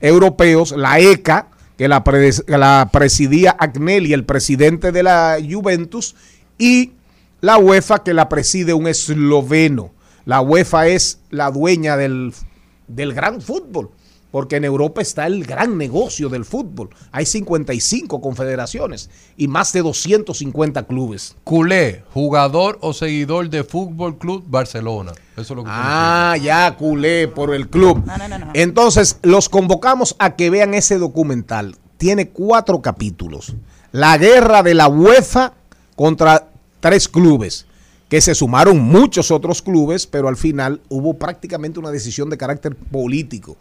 [0.00, 1.46] Europeos, la ECA,
[1.78, 6.16] que la, presidía Agnelli, el presidente de la Juventus,
[6.58, 6.90] y
[7.40, 9.92] la UEFA, que la preside un esloveno.
[10.24, 12.34] La UEFA es la dueña del,
[12.88, 13.90] del gran fútbol,
[14.30, 16.90] porque en Europa está el gran negocio del fútbol.
[17.12, 21.36] Hay 55 confederaciones y más de 250 clubes.
[21.44, 25.12] Culé, jugador o seguidor de Fútbol Club Barcelona.
[25.32, 28.02] Eso es lo que Ah, ya culé por el club.
[28.54, 31.76] Entonces, los convocamos a que vean ese documental.
[31.96, 33.54] Tiene cuatro capítulos.
[33.92, 35.54] La guerra de la UEFA
[35.96, 36.48] contra
[36.80, 37.66] tres clubes,
[38.08, 42.76] que se sumaron muchos otros clubes, pero al final hubo prácticamente una decisión de carácter
[42.76, 43.56] político.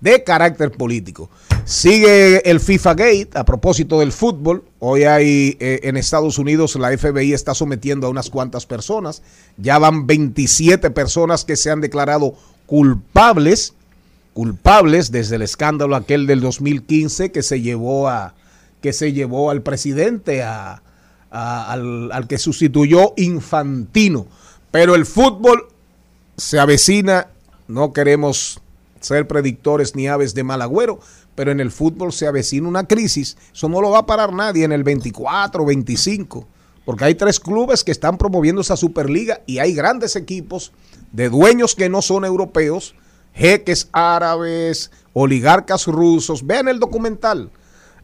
[0.00, 1.28] De carácter político.
[1.64, 4.64] Sigue el FIFA Gate a propósito del fútbol.
[4.78, 9.22] Hoy hay eh, en Estados Unidos la FBI está sometiendo a unas cuantas personas.
[9.56, 12.34] Ya van 27 personas que se han declarado
[12.66, 13.74] culpables,
[14.32, 18.34] culpables desde el escándalo aquel del 2015 que se llevó a
[18.80, 20.82] que se llevó al presidente a,
[21.30, 24.26] al, al que sustituyó Infantino.
[24.70, 25.68] Pero el fútbol
[26.36, 27.28] se avecina,
[27.68, 28.60] no queremos
[29.00, 31.00] ser predictores ni aves de mal agüero,
[31.34, 33.36] pero en el fútbol se avecina una crisis.
[33.52, 36.46] Eso no lo va a parar nadie en el 24, 25,
[36.84, 40.72] porque hay tres clubes que están promoviendo esa Superliga y hay grandes equipos
[41.12, 42.94] de dueños que no son europeos,
[43.34, 46.46] jeques árabes, oligarcas rusos.
[46.46, 47.50] Vean el documental.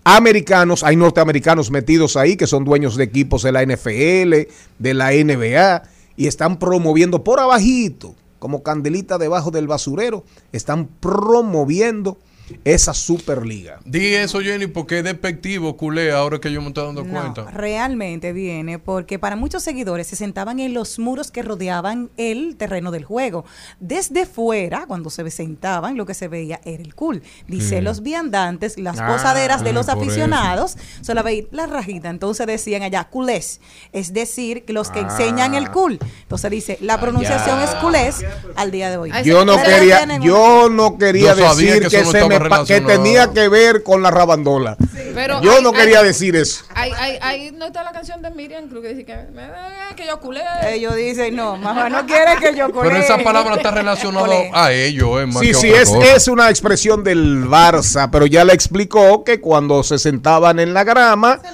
[0.04, 5.10] Americanos, hay norteamericanos metidos ahí que son dueños de equipos de la NFL, de la
[5.10, 5.82] NBA,
[6.16, 8.14] y están promoviendo por abajito,
[8.46, 10.22] como candelita debajo del basurero,
[10.52, 12.16] están promoviendo
[12.64, 13.80] esa Superliga.
[13.84, 17.50] Di eso, Jenny, porque es despectivo, culé, ahora que yo me estoy dando No, cuenta.
[17.50, 22.90] realmente viene porque para muchos seguidores se sentaban en los muros que rodeaban el terreno
[22.90, 23.44] del juego.
[23.80, 27.22] Desde fuera, cuando se sentaban, lo que se veía era el cool.
[27.48, 27.84] Dice, Mm.
[27.84, 32.10] los viandantes, las Ah, posaderas de los aficionados, solo veía la rajita.
[32.10, 33.60] Entonces decían allá, culés,
[33.92, 35.08] es decir, los que Ah.
[35.10, 35.98] enseñan el cool.
[36.22, 38.24] Entonces dice, la pronunciación es culés
[38.56, 39.10] al día de hoy.
[39.24, 42.35] Yo no quería, yo no quería Yo decir que se me
[42.66, 44.76] que tenía que ver con la rabandola.
[45.14, 46.64] Pero yo hay- no hay- quería decir eso.
[46.74, 50.42] Ahí, no está la canción de Miriam Cruz que dice que, me- que yo culé.
[50.68, 55.20] Ellos dicen, no, mamá no quiere que yo Pero esa palabra está relacionada a ellos,
[55.22, 59.24] es más Sí, que sí, es, es una expresión del Barça, pero ya le explicó
[59.24, 61.52] que cuando se sentaban en la grama se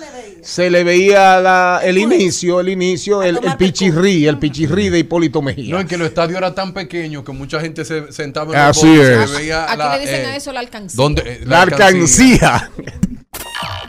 [0.70, 5.72] le veía la- el inicio, el inicio, el, el pichirrí, el pichirrí de Hipólito Mejía.
[5.74, 8.88] No, es que los estadios eran tan pequeños que mucha gente se sentaba en Así
[9.00, 9.30] es.
[9.30, 10.96] se veía Aquí la, le dicen eh, a eso la alcancía.
[10.96, 12.70] ¿dónde, eh, La alcancía.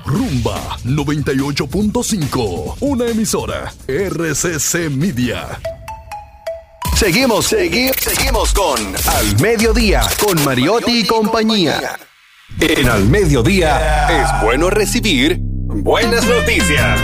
[0.05, 2.75] Rumba 98.5.
[2.81, 3.73] Una emisora.
[3.87, 5.59] RCC Media.
[6.95, 11.97] Seguimos, segui- seguimos con Al Mediodía, con Mariotti y compañía.
[12.59, 15.39] En Al Mediodía es bueno recibir
[15.81, 16.99] buenas noticias.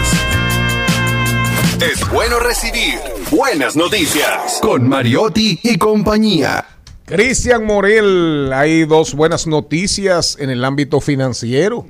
[1.82, 2.98] Es bueno recibir
[3.30, 6.66] buenas noticias con Mariotti y compañía.
[7.04, 11.86] Cristian Morel, hay dos buenas noticias en el ámbito financiero.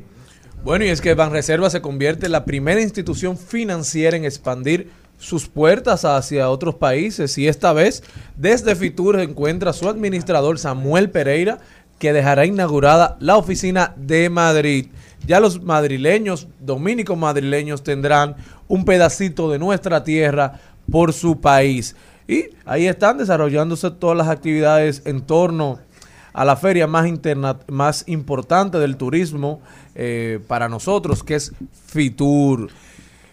[0.64, 5.48] Bueno, y es que Banreserva se convierte en la primera institución financiera en expandir sus
[5.48, 8.02] puertas hacia otros países y esta vez
[8.36, 11.58] desde Fitur encuentra su administrador Samuel Pereira
[12.00, 14.86] que dejará inaugurada la oficina de Madrid.
[15.26, 18.36] Ya los madrileños, dominicos madrileños tendrán
[18.68, 20.54] un pedacito de nuestra tierra
[20.90, 21.94] por su país.
[22.26, 25.78] Y ahí están desarrollándose todas las actividades en torno
[26.32, 29.60] a la feria más, interna más importante del turismo
[29.94, 31.52] eh, para nosotros, que es
[31.86, 32.70] Fitur.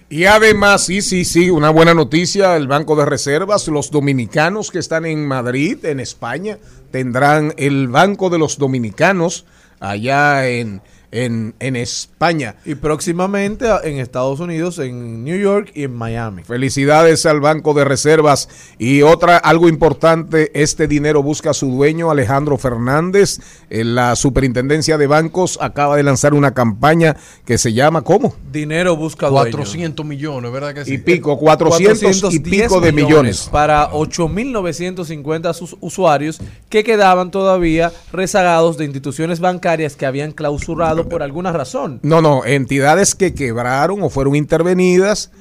[0.10, 4.80] Y además, sí, sí, sí, una buena noticia, el Banco de Reservas, los dominicanos que
[4.80, 6.58] están en Madrid, en España,
[6.92, 9.46] tendrán el Banco de los Dominicanos
[9.82, 10.82] allá en,
[11.12, 12.56] en, en España.
[12.66, 16.44] Y próximamente en Estados Unidos, en New York y en Miami.
[16.44, 18.50] Felicidades al Banco de Reservas.
[18.78, 23.40] Y otra, algo importante, este dinero busca a su dueño, Alejandro Fernández.
[23.70, 28.36] Eh, La Superintendencia de Bancos acaba de lanzar una campaña que se llama, ¿cómo?
[28.52, 29.52] Dinero busca dueño.
[29.52, 30.94] 400 millones, ¿verdad que sí?
[30.96, 33.50] Y pico, 400 y 410 pico de millones.
[33.52, 36.40] para 8.950 sus usuarios
[36.70, 42.00] que quedaban todavía rezagados de instituciones bancarias que habían clausurado por alguna razón.
[42.04, 45.32] No, no, entidades que quebraron o fueron intervenidas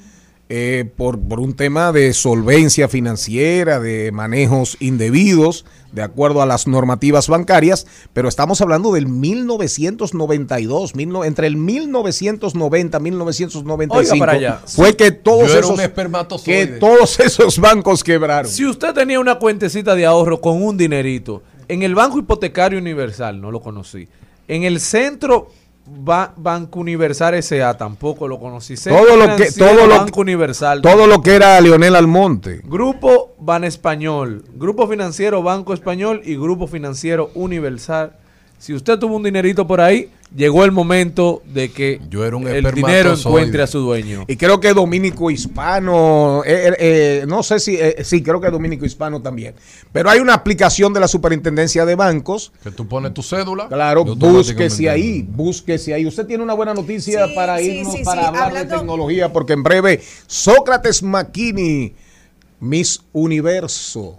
[0.48, 6.68] eh, por, por un tema de solvencia financiera, de manejos indebidos, de acuerdo a las
[6.68, 14.32] normativas bancarias, pero estamos hablando del 1992, mil no- entre el 1990 1995, Oiga para
[14.38, 14.60] allá.
[14.66, 15.80] fue que todos Yo esos
[16.44, 18.50] que todos esos bancos quebraron.
[18.50, 23.40] Si usted tenía una cuentecita de ahorro con un dinerito, en el Banco Hipotecario Universal,
[23.40, 24.08] no lo conocí,
[24.48, 25.48] en el Centro
[25.88, 27.76] Ba- Banco Universal S.A.
[27.76, 31.60] tampoco lo conocí, Centro todo lo que todo lo Banco Universal, todo lo que era
[31.60, 32.60] Leonel Almonte.
[32.64, 38.12] Grupo Ban Español, Grupo Financiero Banco Español y Grupo Financiero Universal.
[38.58, 42.46] Si usted tuvo un dinerito por ahí, llegó el momento de que Yo era un
[42.48, 44.24] el dinero encuentre a su dueño.
[44.28, 48.50] Y creo que Dominico Hispano, eh, eh, eh, no sé si, eh, sí, creo que
[48.50, 49.54] Dominico Hispano también.
[49.92, 52.52] Pero hay una aplicación de la Superintendencia de Bancos.
[52.62, 53.68] Que tú pones tu cédula.
[53.68, 56.06] Claro, búsquese ahí, búsquese ahí.
[56.06, 58.26] Usted tiene una buena noticia Sí, para sí, irnos, sí, para sí.
[58.28, 61.94] hablar Hablando- de tecnología, porque en breve Sócrates Makini,
[62.60, 64.18] Miss Universo,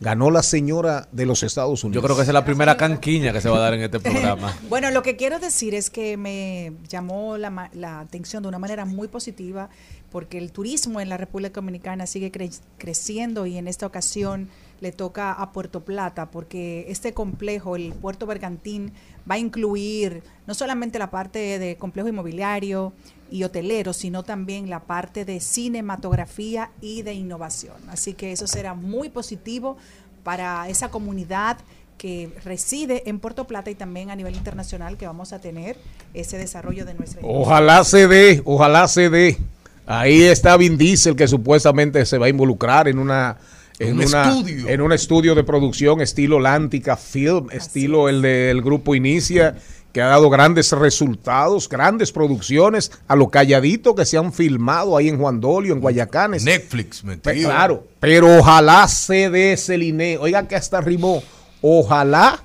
[0.00, 2.02] ganó la señora de los Estados Unidos.
[2.02, 4.00] Yo creo que esa es la primera canquiña que se va a dar en este
[4.00, 4.56] programa.
[4.68, 8.58] Bueno, lo que quiero decir es que me llamó la, ma- la atención de una
[8.58, 9.68] manera muy positiva
[10.10, 14.48] porque el turismo en la República Dominicana sigue cre- creciendo y en esta ocasión
[14.80, 18.92] le toca a Puerto Plata porque este complejo, el Puerto Bergantín,
[19.30, 22.92] va a incluir no solamente la parte de complejo inmobiliario
[23.30, 27.76] y hotelero, sino también la parte de cinematografía y de innovación.
[27.88, 29.76] Así que eso será muy positivo
[30.24, 31.58] para esa comunidad
[31.96, 35.76] que reside en Puerto Plata y también a nivel internacional que vamos a tener
[36.14, 37.20] ese desarrollo de nuestra.
[37.22, 39.38] Ojalá se dé, ojalá se dé.
[39.86, 43.36] Ahí está Vin Diesel que supuestamente se va a involucrar en una
[43.80, 44.68] en Un una- estudio.
[44.68, 49.56] en un estudio de producción estilo Lántica Film, estilo el del grupo Inicia
[49.92, 55.08] que ha dado grandes resultados, grandes producciones a lo calladito que se han filmado ahí
[55.08, 56.44] en Juan Dolio, en Guayacanes.
[56.44, 57.48] Netflix, Pe- metido.
[57.48, 60.18] Claro, pero ojalá se dé ese.
[60.18, 61.22] Oiga que hasta rimó.
[61.60, 62.40] Ojalá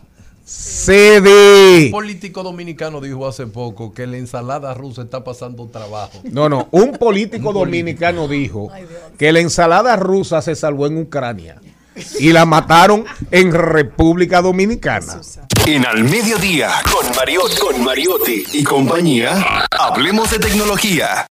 [0.46, 1.86] se dé.
[1.88, 6.22] Un político dominicano dijo hace poco que la ensalada rusa está pasando trabajo.
[6.32, 8.70] No, no, un político dominicano dijo
[9.18, 11.60] que la ensalada rusa se salvó en Ucrania
[12.20, 15.20] y la mataron en República Dominicana.
[15.66, 21.26] En Al Mediodía, con Mariotti, con Mariotti y compañía, hablemos de tecnología.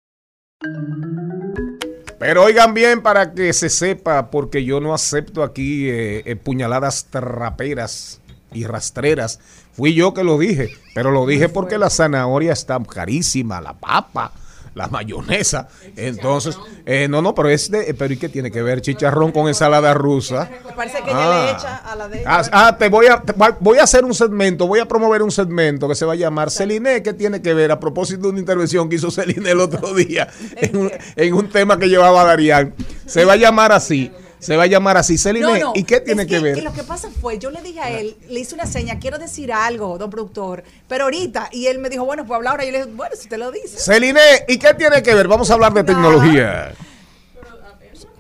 [2.18, 7.08] Pero oigan bien para que se sepa, porque yo no acepto aquí eh, eh, puñaladas
[7.12, 8.22] traperas
[8.54, 9.40] y rastreras.
[9.74, 14.32] Fui yo que lo dije, pero lo dije porque la zanahoria está carísima, la papa,
[14.76, 15.68] la mayonesa.
[15.96, 19.48] Entonces, eh, no, no, pero es de, pero ¿y qué tiene que ver chicharrón con
[19.48, 20.50] ensalada rusa?
[20.76, 21.14] Parece que Ah.
[21.14, 24.04] ella le echa a la de Ah, ah, te voy a, te voy a hacer
[24.06, 27.42] un segmento, voy a promover un segmento que se va a llamar Celine, ¿qué tiene
[27.42, 27.72] que ver?
[27.72, 30.28] A propósito de una intervención que hizo Celine el otro día
[30.58, 32.74] en un, en un tema que llevaba Darían.
[33.06, 34.12] Se va a llamar así,
[34.44, 36.64] se va a llamar así, Celine, No, no, ¿y qué tiene es que, ver?
[36.64, 39.52] Lo que pasa fue, yo le dije a él, le hice una seña, quiero decir
[39.54, 42.72] algo, don productor, pero ahorita, y él me dijo, bueno, pues habla ahora, y yo
[42.74, 43.78] le dije, bueno, si te lo dice.
[43.80, 45.28] Celine, ¿y qué tiene que ver?
[45.28, 46.74] Vamos a hablar de tecnología.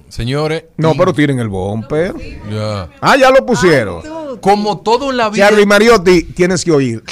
[0.09, 0.65] Señores.
[0.78, 2.13] No, y- pero tiren el bumper.
[2.51, 2.89] Ya.
[3.01, 4.03] Ah, ya lo pusieron.
[4.41, 5.49] Como todo en la vida.
[5.49, 7.03] Charlie Mariotti, tienes que oír.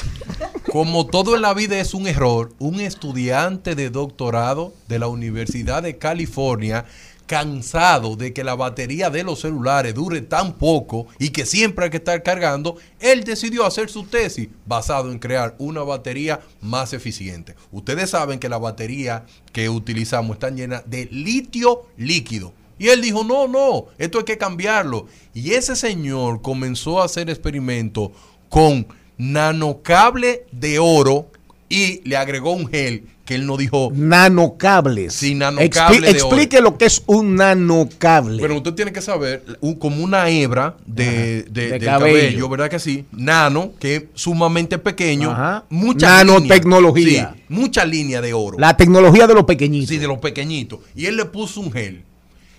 [0.72, 5.82] Como todo en la vida es un error, un estudiante de doctorado de la Universidad
[5.84, 6.86] de California,
[7.32, 11.90] cansado de que la batería de los celulares dure tan poco y que siempre hay
[11.90, 17.56] que estar cargando, él decidió hacer su tesis basado en crear una batería más eficiente.
[17.72, 19.24] Ustedes saben que la batería
[19.54, 22.52] que utilizamos están llenas de litio líquido.
[22.78, 25.08] Y él dijo, no, no, esto hay que cambiarlo.
[25.34, 28.10] Y ese señor comenzó a hacer experimentos
[28.50, 28.86] con
[29.18, 31.32] nanocable de oro
[31.70, 33.92] y le agregó un gel que él no dijo.
[33.94, 35.14] Nanocables.
[35.14, 38.40] Sí, nanocable Expli- explique lo que es un nanocable.
[38.40, 42.18] Bueno, usted tiene que saber, un- como una hebra de, de- De del cabello.
[42.18, 42.50] cabello.
[42.50, 43.06] ¿verdad que sí?
[43.14, 45.32] Nano, que es sumamente pequeño.
[45.32, 45.64] Ajá.
[45.70, 47.06] Mucha Nanotecnología.
[47.06, 47.34] línea.
[47.36, 48.58] Sí, mucha línea de oro.
[48.60, 49.88] La tecnología de los pequeñitos.
[49.90, 50.80] Sí, de los pequeñitos.
[50.94, 52.04] Y él le puso un gel.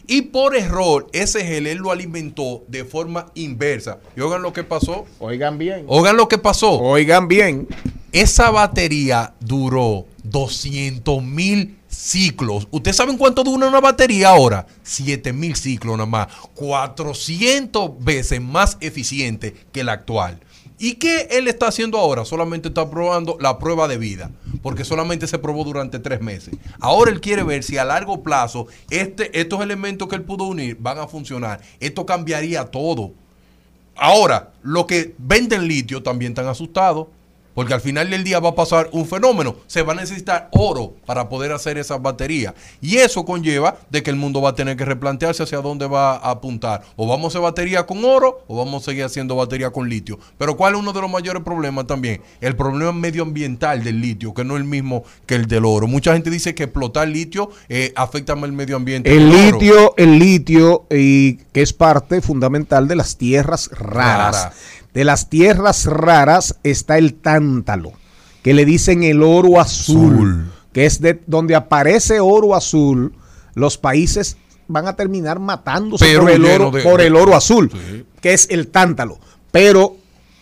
[0.07, 3.99] Y por error, ese gel él lo alimentó de forma inversa.
[4.17, 5.05] Y oigan lo que pasó.
[5.21, 5.85] Oigan bien.
[5.87, 6.73] Oigan lo que pasó.
[6.81, 7.69] Oigan bien.
[8.11, 12.69] esa batería duró 200 mil ciclos.
[12.71, 14.67] ¿Ustedes saben cuánto dura una batería ahora?
[14.83, 16.29] 7 mil ciclos nada más.
[16.55, 20.41] 400 veces más eficiente que la actual.
[20.79, 22.25] ¿Y qué él está haciendo ahora?
[22.25, 26.57] Solamente está probando la prueba de vida, porque solamente se probó durante tres meses.
[26.81, 30.77] Ahora él quiere ver si a largo plazo este, estos elementos que él pudo unir
[30.81, 31.61] van a funcionar.
[31.79, 33.13] Esto cambiaría todo.
[33.95, 37.07] Ahora, los que venden litio también están asustados.
[37.55, 39.57] Porque al final del día va a pasar un fenómeno.
[39.67, 42.55] Se va a necesitar oro para poder hacer esas baterías.
[42.81, 46.17] Y eso conlleva de que el mundo va a tener que replantearse hacia dónde va
[46.17, 46.83] a apuntar.
[46.97, 50.19] O vamos a hacer batería con oro o vamos a seguir haciendo batería con litio.
[50.39, 52.23] Pero ¿cuál es uno de los mayores problemas también?
[52.41, 55.87] El problema medioambiental del litio, que no es el mismo que el del oro.
[55.87, 59.15] Mucha gente dice que explotar litio eh, afecta más el medio ambiente.
[59.15, 59.59] El oro.
[59.59, 64.45] litio, el litio, y que es parte fundamental de las tierras raras.
[64.45, 64.53] Rara.
[64.95, 67.93] De las tierras raras está el tántalo,
[68.43, 70.53] que le dicen el oro azul, Azul.
[70.73, 73.15] que es de donde aparece oro azul,
[73.55, 74.37] los países
[74.69, 78.05] van a terminar matándose Pero por el oro, de- por el oro azul, Sí.
[78.21, 79.19] que es el tántalo.
[79.51, 79.97] Pero,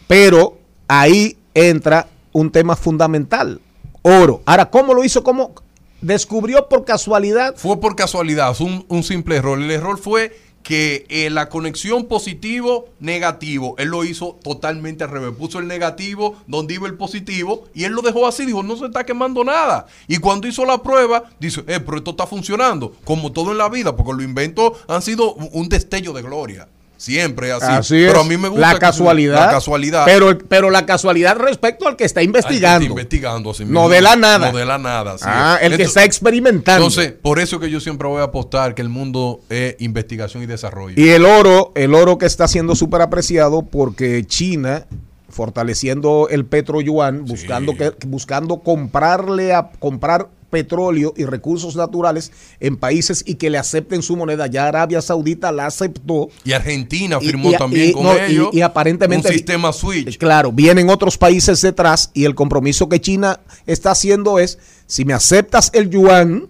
[0.09, 3.61] pero ahí entra un tema fundamental,
[4.03, 4.43] oro.
[4.47, 5.23] Ahora, ¿cómo lo hizo?
[5.25, 5.53] ¿Cómo
[6.01, 7.55] descubrió por casualidad?
[7.57, 9.59] Fue por casualidad, fue un, un simple error.
[9.61, 15.33] El error fue que eh, la conexión positivo-negativo, él lo hizo totalmente al revés.
[15.39, 18.45] Puso el negativo donde iba el positivo y él lo dejó así.
[18.45, 19.87] Dijo, no se está quemando nada.
[20.09, 22.95] Y cuando hizo la prueba, dice, eh, pero esto está funcionando.
[23.05, 26.69] Como todo en la vida, porque los inventos han sido un un destello de gloria.
[27.01, 27.65] Siempre así.
[27.67, 28.27] Así pero es.
[28.27, 29.47] a mí me gusta la casualidad.
[29.47, 30.05] La casualidad.
[30.05, 32.81] Pero, pero la casualidad respecto al que está Al que investigando.
[32.85, 33.89] está investigando así No mismo.
[33.89, 34.53] de la nada.
[34.53, 35.13] No de la nada.
[35.15, 35.71] así Ah, es.
[35.71, 36.87] el que está experimentando.
[36.87, 40.47] Entonces, por eso que yo siempre voy a apostar que el mundo es investigación y
[40.47, 40.95] desarrollo.
[41.03, 44.85] y el oro, el oro que está siendo súper apreciado porque China,
[45.31, 52.77] fortaleciendo el petro yuan, buscando, que, buscando comprarle a comprar petróleo y recursos naturales en
[52.77, 54.47] países y que le acepten su moneda.
[54.49, 56.29] Ya Arabia Saudita la aceptó.
[56.45, 60.19] Y Argentina firmó y- también y- con no, y- ellos y aparentemente- un sistema switch.
[60.19, 65.13] Claro, vienen otros países detrás y el compromiso que China está haciendo es, si me
[65.15, 66.49] aceptas el yuan,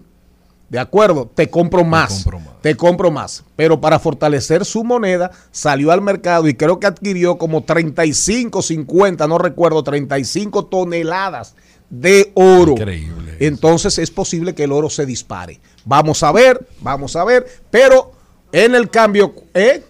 [0.69, 2.61] de acuerdo, te compro más, compro más.
[2.61, 3.43] te compro más.
[3.57, 9.27] Pero para fortalecer su moneda, salió al mercado y creo que adquirió como 35, 50,
[9.27, 11.55] no recuerdo, 35 toneladas
[11.89, 12.71] de oro.
[12.71, 13.30] Increíble.
[13.41, 15.59] Entonces es posible que el oro se dispare.
[15.83, 18.11] Vamos a ver, vamos a ver, pero
[18.51, 19.83] en el cambio, ¿eh?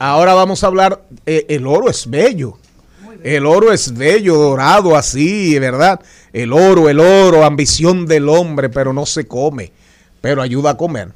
[0.00, 2.58] Ahora vamos a hablar, eh, el oro es bello.
[3.22, 6.00] El oro es bello, dorado así, ¿verdad?
[6.32, 9.70] El oro, el oro, ambición del hombre, pero no se come.
[10.20, 11.12] Pero ayuda a comer.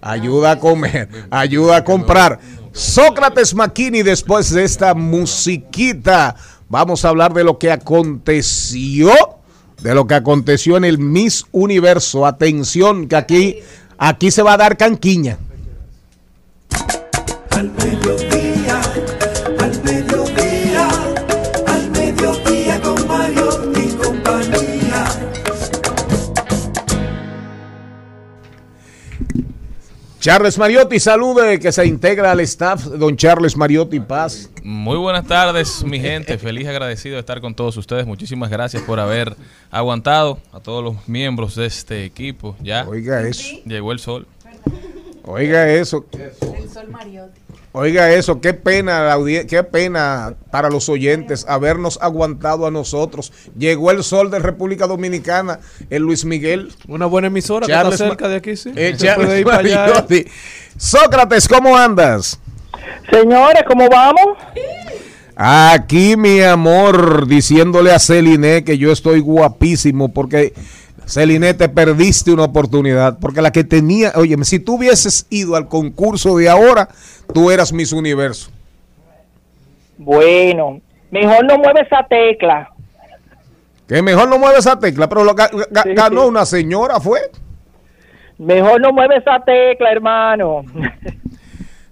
[0.00, 2.40] Ayuda a comer, ayuda a comprar.
[2.72, 6.34] Sócrates Maquini, después de esta musiquita,
[6.68, 9.12] vamos a hablar de lo que aconteció,
[9.82, 12.26] de lo que aconteció en el Miss Universo.
[12.26, 13.56] Atención, que aquí,
[13.98, 15.38] aquí se va a dar canquiña.
[17.50, 17.70] Al
[30.20, 34.50] Charles Mariotti, salude, que se integra al staff, don Charles Mariotti Paz.
[34.62, 36.36] Muy buenas tardes, mi gente.
[36.36, 38.06] Feliz y agradecido de estar con todos ustedes.
[38.06, 39.34] Muchísimas gracias por haber
[39.70, 42.54] aguantado a todos los miembros de este equipo.
[42.60, 44.26] Ya Oiga eso, llegó el sol.
[45.24, 47.40] oiga eso, El sol Mariotti.
[47.72, 53.32] Oiga eso, qué pena, la qué pena para los oyentes habernos aguantado a nosotros.
[53.56, 55.60] Llegó el sol de República Dominicana,
[55.90, 56.72] el Luis Miguel.
[56.88, 58.72] Una buena emisora que Charles está cerca de aquí, sí.
[58.74, 59.86] Eh, Se Charles puede ir para allá.
[59.86, 59.88] eh.
[59.88, 60.24] Mariotti.
[60.76, 62.40] Sócrates, ¿cómo andas?
[63.10, 64.38] Señores, ¿cómo vamos?
[65.36, 70.52] Aquí, mi amor, diciéndole a Celine que yo estoy guapísimo porque
[71.10, 73.18] Celine te perdiste una oportunidad.
[73.18, 76.88] Porque la que tenía, oye, si tú hubieses ido al concurso de ahora,
[77.34, 78.50] tú eras Miss Universo.
[79.98, 80.80] Bueno,
[81.10, 82.70] mejor no mueve esa tecla.
[83.86, 86.28] Que mejor no mueve esa tecla, pero lo ga- ga- Sí, ganó sí.
[86.28, 87.20] una señora, fue.
[88.38, 90.62] Mejor no mueve esa tecla, hermano.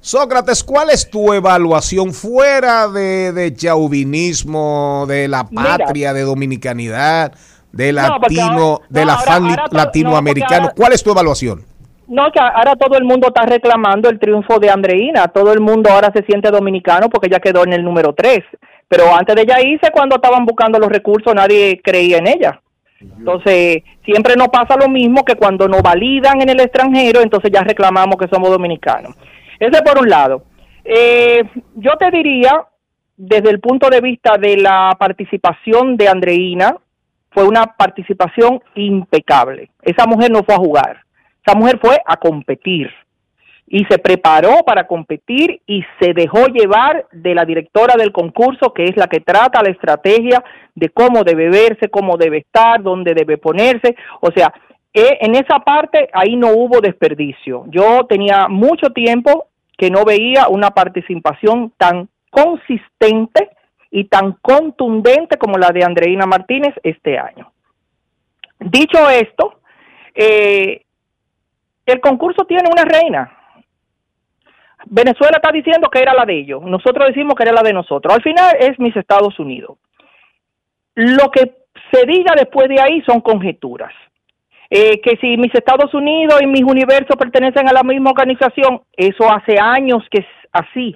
[0.00, 5.76] Sócrates, ¿cuál es tu evaluación fuera de, de chauvinismo, de la Mira.
[5.76, 7.32] patria, de dominicanidad,
[7.72, 10.50] de No, latino, no, ahora- ahora to- latinoamericano?
[10.50, 11.62] no, porque ahora- ¿Cuál es tu evaluación?
[12.08, 15.28] No, que ahora todo el mundo está reclamando el triunfo de Andreina.
[15.28, 18.40] Todo el mundo ahora se siente dominicano porque ella quedó en el número 3.
[18.88, 22.60] Pero antes de ella irse, cuando estaban buscando los recursos, nadie creía en ella.
[23.00, 27.60] Entonces, siempre nos pasa lo mismo que cuando nos validan en el extranjero, entonces ya
[27.60, 29.14] reclamamos que somos dominicanos.
[29.60, 30.44] Ese por un lado.
[30.84, 31.42] Eh,
[31.76, 32.64] yo te diría
[33.16, 36.74] desde el punto de vista de la participación de Andreina,
[37.38, 39.70] fue una participación impecable.
[39.82, 41.04] Esa mujer no fue a jugar,
[41.46, 42.90] esa mujer fue a competir
[43.68, 48.86] y se preparó para competir y se dejó llevar de la directora del concurso, que
[48.86, 50.42] es la que trata la estrategia
[50.74, 53.94] de cómo debe verse, cómo debe estar, dónde debe ponerse.
[54.20, 54.52] O sea,
[54.92, 57.66] eh, en esa parte ahí no hubo desperdicio.
[57.68, 59.46] Yo tenía mucho tiempo
[59.76, 63.50] que no veía una participación tan consistente
[63.90, 67.52] y tan contundente como la de Andreina Martínez este año.
[68.60, 69.60] Dicho esto,
[70.14, 70.82] eh,
[71.86, 73.34] el concurso tiene una reina.
[74.86, 78.14] Venezuela está diciendo que era la de ellos, nosotros decimos que era la de nosotros.
[78.14, 79.78] Al final es mis Estados Unidos.
[80.94, 81.58] Lo que
[81.92, 83.92] se diga después de ahí son conjeturas.
[84.70, 89.32] Eh, que si mis Estados Unidos y mis universos pertenecen a la misma organización, eso
[89.32, 90.94] hace años que es así,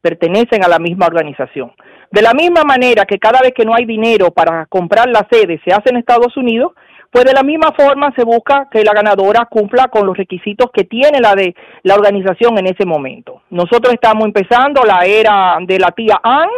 [0.00, 1.72] pertenecen a la misma organización.
[2.10, 5.60] De la misma manera que cada vez que no hay dinero para comprar la sede
[5.64, 6.72] se hace en Estados Unidos,
[7.10, 10.84] pues de la misma forma se busca que la ganadora cumpla con los requisitos que
[10.84, 13.42] tiene la de la organización en ese momento.
[13.50, 16.48] Nosotros estamos empezando la era de la tía Ann,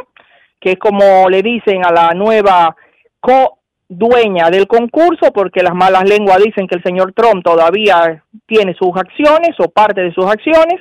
[0.61, 2.77] que es como le dicen a la nueva
[3.21, 3.59] co
[3.89, 8.97] dueña del concurso porque las malas lenguas dicen que el señor Trump todavía tiene sus
[8.97, 10.81] acciones o parte de sus acciones.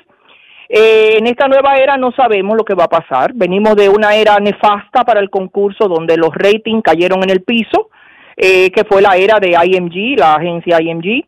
[0.73, 3.33] Eh, en esta nueva era no sabemos lo que va a pasar.
[3.33, 7.89] Venimos de una era nefasta para el concurso donde los ratings cayeron en el piso,
[8.37, 11.25] eh, que fue la era de IMG, la agencia IMG,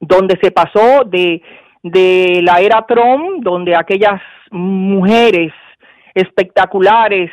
[0.00, 1.40] donde se pasó de,
[1.82, 5.54] de la era Trump, donde aquellas mujeres
[6.14, 7.30] espectaculares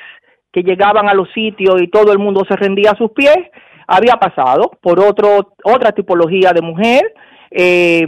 [0.54, 3.40] que llegaban a los sitios y todo el mundo se rendía a sus pies,
[3.88, 7.14] había pasado por otro, otra tipología de mujer.
[7.56, 8.04] Eh,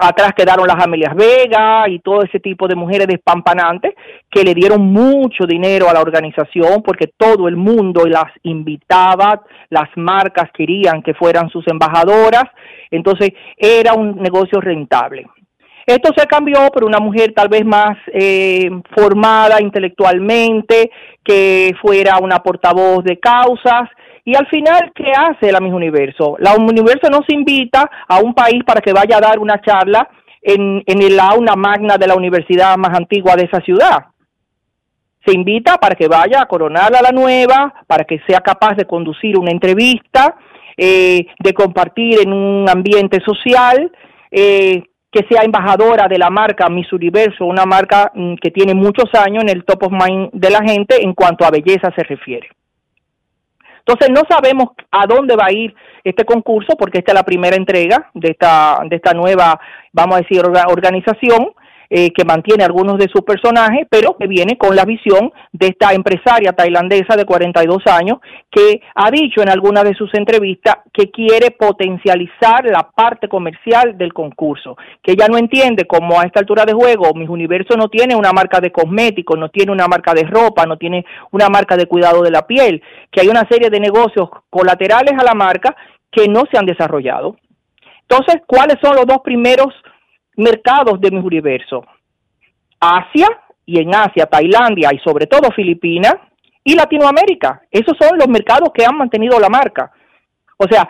[0.00, 3.94] atrás quedaron las Amelias Vega y todo ese tipo de mujeres despampanantes
[4.28, 9.88] que le dieron mucho dinero a la organización porque todo el mundo las invitaba, las
[9.94, 12.44] marcas querían que fueran sus embajadoras,
[12.90, 15.26] entonces era un negocio rentable.
[15.86, 20.90] Esto se cambió por una mujer tal vez más eh, formada intelectualmente,
[21.22, 23.88] que fuera una portavoz de causas.
[24.26, 26.36] Y al final, ¿qué hace la Miss Universo?
[26.40, 30.08] La Universo nos invita a un país para que vaya a dar una charla
[30.42, 34.06] en, en el aula magna de la universidad más antigua de esa ciudad.
[35.24, 38.84] Se invita para que vaya a coronar a la nueva, para que sea capaz de
[38.84, 40.34] conducir una entrevista,
[40.76, 43.92] eh, de compartir en un ambiente social.
[44.32, 49.06] Eh, que sea embajadora de la marca Miss Universo, una marca mm, que tiene muchos
[49.14, 52.48] años en el top of mind de la gente en cuanto a belleza se refiere.
[53.86, 55.72] Entonces no sabemos a dónde va a ir
[56.02, 59.60] este concurso porque esta es la primera entrega de esta de esta nueva,
[59.92, 61.50] vamos a decir, organización
[61.90, 65.92] eh, que mantiene algunos de sus personajes, pero que viene con la visión de esta
[65.92, 68.18] empresaria tailandesa de 42 años
[68.50, 74.12] que ha dicho en alguna de sus entrevistas que quiere potencializar la parte comercial del
[74.12, 78.16] concurso, que ella no entiende cómo a esta altura de juego Mis Universo no tiene
[78.16, 81.86] una marca de cosméticos, no tiene una marca de ropa, no tiene una marca de
[81.86, 85.76] cuidado de la piel, que hay una serie de negocios colaterales a la marca
[86.10, 87.36] que no se han desarrollado.
[88.08, 89.68] Entonces, ¿cuáles son los dos primeros
[90.36, 91.84] mercados de mi universo.
[92.80, 93.28] Asia
[93.64, 96.14] y en Asia, Tailandia y sobre todo Filipinas
[96.62, 97.62] y Latinoamérica.
[97.70, 99.90] Esos son los mercados que han mantenido la marca.
[100.56, 100.88] O sea,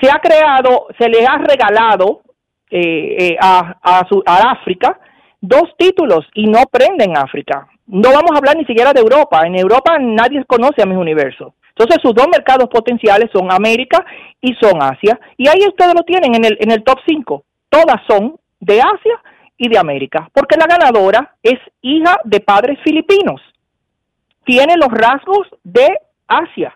[0.00, 2.22] se ha creado, se le ha regalado
[2.70, 4.98] eh, eh, a, a, a África
[5.40, 7.68] dos títulos y no prenden África.
[7.86, 9.46] No vamos a hablar ni siquiera de Europa.
[9.46, 11.54] En Europa nadie conoce a mis universos.
[11.70, 14.04] Entonces sus dos mercados potenciales son América
[14.40, 15.18] y son Asia.
[15.36, 17.44] Y ahí ustedes lo tienen en el, en el top 5.
[17.68, 19.22] Todas son de Asia
[19.56, 23.40] y de América, porque la ganadora es hija de padres filipinos.
[24.44, 25.88] Tiene los rasgos de
[26.26, 26.74] Asia.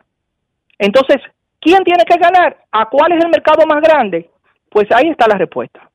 [0.79, 1.19] Entonces,
[1.61, 2.65] ¿quién tiene que ganar?
[2.73, 4.31] ¿A cuál es el mercado más grande?
[4.69, 5.89] Pues ahí está la respuesta.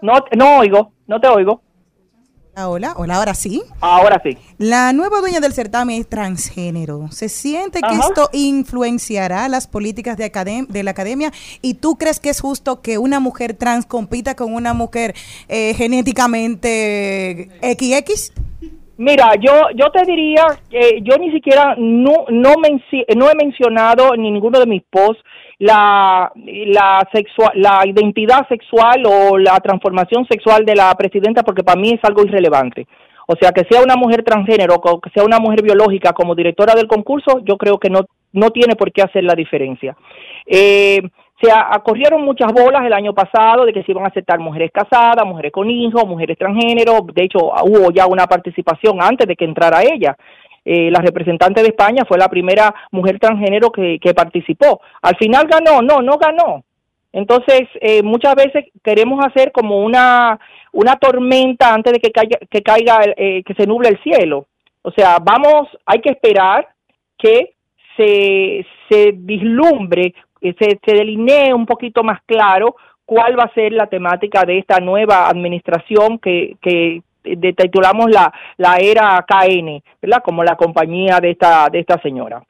[0.00, 1.62] No, no oigo, no te oigo.
[2.60, 3.62] Hola, hola, ahora sí.
[3.80, 4.36] Ahora sí.
[4.58, 7.08] La nueva dueña del certamen es transgénero.
[7.12, 11.32] ¿Se siente que esto influenciará las políticas de, de, la academia?
[11.62, 15.14] ¿Y tú crees que es justo que una mujer trans compita con una mujer
[15.48, 18.32] eh, genéticamente XX?
[18.98, 22.54] Mira, yo yo te diría, que yo ni siquiera no no,
[23.16, 25.22] no he mencionado en ninguno de mis posts
[25.58, 31.80] la, la, sexual, la identidad sexual o la transformación sexual de la presidenta porque para
[31.80, 32.88] mí es algo irrelevante.
[33.28, 36.74] O sea, que sea una mujer transgénero o que sea una mujer biológica como directora
[36.74, 38.00] del concurso, yo creo que no,
[38.32, 39.96] no tiene por qué hacer la diferencia.
[40.46, 41.02] Eh,
[41.40, 44.70] se a- corrieron muchas bolas el año pasado de que se iban a aceptar mujeres
[44.72, 47.00] casadas, mujeres con hijos, mujeres transgénero.
[47.12, 50.16] De hecho, hubo ya una participación antes de que entrara ella.
[50.64, 54.80] Eh, la representante de España fue la primera mujer transgénero que, que participó.
[55.00, 56.62] Al final ganó, no, no ganó.
[57.12, 60.38] Entonces, eh, muchas veces queremos hacer como una,
[60.72, 64.46] una tormenta antes de que caiga, que, caiga eh, que se nuble el cielo.
[64.82, 66.68] O sea, vamos, hay que esperar
[67.16, 67.54] que
[67.96, 73.72] se, se vislumbre, eh, se, se delinee un poquito más claro cuál va a ser
[73.72, 80.22] la temática de esta nueva administración que, que de- titulamos la, la era KN, ¿verdad?
[80.24, 82.42] Como la compañía de esta, de esta señora.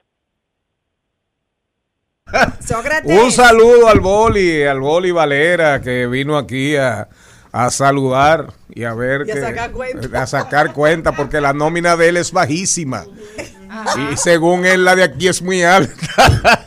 [3.04, 7.08] Un saludo al Boli, al Boli Valera, que vino aquí a,
[7.52, 10.22] a saludar y a ver Y a que- sacar cuenta.
[10.22, 13.04] a sacar cuenta, porque la nómina de él es bajísima.
[14.12, 15.92] Y según él, la de aquí es muy alta.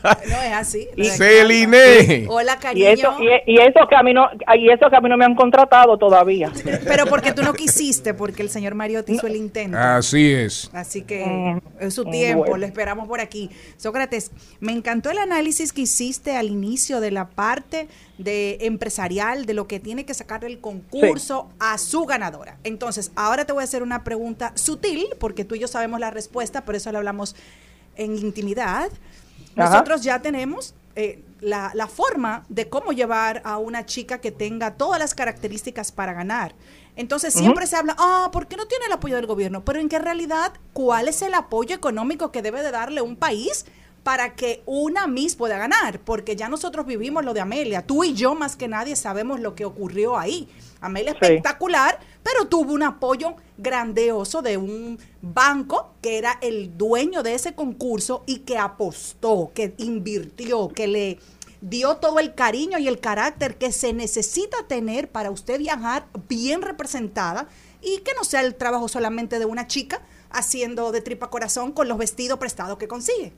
[0.03, 0.87] No es así.
[1.03, 2.27] Celine.
[2.29, 2.87] Hola, Y cariño.
[2.89, 5.25] eso, y, y eso que a mí no, y eso que a mí no me
[5.25, 6.51] han contratado todavía.
[6.85, 9.77] Pero porque tú no quisiste, porque el señor Mariotti hizo el intento.
[9.77, 10.69] Así es.
[10.73, 11.61] Así que Mm.
[11.79, 12.57] es su tiempo, bueno.
[12.57, 13.49] lo esperamos por aquí.
[13.77, 17.87] Sócrates, me encantó el análisis que hiciste al inicio de la parte
[18.19, 22.57] de empresarial, de lo que tiene que sacar el concurso a su ganadora.
[22.63, 26.11] Entonces, ahora te voy a hacer una pregunta sutil, porque tú y yo sabemos la
[26.11, 27.35] respuesta, por eso le hablamos
[27.95, 28.89] en intimidad.
[29.55, 29.69] Ajá.
[29.69, 34.75] Nosotros ya tenemos eh, la, la forma de cómo llevar a una chica que tenga
[34.75, 36.53] todas las características para ganar.
[36.95, 39.63] Entonces siempre se habla, ah, ¿por qué no tiene el apoyo del gobierno?
[39.63, 43.65] Pero en qué realidad, ¿cuál es el apoyo económico que debe de darle un país
[44.03, 45.99] para que una Miss pueda ganar?
[45.99, 47.85] Porque ya nosotros vivimos lo de Amelia.
[47.85, 50.49] Tú y yo más que nadie sabemos lo que ocurrió ahí.
[50.81, 51.19] Amelia Sí.
[51.21, 57.53] espectacular, pero tuvo un apoyo grandioso de un banco que era el dueño de ese
[57.53, 61.19] concurso y que apostó, que invirtió, que le
[61.61, 66.63] dio todo el cariño y el carácter que se necesita tener para usted viajar bien
[66.63, 67.47] representada
[67.81, 70.01] y que no sea el trabajo solamente de una chica
[70.31, 73.33] haciendo de tripa corazón con los vestidos prestados que consigue.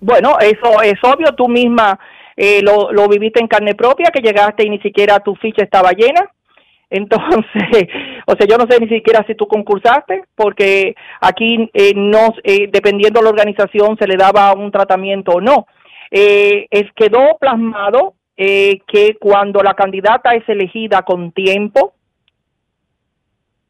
[0.00, 1.98] Bueno, eso es obvio, tú misma
[2.42, 5.92] eh, lo, lo viviste en carne propia, que llegaste y ni siquiera tu ficha estaba
[5.92, 6.26] llena.
[6.90, 7.88] Entonces,
[8.26, 12.70] o sea, yo no sé ni siquiera si tú concursaste, porque aquí eh, no, eh,
[12.72, 15.66] dependiendo de la organización, se le daba un tratamiento o no.
[16.10, 21.92] Eh, es, quedó plasmado que cuando la candidata es elegida con tiempo,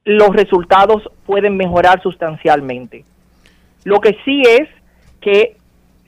[0.04, 3.04] los resultados pueden mejorar sustancialmente.
[3.82, 4.68] Lo que sí es
[5.20, 5.56] que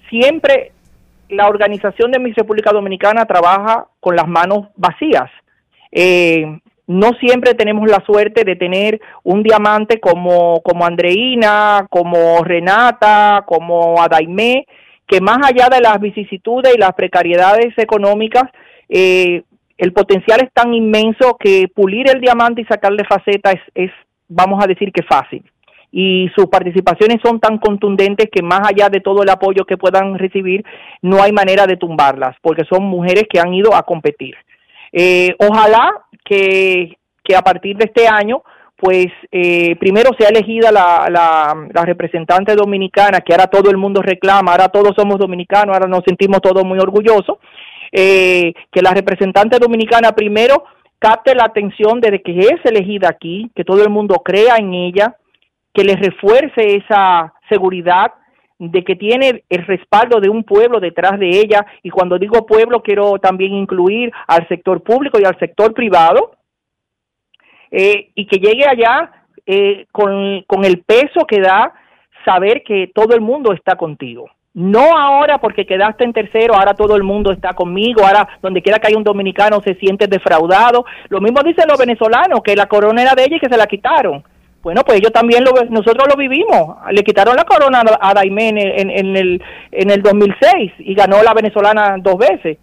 [0.08, 0.70] siempre
[1.32, 5.30] la organización de Miss República Dominicana trabaja con las manos vacías.
[5.90, 13.44] Eh, no siempre tenemos la suerte de tener un diamante como, como Andreina, como Renata,
[13.46, 14.66] como Adaimé,
[15.06, 18.44] que más allá de las vicisitudes y las precariedades económicas,
[18.88, 19.42] eh,
[19.78, 23.90] el potencial es tan inmenso que pulir el diamante y sacarle faceta es, es
[24.28, 25.51] vamos a decir que fácil
[25.92, 30.18] y sus participaciones son tan contundentes que más allá de todo el apoyo que puedan
[30.18, 30.64] recibir,
[31.02, 34.34] no hay manera de tumbarlas, porque son mujeres que han ido a competir.
[34.90, 35.92] Eh, ojalá
[36.24, 38.42] que, que a partir de este año,
[38.74, 44.00] pues eh, primero sea elegida la, la, la representante dominicana, que ahora todo el mundo
[44.00, 47.36] reclama, ahora todos somos dominicanos, ahora nos sentimos todos muy orgullosos,
[47.92, 50.64] eh, que la representante dominicana primero
[50.98, 55.16] capte la atención desde que es elegida aquí, que todo el mundo crea en ella,
[55.72, 58.12] que les refuerce esa seguridad
[58.58, 62.82] de que tiene el respaldo de un pueblo detrás de ella y cuando digo pueblo
[62.82, 66.32] quiero también incluir al sector público y al sector privado
[67.70, 69.10] eh, y que llegue allá
[69.46, 71.72] eh, con, con el peso que da
[72.24, 74.30] saber que todo el mundo está contigo.
[74.54, 78.78] No ahora porque quedaste en tercero, ahora todo el mundo está conmigo, ahora donde quiera
[78.78, 80.84] que haya un dominicano se siente defraudado.
[81.08, 83.66] Lo mismo dicen los venezolanos, que la corona era de ella y que se la
[83.66, 84.22] quitaron.
[84.62, 86.76] Bueno, pues ellos también, lo, nosotros lo vivimos.
[86.92, 91.22] Le quitaron la corona a Daimé en, en, en, el, en el 2006 y ganó
[91.22, 92.58] la venezolana dos veces.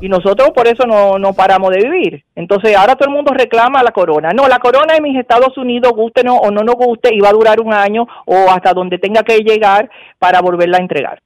[0.00, 2.24] Y nosotros por eso no, no paramos de vivir.
[2.34, 4.30] Entonces ahora todo el mundo reclama la corona.
[4.32, 7.28] No, la corona en mis Estados Unidos, guste no, o no nos guste, y va
[7.28, 11.20] a durar un año o hasta donde tenga que llegar para volverla a entregar.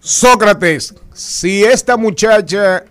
[0.00, 2.84] Sócrates, si esta muchacha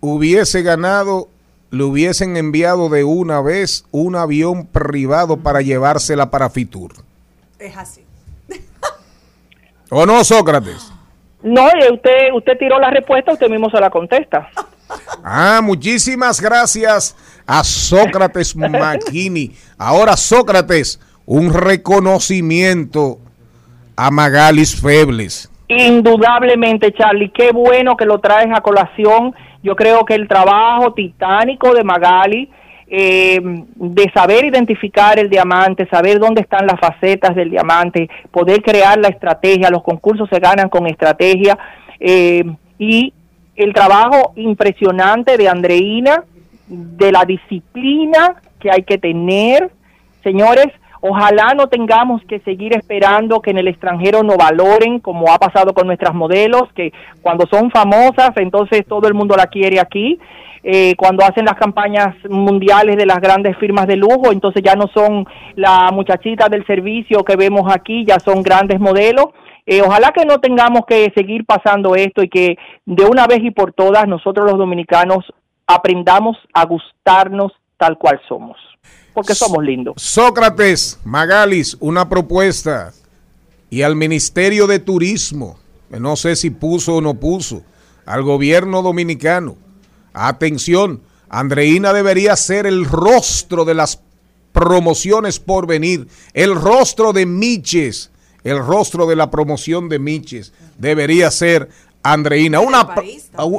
[0.00, 1.28] hubiese ganado,
[1.74, 6.92] le hubiesen enviado de una vez un avión privado para llevársela para Fitur.
[7.58, 8.04] Es así.
[9.90, 10.92] ¿O no, Sócrates?
[11.42, 14.48] No, usted, usted tiró la respuesta, usted mismo se la contesta.
[15.22, 17.14] Ah, muchísimas gracias
[17.46, 19.54] a Sócrates Maquini.
[19.76, 23.18] Ahora, Sócrates, un reconocimiento
[23.96, 25.50] a Magalis Febles.
[25.68, 29.34] Indudablemente, Charlie, qué bueno que lo traes a colación.
[29.64, 32.50] Yo creo que el trabajo titánico de Magali,
[32.86, 38.98] eh, de saber identificar el diamante, saber dónde están las facetas del diamante, poder crear
[38.98, 41.58] la estrategia, los concursos se ganan con estrategia,
[41.98, 42.44] eh,
[42.78, 43.14] y
[43.56, 46.24] el trabajo impresionante de Andreina,
[46.66, 49.70] de la disciplina que hay que tener.
[50.22, 50.66] Señores,
[51.06, 55.74] ojalá no tengamos que seguir esperando que en el extranjero no valoren, como ha pasado
[55.74, 60.18] con nuestras modelos, que cuando son famosas, entonces todo el mundo la quiere aquí.
[60.62, 64.86] Eh, cuando hacen las campañas mundiales de las grandes firmas de lujo, entonces ya no
[64.94, 65.26] son
[65.56, 69.26] la muchachita del servicio que vemos aquí, ya son grandes modelos.
[69.66, 72.56] Eh, ojalá que no tengamos que seguir pasando esto y que
[72.86, 75.26] de una vez y por todas nosotros los dominicanos
[75.66, 78.56] aprendamos a gustarnos tal cual somos,
[79.14, 79.94] porque somos lindos.
[79.96, 82.92] Sócrates, Magalis, una propuesta.
[83.70, 85.58] Y al Ministerio de Turismo,
[85.88, 87.62] no sé si puso o no puso,
[88.04, 89.56] al gobierno dominicano.
[90.12, 94.00] Atención, Andreina debería ser el rostro de las
[94.52, 98.10] promociones por venir, el rostro de Miches,
[98.44, 100.52] el rostro de la promoción de Miches.
[100.78, 101.68] Debería ser
[102.02, 102.60] Andreina.
[102.60, 102.94] Una,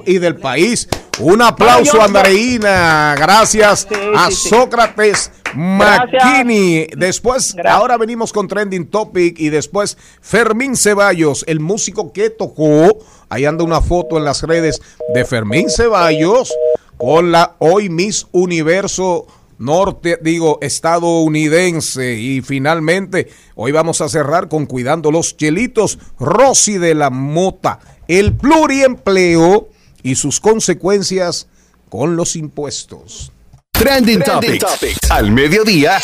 [0.06, 0.88] y del país.
[1.20, 3.16] Un aplauso a Andreina.
[3.18, 6.88] Gracias a Sócrates McKinney.
[6.98, 13.00] Después, ahora venimos con Trending Topic y después Fermín Ceballos, el músico que tocó.
[13.30, 14.82] Ahí anda una foto en las redes
[15.14, 16.54] de Fermín Ceballos
[16.98, 19.28] con la hoy Miss Universo
[19.58, 22.14] norte, digo, estadounidense.
[22.14, 28.34] Y finalmente, hoy vamos a cerrar con Cuidando los Chelitos, Rosy de la Mota, el
[28.34, 29.70] pluriempleo
[30.04, 31.48] y sus consecuencias
[31.90, 33.32] con los impuestos.
[33.78, 35.12] Trending, Topics.
[35.12, 35.98] Al mediodía.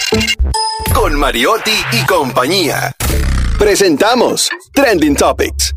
[0.93, 2.91] Con Mariotti y compañía.
[3.57, 5.73] Presentamos Trending Topics.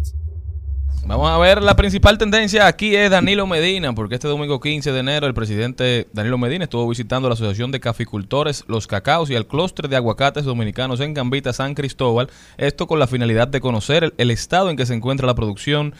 [1.07, 4.99] Vamos a ver, la principal tendencia aquí es Danilo Medina, porque este domingo 15 de
[4.99, 9.47] enero el presidente Danilo Medina estuvo visitando la Asociación de Caficultores Los Cacaos y el
[9.47, 12.29] clúster de aguacates dominicanos en Gambita, San Cristóbal.
[12.57, 15.95] Esto con la finalidad de conocer el, el estado en que se encuentra la producción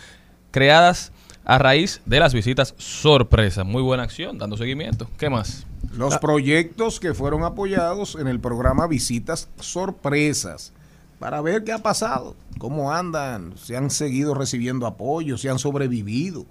[0.51, 1.13] creadas
[1.45, 3.65] a raíz de las visitas sorpresas.
[3.67, 5.09] Muy buena acción, dando seguimiento.
[5.19, 5.67] ¿Qué más?
[5.97, 10.73] Los proyectos que fueron apoyados en el programa Visitas Sorpresas
[11.19, 16.47] para ver qué ha pasado, cómo andan, si han seguido recibiendo apoyo, si han sobrevivido.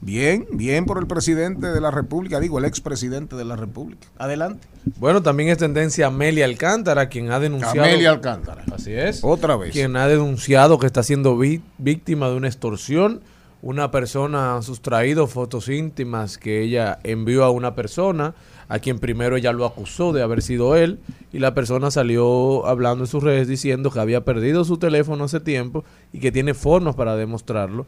[0.00, 4.06] Bien, bien por el presidente de la República, digo, el expresidente de la República.
[4.16, 4.66] Adelante.
[4.96, 7.82] Bueno, también es tendencia Amelia Alcántara, quien ha denunciado.
[7.82, 8.64] Amelia Alcántara.
[8.72, 9.20] Así es.
[9.22, 9.72] Otra vez.
[9.72, 13.20] Quien ha denunciado que está siendo víctima de una extorsión.
[13.60, 18.34] Una persona ha sustraído fotos íntimas que ella envió a una persona,
[18.68, 21.00] a quien primero ella lo acusó de haber sido él,
[21.32, 25.40] y la persona salió hablando en sus redes diciendo que había perdido su teléfono hace
[25.40, 27.86] tiempo y que tiene formas para demostrarlo.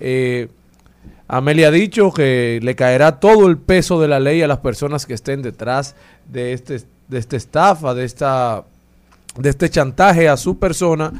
[0.00, 0.48] Eh,
[1.28, 5.06] Amelia ha dicho que le caerá todo el peso de la ley a las personas
[5.06, 5.94] que estén detrás
[6.26, 8.64] de este de esta estafa, de esta
[9.36, 11.12] de este chantaje a su persona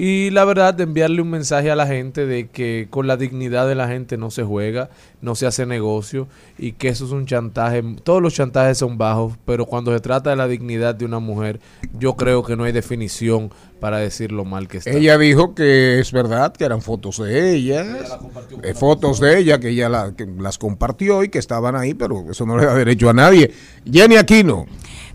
[0.00, 3.66] y la verdad de enviarle un mensaje a la gente de que con la dignidad
[3.66, 7.26] de la gente no se juega, no se hace negocio y que eso es un
[7.26, 11.18] chantaje, todos los chantajes son bajos, pero cuando se trata de la dignidad de una
[11.18, 11.58] mujer,
[11.98, 13.50] yo creo que no hay definición
[13.80, 14.90] para decir lo mal que está.
[14.90, 17.84] Ella dijo que es verdad que eran fotos de ella,
[18.62, 22.24] eh, fotos de ella que ella la- que las compartió y que estaban ahí, pero
[22.30, 23.50] eso no le da derecho a nadie.
[23.90, 24.66] Jenny Aquino,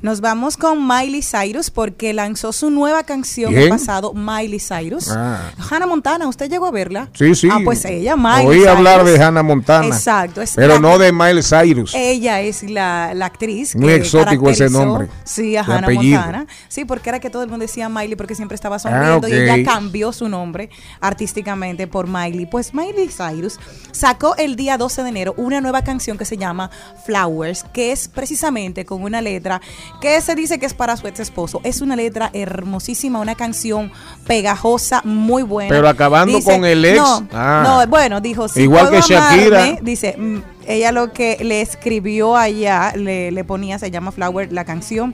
[0.03, 3.63] Nos vamos con Miley Cyrus porque lanzó su nueva canción ¿Quién?
[3.63, 5.07] el pasado, Miley Cyrus.
[5.09, 5.49] Ah.
[5.71, 7.07] Hannah Montana, ¿usted llegó a verla?
[7.13, 7.47] sí, sí.
[7.49, 9.17] Ah, pues ella, Miley Oí hablar Cyrus.
[9.17, 9.88] de Hannah Montana.
[9.88, 10.41] Exacto.
[10.41, 11.93] es Pero la- no de Miley Cyrus.
[11.95, 13.77] Ella es la, la actriz.
[13.77, 16.19] Muy que exótico ese caracterizó, nombre, Sí, a Hannah apellido.
[16.19, 16.47] Montana.
[16.67, 19.31] Sí, porque era que todo el mundo decía Miley porque siempre estaba Ah, sonriendo y
[19.34, 20.69] ella cambió su nombre
[20.99, 22.45] artísticamente por Miley.
[22.45, 23.57] Pues Miley Cyrus
[23.93, 26.69] sacó el día 12 de enero una nueva canción que se llama
[27.05, 29.61] Flowers, que es precisamente con una letra
[30.02, 31.61] que se dice que es para su ex esposo.
[31.64, 33.91] Es una letra hermosísima, una canción
[34.28, 35.70] pegajosa, muy buena.
[35.70, 36.98] Pero acabando con el ex.
[36.98, 37.64] No, Ah.
[37.86, 39.64] no, bueno, dijo, si Igual puedo que Shakira.
[39.64, 40.38] amarme, dice, mm,
[40.68, 45.14] ella lo que le escribió allá, le, le ponía, se llama Flower, la canción.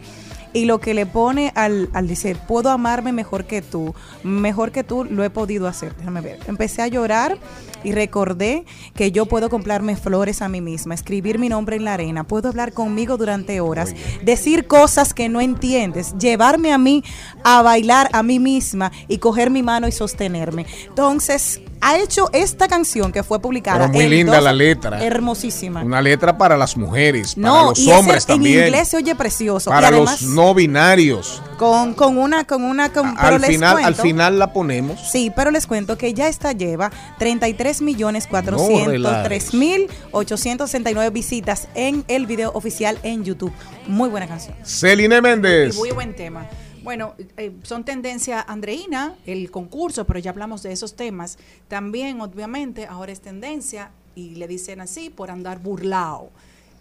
[0.52, 3.94] Y lo que le pone al, al dice, puedo amarme mejor que tú,
[4.24, 5.96] mejor que tú lo he podido hacer.
[5.98, 6.40] Déjame ver.
[6.48, 7.38] Empecé a llorar
[7.84, 8.66] y recordé
[8.96, 12.50] que yo puedo comprarme flores a mí misma, escribir mi nombre en la arena, puedo
[12.50, 13.94] hablar conmigo durante horas,
[14.24, 17.04] decir cosas que no entiendes, llevarme a mí
[17.44, 20.66] a bailar a mí misma y coger mi mano y sostenerme.
[20.88, 23.80] Entonces, ha hecho esta canción que fue publicada.
[23.80, 25.04] Pero muy el linda 12 la letra.
[25.04, 25.82] Hermosísima.
[25.84, 28.60] Una letra para las mujeres, para No, los y ese hombres también.
[28.60, 29.70] En inglés se oye precioso.
[29.70, 31.42] para y además, los no binarios.
[31.60, 35.00] Con, con una, con una, con- pero Al les final, al final la ponemos.
[35.12, 42.04] Sí, pero les cuento que ya esta lleva 33 millones 403 mil 869 visitas en
[42.08, 43.52] el video oficial en YouTube.
[43.88, 44.56] Muy buena canción.
[44.64, 45.76] Celine Méndez.
[45.76, 46.48] Y muy buen tema.
[46.82, 51.38] Bueno, eh, son tendencia andreína, el concurso, pero ya hablamos de esos temas.
[51.68, 56.30] También, obviamente, ahora es tendencia, y le dicen así, por andar burlao.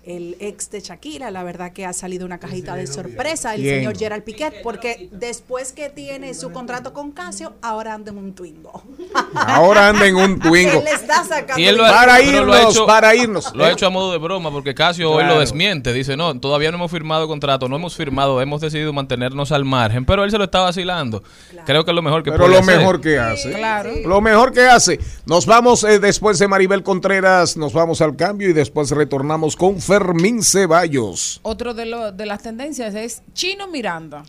[0.09, 3.75] El ex de Shakira, la verdad que ha salido una cajita de sorpresa, el ¿Quién?
[3.81, 8.35] señor Gerald Piquet, porque después que tiene su contrato con Casio, ahora anda en un
[8.35, 8.83] Twingo.
[9.35, 10.79] Ahora anda en un Twingo.
[10.79, 13.15] Él le está sacando Y él lo ha- Para pero lo ha irnos, hecho- para
[13.15, 13.55] irnos.
[13.55, 15.93] Lo ha hecho a modo de broma porque Casio hoy lo desmiente.
[15.93, 20.07] Dice, no, todavía no hemos firmado contrato, no hemos firmado, hemos decidido mantenernos al margen.
[20.07, 21.23] Pero él se lo está vacilando.
[21.67, 22.79] Creo que es lo mejor que Pero puede lo hacer.
[22.79, 23.53] mejor que hace.
[23.53, 23.91] Claro.
[24.07, 24.99] Lo mejor que hace.
[25.27, 29.81] Nos vamos eh, después de Maribel Contreras, nos vamos al cambio y después retornamos con
[29.99, 31.41] Fermín Ceballos.
[31.43, 34.23] Otro de, lo- de las tendencias es Chino Miranda.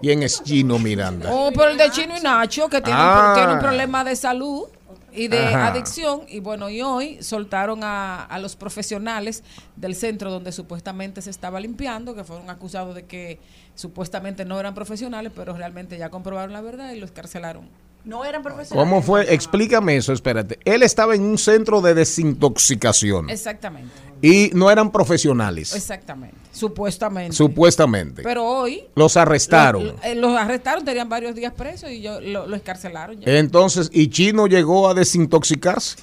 [0.00, 1.30] ¿Quién es Chino Miranda?
[1.30, 3.28] O por el de Chino y Nacho, que tiene, Ah.
[3.28, 4.64] un, tiene un problema de salud
[5.12, 5.66] y de Ajá.
[5.68, 6.22] adicción.
[6.28, 9.42] Y bueno, y hoy soltaron a, a los profesionales
[9.76, 13.38] del centro donde supuestamente se estaba limpiando, que fueron acusados de que
[13.74, 17.68] supuestamente no eran profesionales, pero realmente ya comprobaron la verdad y los carcelaron.
[18.04, 18.88] No eran profesionales.
[18.88, 19.32] ¿Cómo fue?
[19.32, 20.58] Explícame eso, espérate.
[20.64, 26.36] Él estaba en un centro de desintoxicación Exactamente, y no eran profesionales, exactamente.
[26.52, 27.36] Supuestamente.
[27.36, 28.22] supuestamente.
[28.22, 29.86] Pero hoy Los arrestaron.
[29.86, 33.20] Los, eh, los arrestaron, tenían varios días presos y yo, lo, lo escarcelaron.
[33.20, 33.38] Ya.
[33.38, 35.96] Entonces, ¿y Chino llegó a desintoxicarse?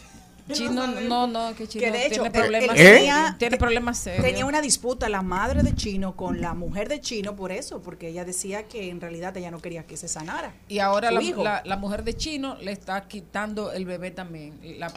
[0.54, 2.94] Chino, no, no, que Chino Que de hecho, tiene problemas, él ¿Eh?
[2.98, 4.24] tenía- tiene problemas serios.
[4.26, 8.10] Tenía una disputa la madre de Chino con la mujer de Chino por eso, porque
[8.10, 10.54] ella decía que en realidad ella no quería que se sanara.
[10.68, 14.54] Y ahora la, la- la mujer de Chino le está quitando el bebé también.
[14.80, 14.92] La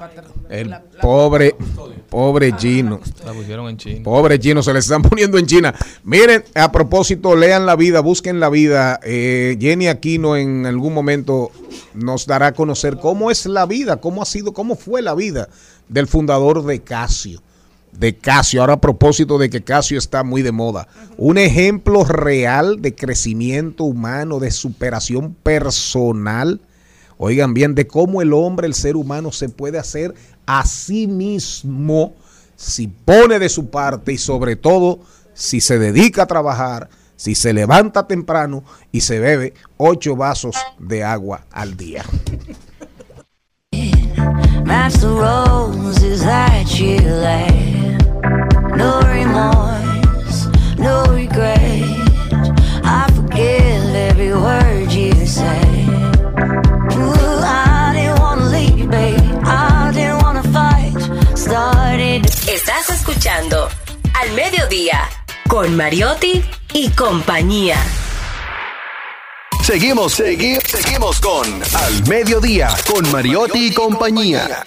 [0.51, 1.55] El la- la- pobre,
[2.09, 3.01] pobre Chino.
[3.25, 4.01] La pusieron en China.
[4.05, 5.75] Pobre chino, se le están poniendo en China.
[6.05, 9.01] Miren, a propósito, lean la vida, busquen la vida.
[9.03, 11.51] Eh, Jenny Aquino en algún momento
[11.95, 15.40] nos dará a conocer cómo es la vida, cómo ha sido, cómo fue la vida
[15.89, 17.43] del fundador de Casio.
[17.93, 20.89] De Casio, ahora a propósito de que Casio está muy de moda.
[21.17, 26.61] Un ejemplo real de crecimiento humano, de superación personal.
[27.19, 30.15] Oigan bien, de cómo el hombre, el ser humano, se puede hacer
[30.47, 32.15] a sí mismo
[32.57, 35.01] si pone de su parte y sobre todo
[35.35, 38.63] si se dedica a trabajar, si se levanta temprano
[38.93, 42.05] y se bebe ocho vasos de agua al día.
[44.71, 44.93] That
[46.79, 47.01] you.
[48.77, 49.01] No
[50.79, 51.59] no regret.
[52.85, 53.11] I
[53.97, 55.87] every word you say.
[57.43, 58.89] I didn't wanna leave.
[59.45, 60.95] I didn't wanna fight.
[62.47, 63.69] Estás escuchando
[64.21, 65.01] Al Mediodía
[65.49, 66.45] con Mariotti
[66.75, 67.77] y compañía.
[69.71, 74.67] Seguimos, segui- seguimos con Al Mediodía con Mariotti y compañía.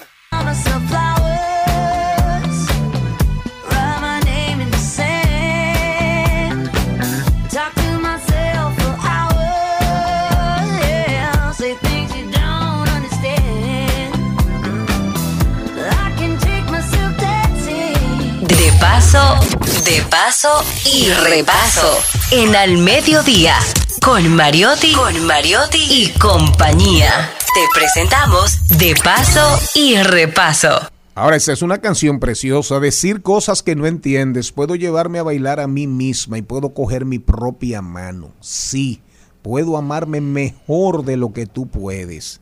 [18.40, 19.40] De paso,
[19.84, 22.02] de paso y repaso.
[22.32, 23.58] En Al Mediodía
[24.04, 27.32] con Mariotti, con Mariotti y compañía.
[27.54, 30.70] Te presentamos De paso y repaso.
[31.16, 32.80] Ahora, esta es una canción preciosa.
[32.80, 34.52] Decir cosas que no entiendes.
[34.52, 38.34] Puedo llevarme a bailar a mí misma y puedo coger mi propia mano.
[38.42, 39.02] Sí,
[39.42, 42.42] puedo amarme mejor de lo que tú puedes.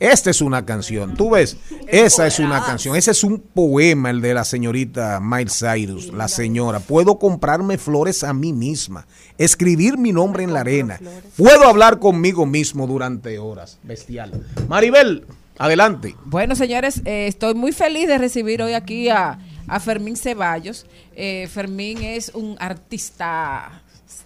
[0.00, 1.14] Esta es una canción.
[1.14, 2.96] Tú ves, esa es una canción.
[2.96, 6.80] Ese es un poema, el de la señorita Miles Cyrus, la señora.
[6.80, 9.06] Puedo comprarme flores a mí misma,
[9.36, 10.98] escribir mi nombre en la arena.
[11.36, 13.78] Puedo hablar conmigo mismo durante horas.
[13.82, 14.42] Bestial.
[14.68, 15.26] Maribel,
[15.58, 16.16] adelante.
[16.24, 20.86] Bueno, señores, eh, estoy muy feliz de recibir hoy aquí a, a Fermín Ceballos.
[21.14, 23.79] Eh, Fermín es un artista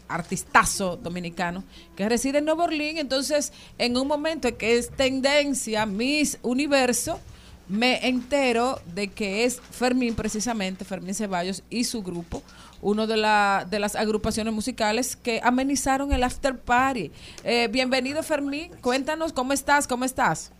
[0.08, 1.64] artistazo dominicano
[1.96, 3.00] que reside en Nueva Orleans.
[3.00, 7.20] Entonces, en un momento en que es tendencia Miss Universo,
[7.68, 12.42] me entero de que es Fermín, precisamente, Fermín Ceballos y su grupo,
[12.82, 17.10] uno de, la, de las agrupaciones musicales que amenizaron el after party.
[17.42, 18.70] Eh, bienvenido, Fermín.
[18.82, 20.52] Cuéntanos cómo estás, cómo estás.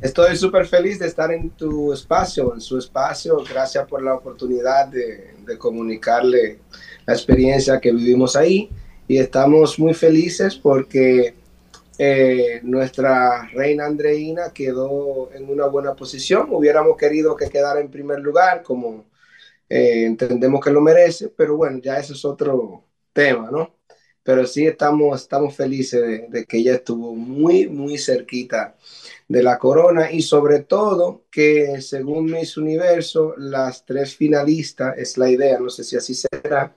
[0.00, 3.42] Estoy súper feliz de estar en tu espacio, en su espacio.
[3.48, 6.58] Gracias por la oportunidad de comunicarle
[7.06, 8.70] la experiencia que vivimos ahí.
[9.06, 11.34] Y estamos muy felices porque
[11.98, 16.48] Eh, nuestra reina Andreina quedó en una buena posición.
[16.50, 19.06] Hubiéramos querido que quedara en primer lugar, como
[19.68, 23.76] eh, entendemos que lo merece, pero bueno, ya ese es otro tema, ¿no?
[24.22, 28.76] Pero sí estamos, estamos felices de, de que ella estuvo muy, muy cerquita
[29.28, 35.30] de la corona y sobre todo que según Miss Universo, las tres finalistas, es la
[35.30, 36.74] idea, no sé si así será,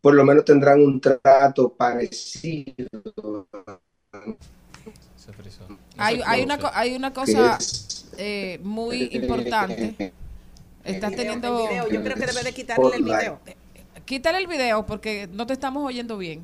[0.00, 2.74] por lo menos tendrán un trato parecido.
[5.96, 7.58] Hay, hay, una, co- hay una cosa
[8.16, 10.12] eh, muy importante.
[10.84, 11.60] Estás teniendo...
[11.60, 13.40] el video, yo creo que debe de quitarle el video.
[14.04, 16.42] Quítale el video porque no te estamos oyendo bien.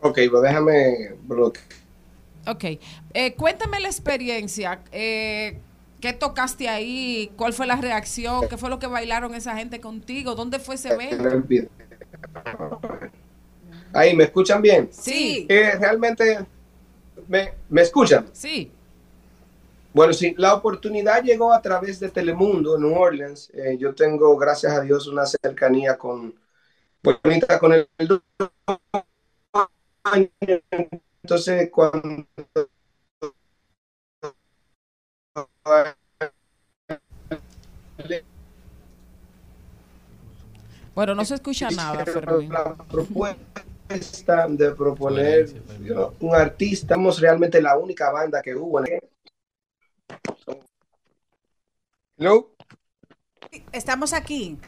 [0.00, 1.64] Ok, pues déjame bloquear.
[2.46, 2.64] Ok.
[3.14, 4.80] Eh, cuéntame la experiencia.
[4.90, 5.58] Eh,
[6.02, 7.32] ¿Qué tocaste ahí?
[7.36, 8.48] ¿Cuál fue la reacción?
[8.48, 10.34] ¿Qué fue lo que bailaron esa gente contigo?
[10.34, 11.24] ¿Dónde fue ese evento?
[13.92, 14.88] Ahí, ¿me escuchan bien?
[14.90, 15.46] Sí.
[15.48, 16.44] Eh, realmente,
[17.28, 18.26] ¿me, ¿me escuchan?
[18.32, 18.72] Sí.
[19.94, 23.50] Bueno, sí, la oportunidad llegó a través de Telemundo, New Orleans.
[23.54, 26.34] Eh, yo tengo, gracias a Dios, una cercanía con,
[27.00, 27.88] bonita con el
[31.22, 32.26] entonces cuando
[40.94, 42.52] Bueno, no se escucha nada, Fermín.
[42.52, 45.46] la propuesta de proponer
[45.80, 48.98] you know, un artista, somos realmente la única banda que hubo en
[52.18, 52.50] Hello?
[53.72, 54.58] Estamos aquí.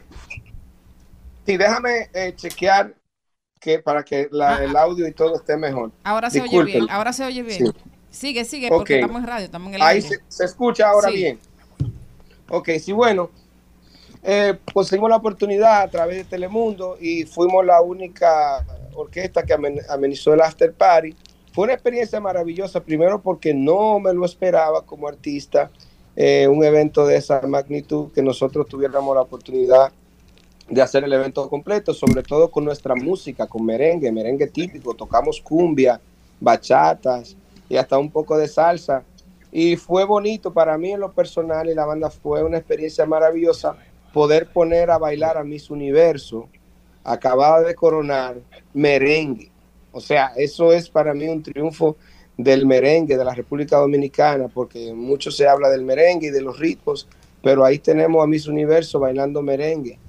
[1.45, 2.95] Sí, déjame eh, chequear
[3.59, 5.91] que para que la- el audio y todo esté mejor.
[6.03, 6.87] Ahora se oye bien.
[6.89, 7.67] Ahora se oye bien.
[7.67, 7.94] Sí.
[8.15, 11.15] Sigue, sigue, porque estamos en radio, estamos en el Ahí se, se escucha ahora Sí.
[11.15, 11.39] bien.
[12.49, 13.29] Ok, sí, bueno.
[14.23, 18.65] Eh, conseguimos la oportunidad a través de Telemundo y fuimos la única
[18.95, 21.13] orquesta que amen- amenizó el after party.
[21.53, 25.69] Fue una experiencia maravillosa, primero porque no me lo esperaba como artista,
[26.15, 29.91] eh, un evento de esa magnitud, que nosotros tuviéramos la oportunidad
[30.69, 35.39] de hacer el evento completo, sobre todo con nuestra música, con merengue, merengue típico, tocamos
[35.41, 35.99] cumbia,
[36.39, 37.35] bachatas
[37.69, 39.03] y hasta un poco de salsa.
[39.51, 43.77] Y fue bonito para mí en lo personal y la banda fue una experiencia maravillosa
[44.13, 46.47] poder poner a bailar a Miss Universo,
[47.03, 48.37] acabada de coronar,
[48.73, 49.51] merengue.
[49.91, 51.97] O sea, eso es para mí un triunfo
[52.37, 56.59] del merengue de la República Dominicana, porque mucho se habla del merengue y de los
[56.59, 57.07] ritmos,
[57.41, 59.99] pero ahí tenemos a Miss Universo bailando merengue.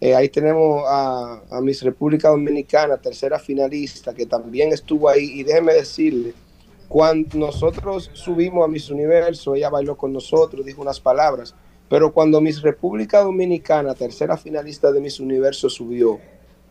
[0.00, 5.40] Eh, ahí tenemos a, a Miss República Dominicana, tercera finalista, que también estuvo ahí.
[5.40, 6.34] Y déjeme decirle,
[6.88, 11.54] cuando nosotros subimos a Miss Universo, ella bailó con nosotros, dijo unas palabras,
[11.88, 16.18] pero cuando Miss República Dominicana, tercera finalista de Miss Universo, subió,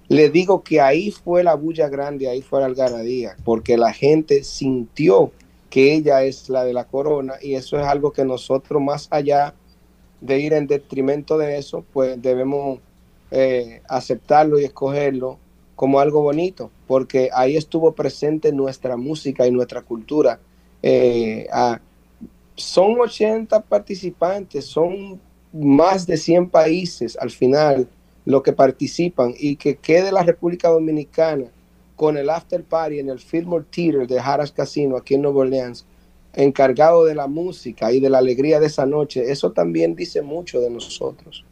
[0.08, 4.44] le digo que ahí fue la bulla grande, ahí fue la algarabía, porque la gente
[4.44, 5.32] sintió
[5.70, 9.56] que ella es la de la corona y eso es algo que nosotros más allá
[10.22, 12.80] de ir en detrimento de eso, pues debemos
[13.32, 15.40] eh, aceptarlo y escogerlo
[15.76, 20.40] como algo bonito, porque ahí estuvo presente nuestra música y nuestra cultura.
[20.82, 21.80] Eh, a-
[22.56, 25.20] son 80 participantes, son
[25.52, 27.88] más de 100 países al final
[28.26, 31.46] lo que participan y que quede la República Dominicana
[31.96, 35.86] con el after party en el Fillmore Theater de Harris Casino aquí en Nueva Orleans,
[36.34, 40.60] encargado de la música y de la alegría de esa noche, eso también dice mucho
[40.60, 41.46] de nosotros.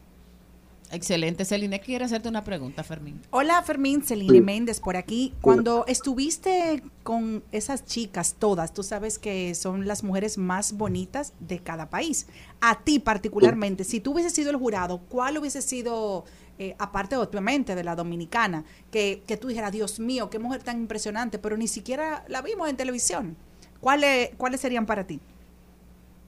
[0.92, 1.46] Excelente.
[1.46, 3.22] Celine, quiere hacerte una pregunta, Fermín.
[3.30, 5.34] Hola Fermín, Celine Méndez por aquí.
[5.42, 11.60] Cuando estuviste con esas chicas todas, tú sabes que son las mujeres más bonitas de
[11.60, 12.28] cada país.
[12.60, 16.26] A ti particularmente, si tú hubieses sido el jurado, ¿cuál hubiese sido,
[16.60, 20.80] eh, aparte obviamente de la dominicana, que, que tú dijeras, Dios mío, qué mujer tan
[20.82, 23.38] impresionante, pero ni siquiera la vimos en televisión?
[23.80, 25.22] ¿Cuáles, ¿Cuáles serían para ti?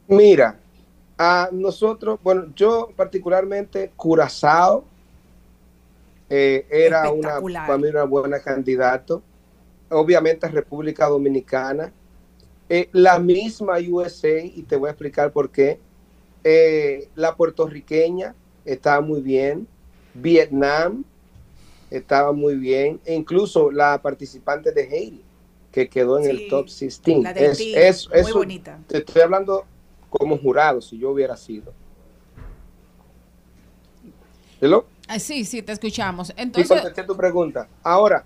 [0.07, 0.59] Mira,
[1.25, 4.83] a nosotros, bueno, yo particularmente, Curazao
[6.29, 9.21] eh, era una, para mí una buena candidato.
[9.89, 11.91] Obviamente República Dominicana.
[12.69, 15.79] Eh, la misma USA, y te voy a explicar por qué.
[16.43, 18.35] Eh, la puertorriqueña
[18.65, 19.67] estaba muy bien.
[20.13, 21.03] Vietnam
[21.91, 22.99] estaba muy bien.
[23.05, 25.23] E incluso la participante de Haiti,
[25.71, 27.23] que quedó en Sí, el top 16.
[27.23, 28.79] la de Es- es- muy bonita.
[28.87, 29.65] Te estoy hablando
[30.17, 31.73] como jurado, si yo hubiera sido.
[34.61, 34.85] ¿Hello?
[35.07, 36.27] Ah, sí, sí, te escuchamos.
[36.27, 37.67] Sí, Entonces, contesté tu pregunta.
[37.83, 38.25] Ahora,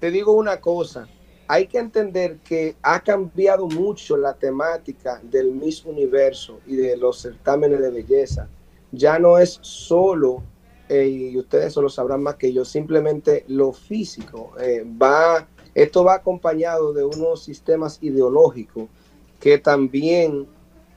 [0.00, 1.06] te digo una cosa.
[1.46, 7.20] Hay que entender que ha cambiado mucho la temática del Miss Universo y de los
[7.20, 8.48] certámenes de belleza.
[8.92, 10.42] Ya no es solo,
[10.88, 14.52] eh, y ustedes eso lo sabrán más que yo, simplemente lo físico.
[14.58, 18.88] Eh, va esto va acompañado de unos sistemas ideológicos
[19.40, 20.46] que también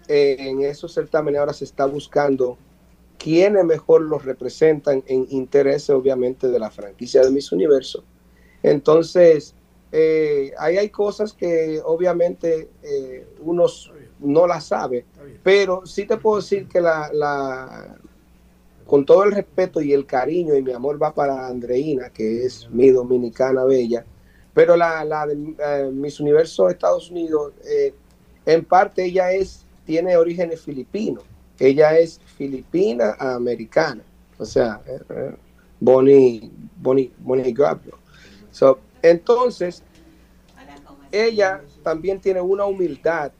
[0.07, 2.57] eh, en esos certámenes ahora se está buscando
[3.17, 8.03] quiénes mejor los representan en intereses, obviamente, de la franquicia de Miss Universo.
[8.63, 9.55] Entonces,
[9.91, 13.65] eh, ahí hay cosas que obviamente eh, uno
[14.19, 15.05] no las sabe,
[15.43, 17.97] pero sí te puedo decir que la, la-
[18.85, 22.69] con todo el respeto y el cariño y mi amor va para Andreina, que es
[22.71, 24.05] mi dominicana bella,
[24.53, 27.93] pero la, la de eh, Miss Universo de Estados Unidos, eh,
[28.45, 31.23] en parte ella es, tiene orígenes filipinos,
[31.57, 34.03] ella es filipina americana,
[34.37, 35.35] o sea, eh, eh,
[35.79, 37.95] Bonnie, Bonnie, Bonnie Gabriel.
[38.51, 39.81] So, entonces,
[41.11, 43.31] ella también tiene una humildad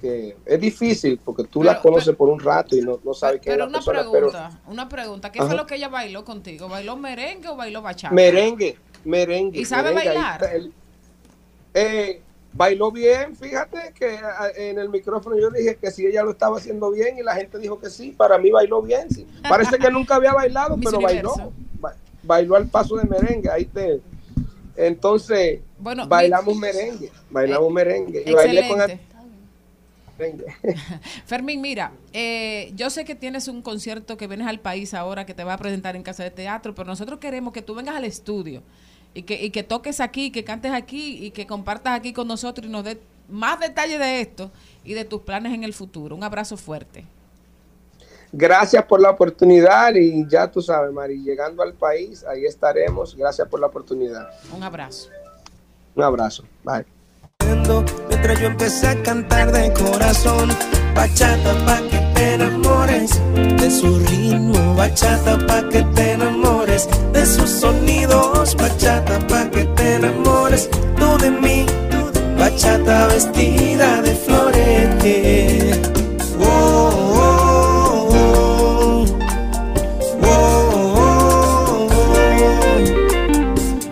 [0.00, 3.40] que es difícil porque tú la Pero- conoces por un rato y no, no sabes
[3.40, 5.32] quién es Pero la una persona, pregunta, una pregunta.
[5.32, 5.54] ¿Qué fue Ajá.
[5.56, 6.68] lo que ella bailó contigo?
[6.68, 8.14] ¿Bailó merengue o bailó bachata?
[8.14, 9.60] merengue, merengue.
[9.60, 10.42] ¿Y sabe merengue, bailar?
[10.42, 10.72] está el-
[11.74, 12.22] eh,
[12.54, 16.56] bailó bien, fíjate que ah, en el micrófono yo dije que si ella lo estaba
[16.58, 19.26] haciendo bien y la gente dijo que sí, para mí bailó bien, sí.
[19.48, 21.34] Parece que nunca había bailado, pero bailó,
[21.80, 24.00] Ba- bailó al paso de merengue, ahí te...
[24.76, 28.24] Entonces, Bueno, bailamos mi- merengue, bailamos merengue.
[28.26, 28.80] Y bailé con.
[31.26, 35.34] Fermín, mira, eh, yo sé que tienes un concierto que vienes al país ahora que
[35.34, 38.04] te va a presentar en Casa de Teatro, pero nosotros queremos que tú vengas al
[38.04, 38.62] estudio
[39.14, 42.66] y que, y que toques aquí, que cantes aquí y que compartas aquí con nosotros
[42.66, 44.50] y nos des más detalles de esto
[44.84, 46.14] y de tus planes en el futuro.
[46.14, 47.06] Un abrazo fuerte.
[48.32, 53.16] Gracias por la oportunidad y ya tú sabes, Mari, llegando al país, ahí estaremos.
[53.16, 54.28] Gracias por la oportunidad.
[54.52, 55.08] Un abrazo.
[55.94, 56.44] Un abrazo.
[56.64, 56.84] Bye.
[58.08, 60.48] Mientras yo empecé a cantar de corazón,
[60.94, 66.33] bachata pa' que te enamores de su ritmo, bachata pa' que te enamores
[67.12, 70.68] de sus sonidos, bachata pa' que te enamores
[70.98, 71.64] tú de mí,
[72.38, 75.78] bachata vestida de flores.
[76.40, 76.46] Oh,
[77.16, 79.06] oh,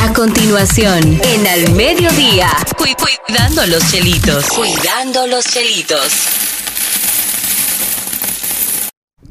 [0.00, 4.46] A continuación, en Al Mediodía, cu- cuidando los chelitos.
[4.48, 6.49] Cuidando los chelitos.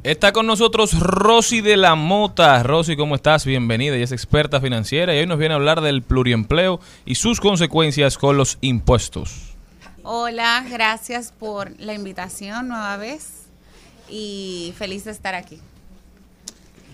[0.03, 2.63] Está con nosotros Rosy de la Mota.
[2.63, 3.45] Rosy, ¿cómo estás?
[3.45, 3.95] Bienvenida.
[3.95, 8.17] Ella es experta financiera y hoy nos viene a hablar del pluriempleo y sus consecuencias
[8.17, 9.55] con los impuestos.
[10.03, 13.47] Hola, gracias por la invitación nueva vez
[14.07, 15.59] y feliz de estar aquí.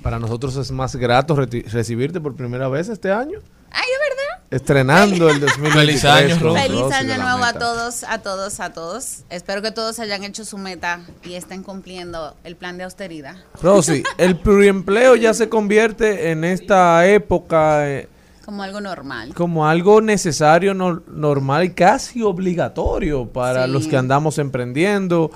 [0.01, 4.24] Para nosotros es más grato recibirte por primera vez este año, Ay, ¿de verdad?
[4.51, 5.73] Estrenando el 2023.
[5.73, 6.53] Feliz año.
[6.53, 9.23] Feliz año nuevo a todos, a todos, a todos.
[9.29, 13.35] Espero que todos hayan hecho su meta y estén cumpliendo el plan de austeridad.
[13.61, 18.07] Rosy, el pluriempleo ya se convierte en esta época eh,
[18.45, 19.33] Como algo normal.
[19.33, 23.71] como algo necesario, no- normal y casi obligatorio para Sí.
[23.71, 25.31] los que andamos emprendiendo,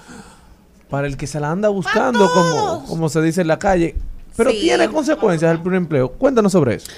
[0.90, 3.96] para el que se la anda buscando, como, como se dice en la calle.
[4.40, 4.62] Pero Sí.
[4.62, 6.14] tiene consecuencias el pluriempleo.
[6.14, 6.90] Cuéntanos sobre eso.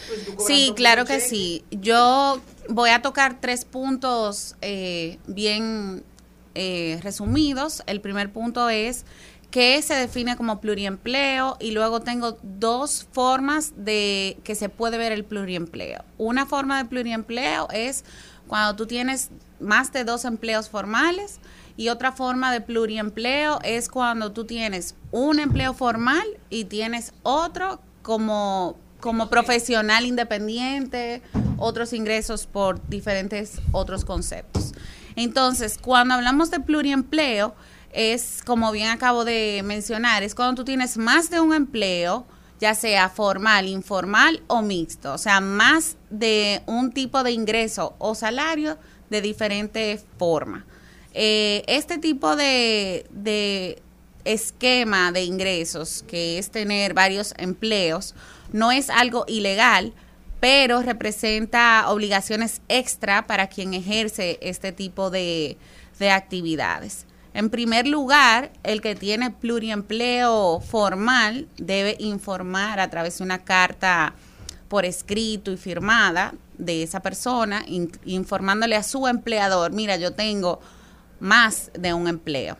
[0.46, 1.64] Sí, claro que sí.
[1.72, 2.40] Yo
[2.70, 6.04] voy a tocar tres puntos eh, bien
[6.54, 7.82] eh, resumidos.
[7.88, 9.06] El primer punto es
[9.50, 15.12] qué se define como pluriempleo y luego tengo dos formas de que se puede ver
[15.12, 16.04] el pluriempleo.
[16.20, 18.06] Una forma de pluriempleo es
[18.48, 21.40] cuando tú tienes más de dos empleos formales
[21.78, 27.80] y otra forma de pluriempleo es cuando tú tienes un empleo formal y tienes otro
[28.02, 31.22] como, como profesional independiente,
[31.58, 34.74] otros ingresos por diferentes otros conceptos.
[35.16, 37.56] Entonces, cuando hablamos de pluriempleo,
[37.94, 42.26] es, como bien acabo de mencionar, es cuando tú tienes más de un empleo,
[42.60, 48.16] ya sea formal, informal o mixto, o sea, más de un tipo de ingreso o
[48.16, 48.78] salario
[49.10, 50.66] de diferente forma.
[51.14, 53.82] Eh, este tipo de, de
[54.24, 58.16] esquema de ingresos, que es tener varios empleos,
[58.54, 59.94] no es algo ilegal,
[60.40, 65.58] pero representa obligaciones extra para quien ejerce este tipo de,
[66.00, 67.06] de actividades.
[67.34, 74.16] En primer lugar, el que tiene pluriempleo formal debe informar a través de una carta
[74.68, 80.60] por escrito y firmada de esa persona, in- informándole a su empleador, mira, yo tengo
[81.22, 82.58] más de un empleo.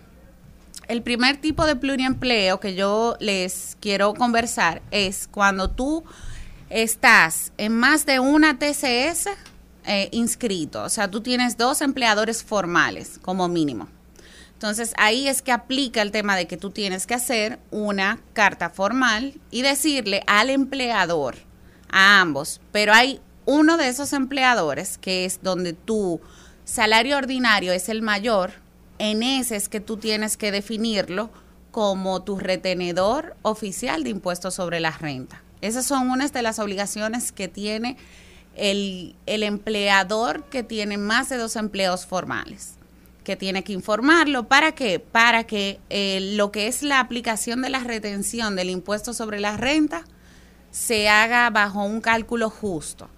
[0.88, 6.04] El primer tipo de pluriempleo que yo les quiero conversar es cuando tú
[6.70, 9.28] estás en más de una TCS
[9.86, 13.88] eh, inscrito, o sea, tú tienes dos empleadores formales como mínimo.
[14.54, 18.70] Entonces ahí es que aplica el tema de que tú tienes que hacer una carta
[18.70, 21.38] formal y decirle al empleador,
[21.90, 26.22] a ambos, pero hay uno de esos empleadores que es donde tu
[26.72, 28.54] salario ordinario es el mayor,
[28.98, 31.30] en ese es que tú tienes que definirlo
[31.70, 35.42] como tu retenedor oficial de impuestos sobre la renta.
[35.60, 37.98] Esas son unas de las obligaciones que tiene
[38.56, 42.76] el, el empleador que tiene más de dos empleos formales
[43.26, 44.48] que tiene que informarlo.
[44.48, 45.00] ¿Para qué?
[45.00, 49.58] Para que eh, lo que es la aplicación de la retención del impuesto sobre la
[49.58, 50.06] renta
[50.72, 53.10] se haga bajo un cálculo justo.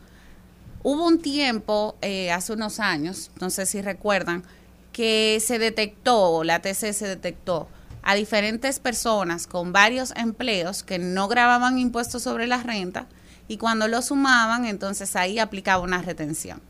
[0.83, 4.43] Hubo un tiempo, eh, hace unos años, no sé si recuerdan,
[4.91, 7.69] que se detectó, la TC se detectó
[8.03, 13.07] a diferentes personas con varios empleos que no grababan impuestos sobre la renta
[13.47, 16.61] y cuando lo sumaban, entonces ahí aplicaba una retención.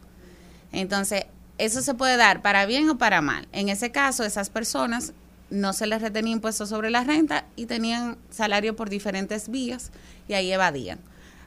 [0.71, 1.25] Entonces,
[1.57, 3.47] eso se puede dar para bien o para mal.
[3.51, 5.13] En ese caso, esas personas
[5.49, 9.91] no se les retenía impuestos sobre la renta y tenían salario por diferentes vías
[10.27, 10.99] y ahí evadían.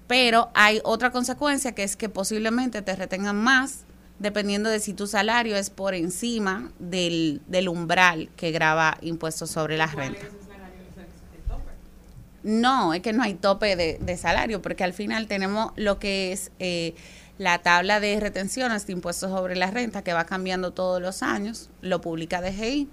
[0.06, 3.86] Pero hay otra consecuencia que es que posiblemente te retengan más
[4.18, 9.76] dependiendo de si tu salario es por encima del, del umbral que graba impuestos sobre
[9.76, 10.26] la renta.
[12.42, 16.30] No, es que no hay tope de, de salario, porque al final tenemos lo que
[16.30, 16.94] es eh,
[17.38, 21.70] la tabla de retenciones de impuestos sobre la renta, que va cambiando todos los años,
[21.80, 22.88] lo publica DGI.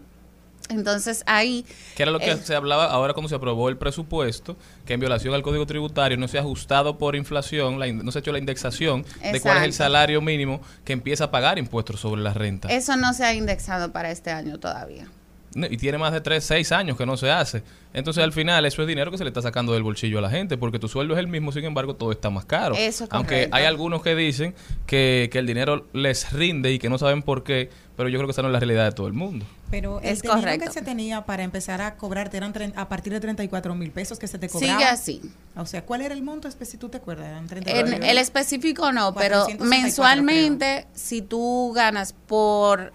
[0.69, 1.65] Entonces ahí...
[1.95, 4.99] Que era lo que eh, se hablaba ahora cuando se aprobó el presupuesto, que en
[4.99, 8.21] violación al Código Tributario no se ha ajustado por inflación, la in- no se ha
[8.21, 12.21] hecho la indexación de cuál es el salario mínimo que empieza a pagar impuestos sobre
[12.21, 12.69] la renta.
[12.69, 15.07] Eso no se ha indexado para este año todavía.
[15.55, 17.63] Y tiene más de 3, 6 años que no se hace.
[17.93, 20.29] Entonces, al final, eso es dinero que se le está sacando del bolsillo a la
[20.29, 22.73] gente, porque tu sueldo es el mismo, sin embargo, todo está más caro.
[22.75, 23.55] Eso es Aunque correcto.
[23.55, 24.55] hay algunos que dicen
[24.87, 28.27] que, que el dinero les rinde y que no saben por qué, pero yo creo
[28.27, 29.45] que esa no es la realidad de todo el mundo.
[29.69, 30.65] Pero el Es dinero correcto.
[30.67, 34.27] que se tenía para empezar a cobrarte eran a partir de 34 mil pesos que
[34.27, 34.93] se te Sigue cobraban.
[34.93, 35.21] así.
[35.55, 36.81] O sea, ¿cuál era el monto específico?
[36.87, 37.27] ¿Tú te acuerdas?
[37.27, 42.93] Eran 34 En el específico no, pero 464 mensualmente si tú ganas por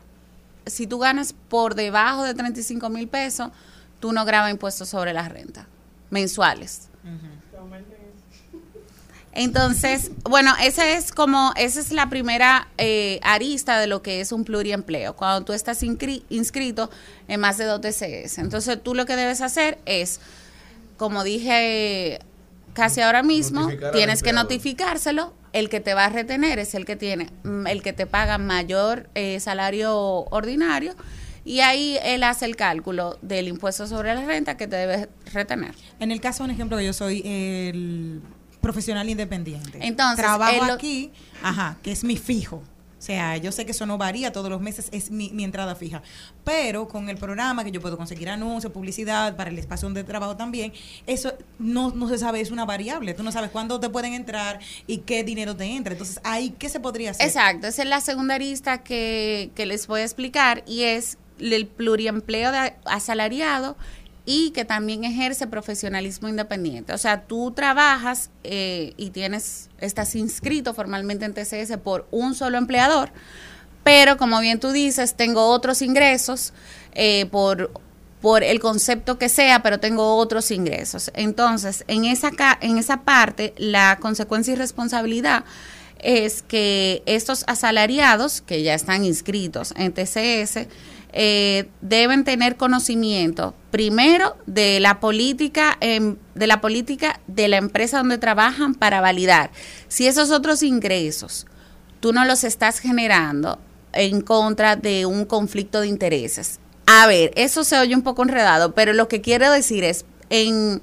[0.71, 3.51] si tú ganas por debajo de 35 mil pesos,
[4.01, 5.67] tú no grabas impuestos sobre la renta
[6.11, 6.89] mensuales.
[9.33, 14.33] Entonces, bueno, esa es como, esa es la primera eh, arista de lo que es
[14.33, 16.91] un pluriempleo, cuando tú estás inscri- inscrito
[17.29, 18.39] en más de dos TCS.
[18.39, 20.21] Entonces, tú lo que debes hacer es,
[20.97, 22.19] como dije
[22.73, 25.33] casi ahora mismo, tienes que notificárselo.
[25.53, 28.39] El que te va a retener es el que tiene, mm, el que te paga
[28.39, 29.97] mayor eh, salario
[30.31, 30.95] ordinario.
[31.45, 35.75] Y ahí él hace el cálculo del impuesto sobre la renta que te debe retener.
[35.99, 38.21] En el caso, un ejemplo, que yo soy el
[38.61, 39.79] profesional independiente.
[39.81, 41.11] Entonces, trabajo lo- aquí,
[41.43, 42.63] ajá, que es mi fijo.
[42.99, 45.77] O sea, yo sé que eso no varía todos los meses, es mi, mi entrada
[45.77, 46.03] fija.
[46.45, 50.37] Pero con el programa que yo puedo conseguir anuncios, publicidad, para el espacio donde trabajo
[50.37, 50.73] también,
[51.07, 53.15] eso no, no se sabe, es una variable.
[53.15, 55.93] Tú no sabes cuándo te pueden entrar y qué dinero te entra.
[55.93, 57.27] Entonces, ahí, ¿qué se podría hacer?
[57.27, 61.67] Exacto, esa es la segunda arista que, que les voy a explicar y es el
[61.67, 63.77] pluriempleo de asalariado
[64.31, 66.93] y que también ejerce profesionalismo independiente.
[66.93, 72.59] O sea, tú trabajas eh, y tienes, estás inscrito formalmente en TCS por un solo
[72.59, 73.11] empleador,
[73.85, 76.53] pero como bien tú dices, tengo otros ingresos
[76.93, 77.71] eh, por
[78.21, 81.13] por el concepto que sea, pero tengo otros ingresos.
[81.15, 85.45] Entonces, en esa, en esa parte, la consecuencia y responsabilidad
[86.01, 90.67] es que estos asalariados que ya están inscritos en TCS
[91.13, 97.99] eh, deben tener conocimiento primero de la política em, de la política de la empresa
[97.99, 99.51] donde trabajan para validar
[99.89, 101.47] si esos otros ingresos
[102.01, 103.59] tú no los estás generando
[103.93, 106.61] en contra de un conflicto de intereses.
[106.87, 110.81] A ver, eso se oye un poco enredado, pero lo que quiero decir es, en,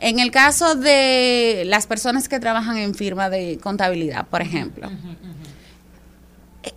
[0.00, 4.90] en el caso de las personas que trabajan en firma de contabilidad, por ejemplo,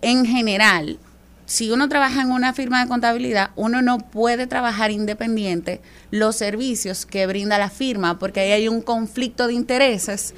[0.02, 0.98] en general,
[1.46, 7.06] si uno trabaja en una firma de contabilidad, uno no puede trabajar independiente los servicios
[7.06, 10.34] que brinda la firma, porque ahí hay un conflicto de intereses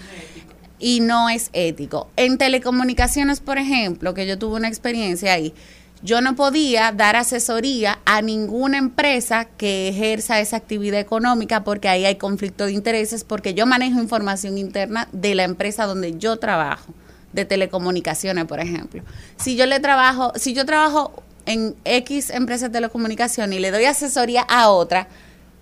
[0.79, 2.11] y no es ético.
[2.17, 5.55] En telecomunicaciones, por ejemplo, que yo tuve una experiencia ahí,
[6.03, 12.05] yo no podía dar asesoría a ninguna empresa que ejerza esa actividad económica porque ahí
[12.05, 16.93] hay conflicto de intereses, porque yo manejo información interna de la empresa donde yo trabajo,
[17.35, 19.03] de telecomunicaciones, por ejemplo.
[19.37, 21.13] Si yo le trabajo, si yo trabajo
[21.47, 25.09] en X empresa de telecomunicaciones y le doy asesoría a otra,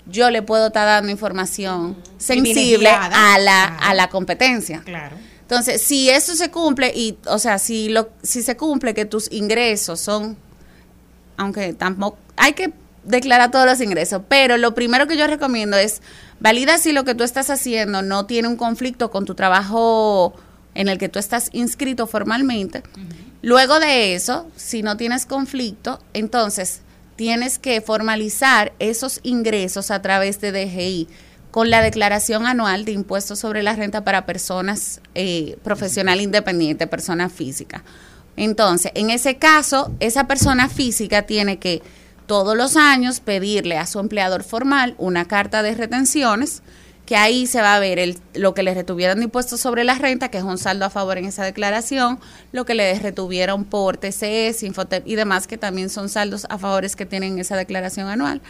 [0.06, 4.82] yo le puedo estar dando información sensible a la, a la competencia.
[4.84, 5.16] Claro.
[5.40, 9.30] Entonces, si eso se cumple y, o sea, si lo, si se cumple que tus
[9.32, 10.36] ingresos son,
[11.36, 12.72] aunque tampoco, hay que
[13.04, 14.22] declara todos los ingresos.
[14.28, 16.02] Pero lo primero que yo recomiendo es
[16.40, 20.34] valida si lo que tú estás haciendo no tiene un conflicto con tu trabajo
[20.74, 22.82] en el que tú estás inscrito formalmente.
[23.42, 26.80] Luego de eso, si no tienes conflicto, entonces
[27.16, 31.08] tienes que formalizar esos ingresos a través de DGI
[31.50, 37.28] con la declaración anual de impuestos sobre la renta para personas eh, profesional independiente, persona
[37.28, 37.84] física.
[38.36, 41.82] Entonces, en ese caso, esa persona física tiene que
[42.26, 46.62] todos los años pedirle a su empleador formal una carta de retenciones,
[47.06, 50.30] que ahí se va a ver lo que le retuvieron de impuestos sobre la renta,
[50.30, 52.20] que es un saldo a favor en esa declaración,
[52.52, 56.94] lo que le retuvieron por TCS, Infotep y demás, que también son saldos a favores
[56.94, 58.40] que tienen esa declaración anual.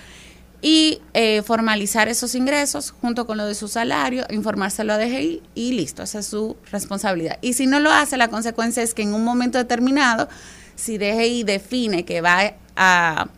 [0.60, 5.72] Y eh, formalizar esos ingresos junto con lo de su salario, informárselo a DGI y
[5.72, 7.38] listo, esa es su responsabilidad.
[7.40, 10.28] Y si no lo hace, la consecuencia es que en un momento determinado,
[10.76, 13.28] si DGI define que va a,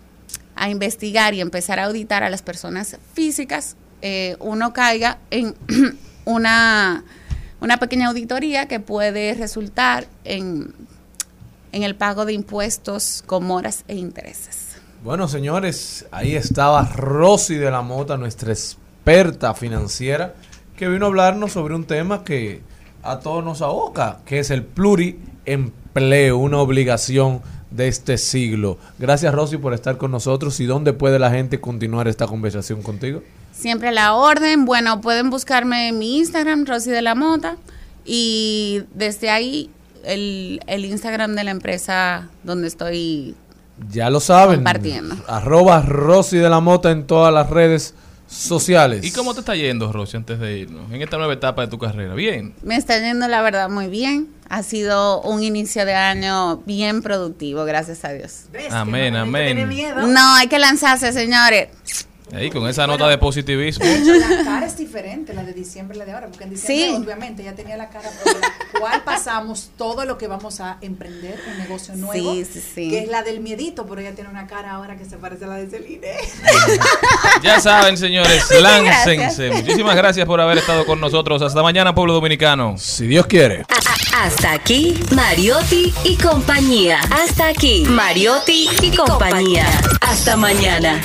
[0.55, 3.77] a investigar y empezar a auditar a las personas físicas,
[4.07, 5.55] eh, uno caiga en
[6.27, 7.05] una,
[7.63, 10.75] una pequeña auditoría que puede resultar en,
[11.73, 14.77] en el pago de impuestos con moras e intereses.
[15.03, 20.35] Bueno, señores, ahí estaba Rosy de la Mota, nuestra experta financiera,
[20.77, 22.61] que vino a hablarnos sobre un tema que
[23.03, 27.41] a todos nos aboca, que es el pluriempleo, una obligación
[27.71, 28.77] de este siglo.
[28.99, 30.61] Gracias, Rosy, por estar con nosotros.
[30.61, 33.23] ¿Y dónde puede la gente continuar esta conversación contigo?
[33.57, 34.65] Siempre a la orden.
[34.65, 37.57] Bueno, pueden buscarme en mi Instagram, Rosy de la Mota,
[38.05, 39.71] y desde ahí
[40.05, 43.35] el, el Instagram de la empresa donde estoy
[43.91, 44.57] Ya lo saben.
[44.57, 45.17] Compartiendo.
[45.29, 47.95] Arroba Rosy de la Mota en todas las redes
[48.27, 49.05] sociales.
[49.05, 50.91] ¿Y cómo te está yendo, Rosy, antes de irnos?
[50.93, 52.15] En esta nueva etapa de tu carrera.
[52.15, 52.55] Bien.
[52.63, 54.29] Me está yendo la verdad muy bien.
[54.49, 58.45] Ha sido un inicio de año bien productivo, gracias a Dios.
[58.71, 59.69] Amén, amén.
[60.13, 61.69] No, hay que lanzarse, señores.
[62.33, 63.85] Ahí, con esa nota de positivismo.
[63.85, 66.51] De hecho, la cara es diferente, la de diciembre y la de ahora, porque en
[66.51, 67.05] diciembre Sí.
[67.05, 71.39] obviamente ya tenía la cara por la cual pasamos todo lo que vamos a emprender,
[71.53, 72.91] un negocio nuevo, Sí, sí, sí.
[72.91, 75.49] que es la del miedito, pero ella tiene una cara ahora que se parece a
[75.49, 76.09] la de Celine.
[77.43, 79.51] Ya saben, señores, láncense.
[79.51, 81.43] Muchísimas gracias por haber estado con nosotros.
[81.43, 82.77] Hasta mañana, pueblo dominicano.
[82.79, 83.65] Si Dios quiere.
[84.17, 87.01] Hasta aquí, Mariotti y compañía.
[87.11, 89.67] Hasta aquí, Mariotti y compañía.
[90.01, 91.01] Hasta mañana.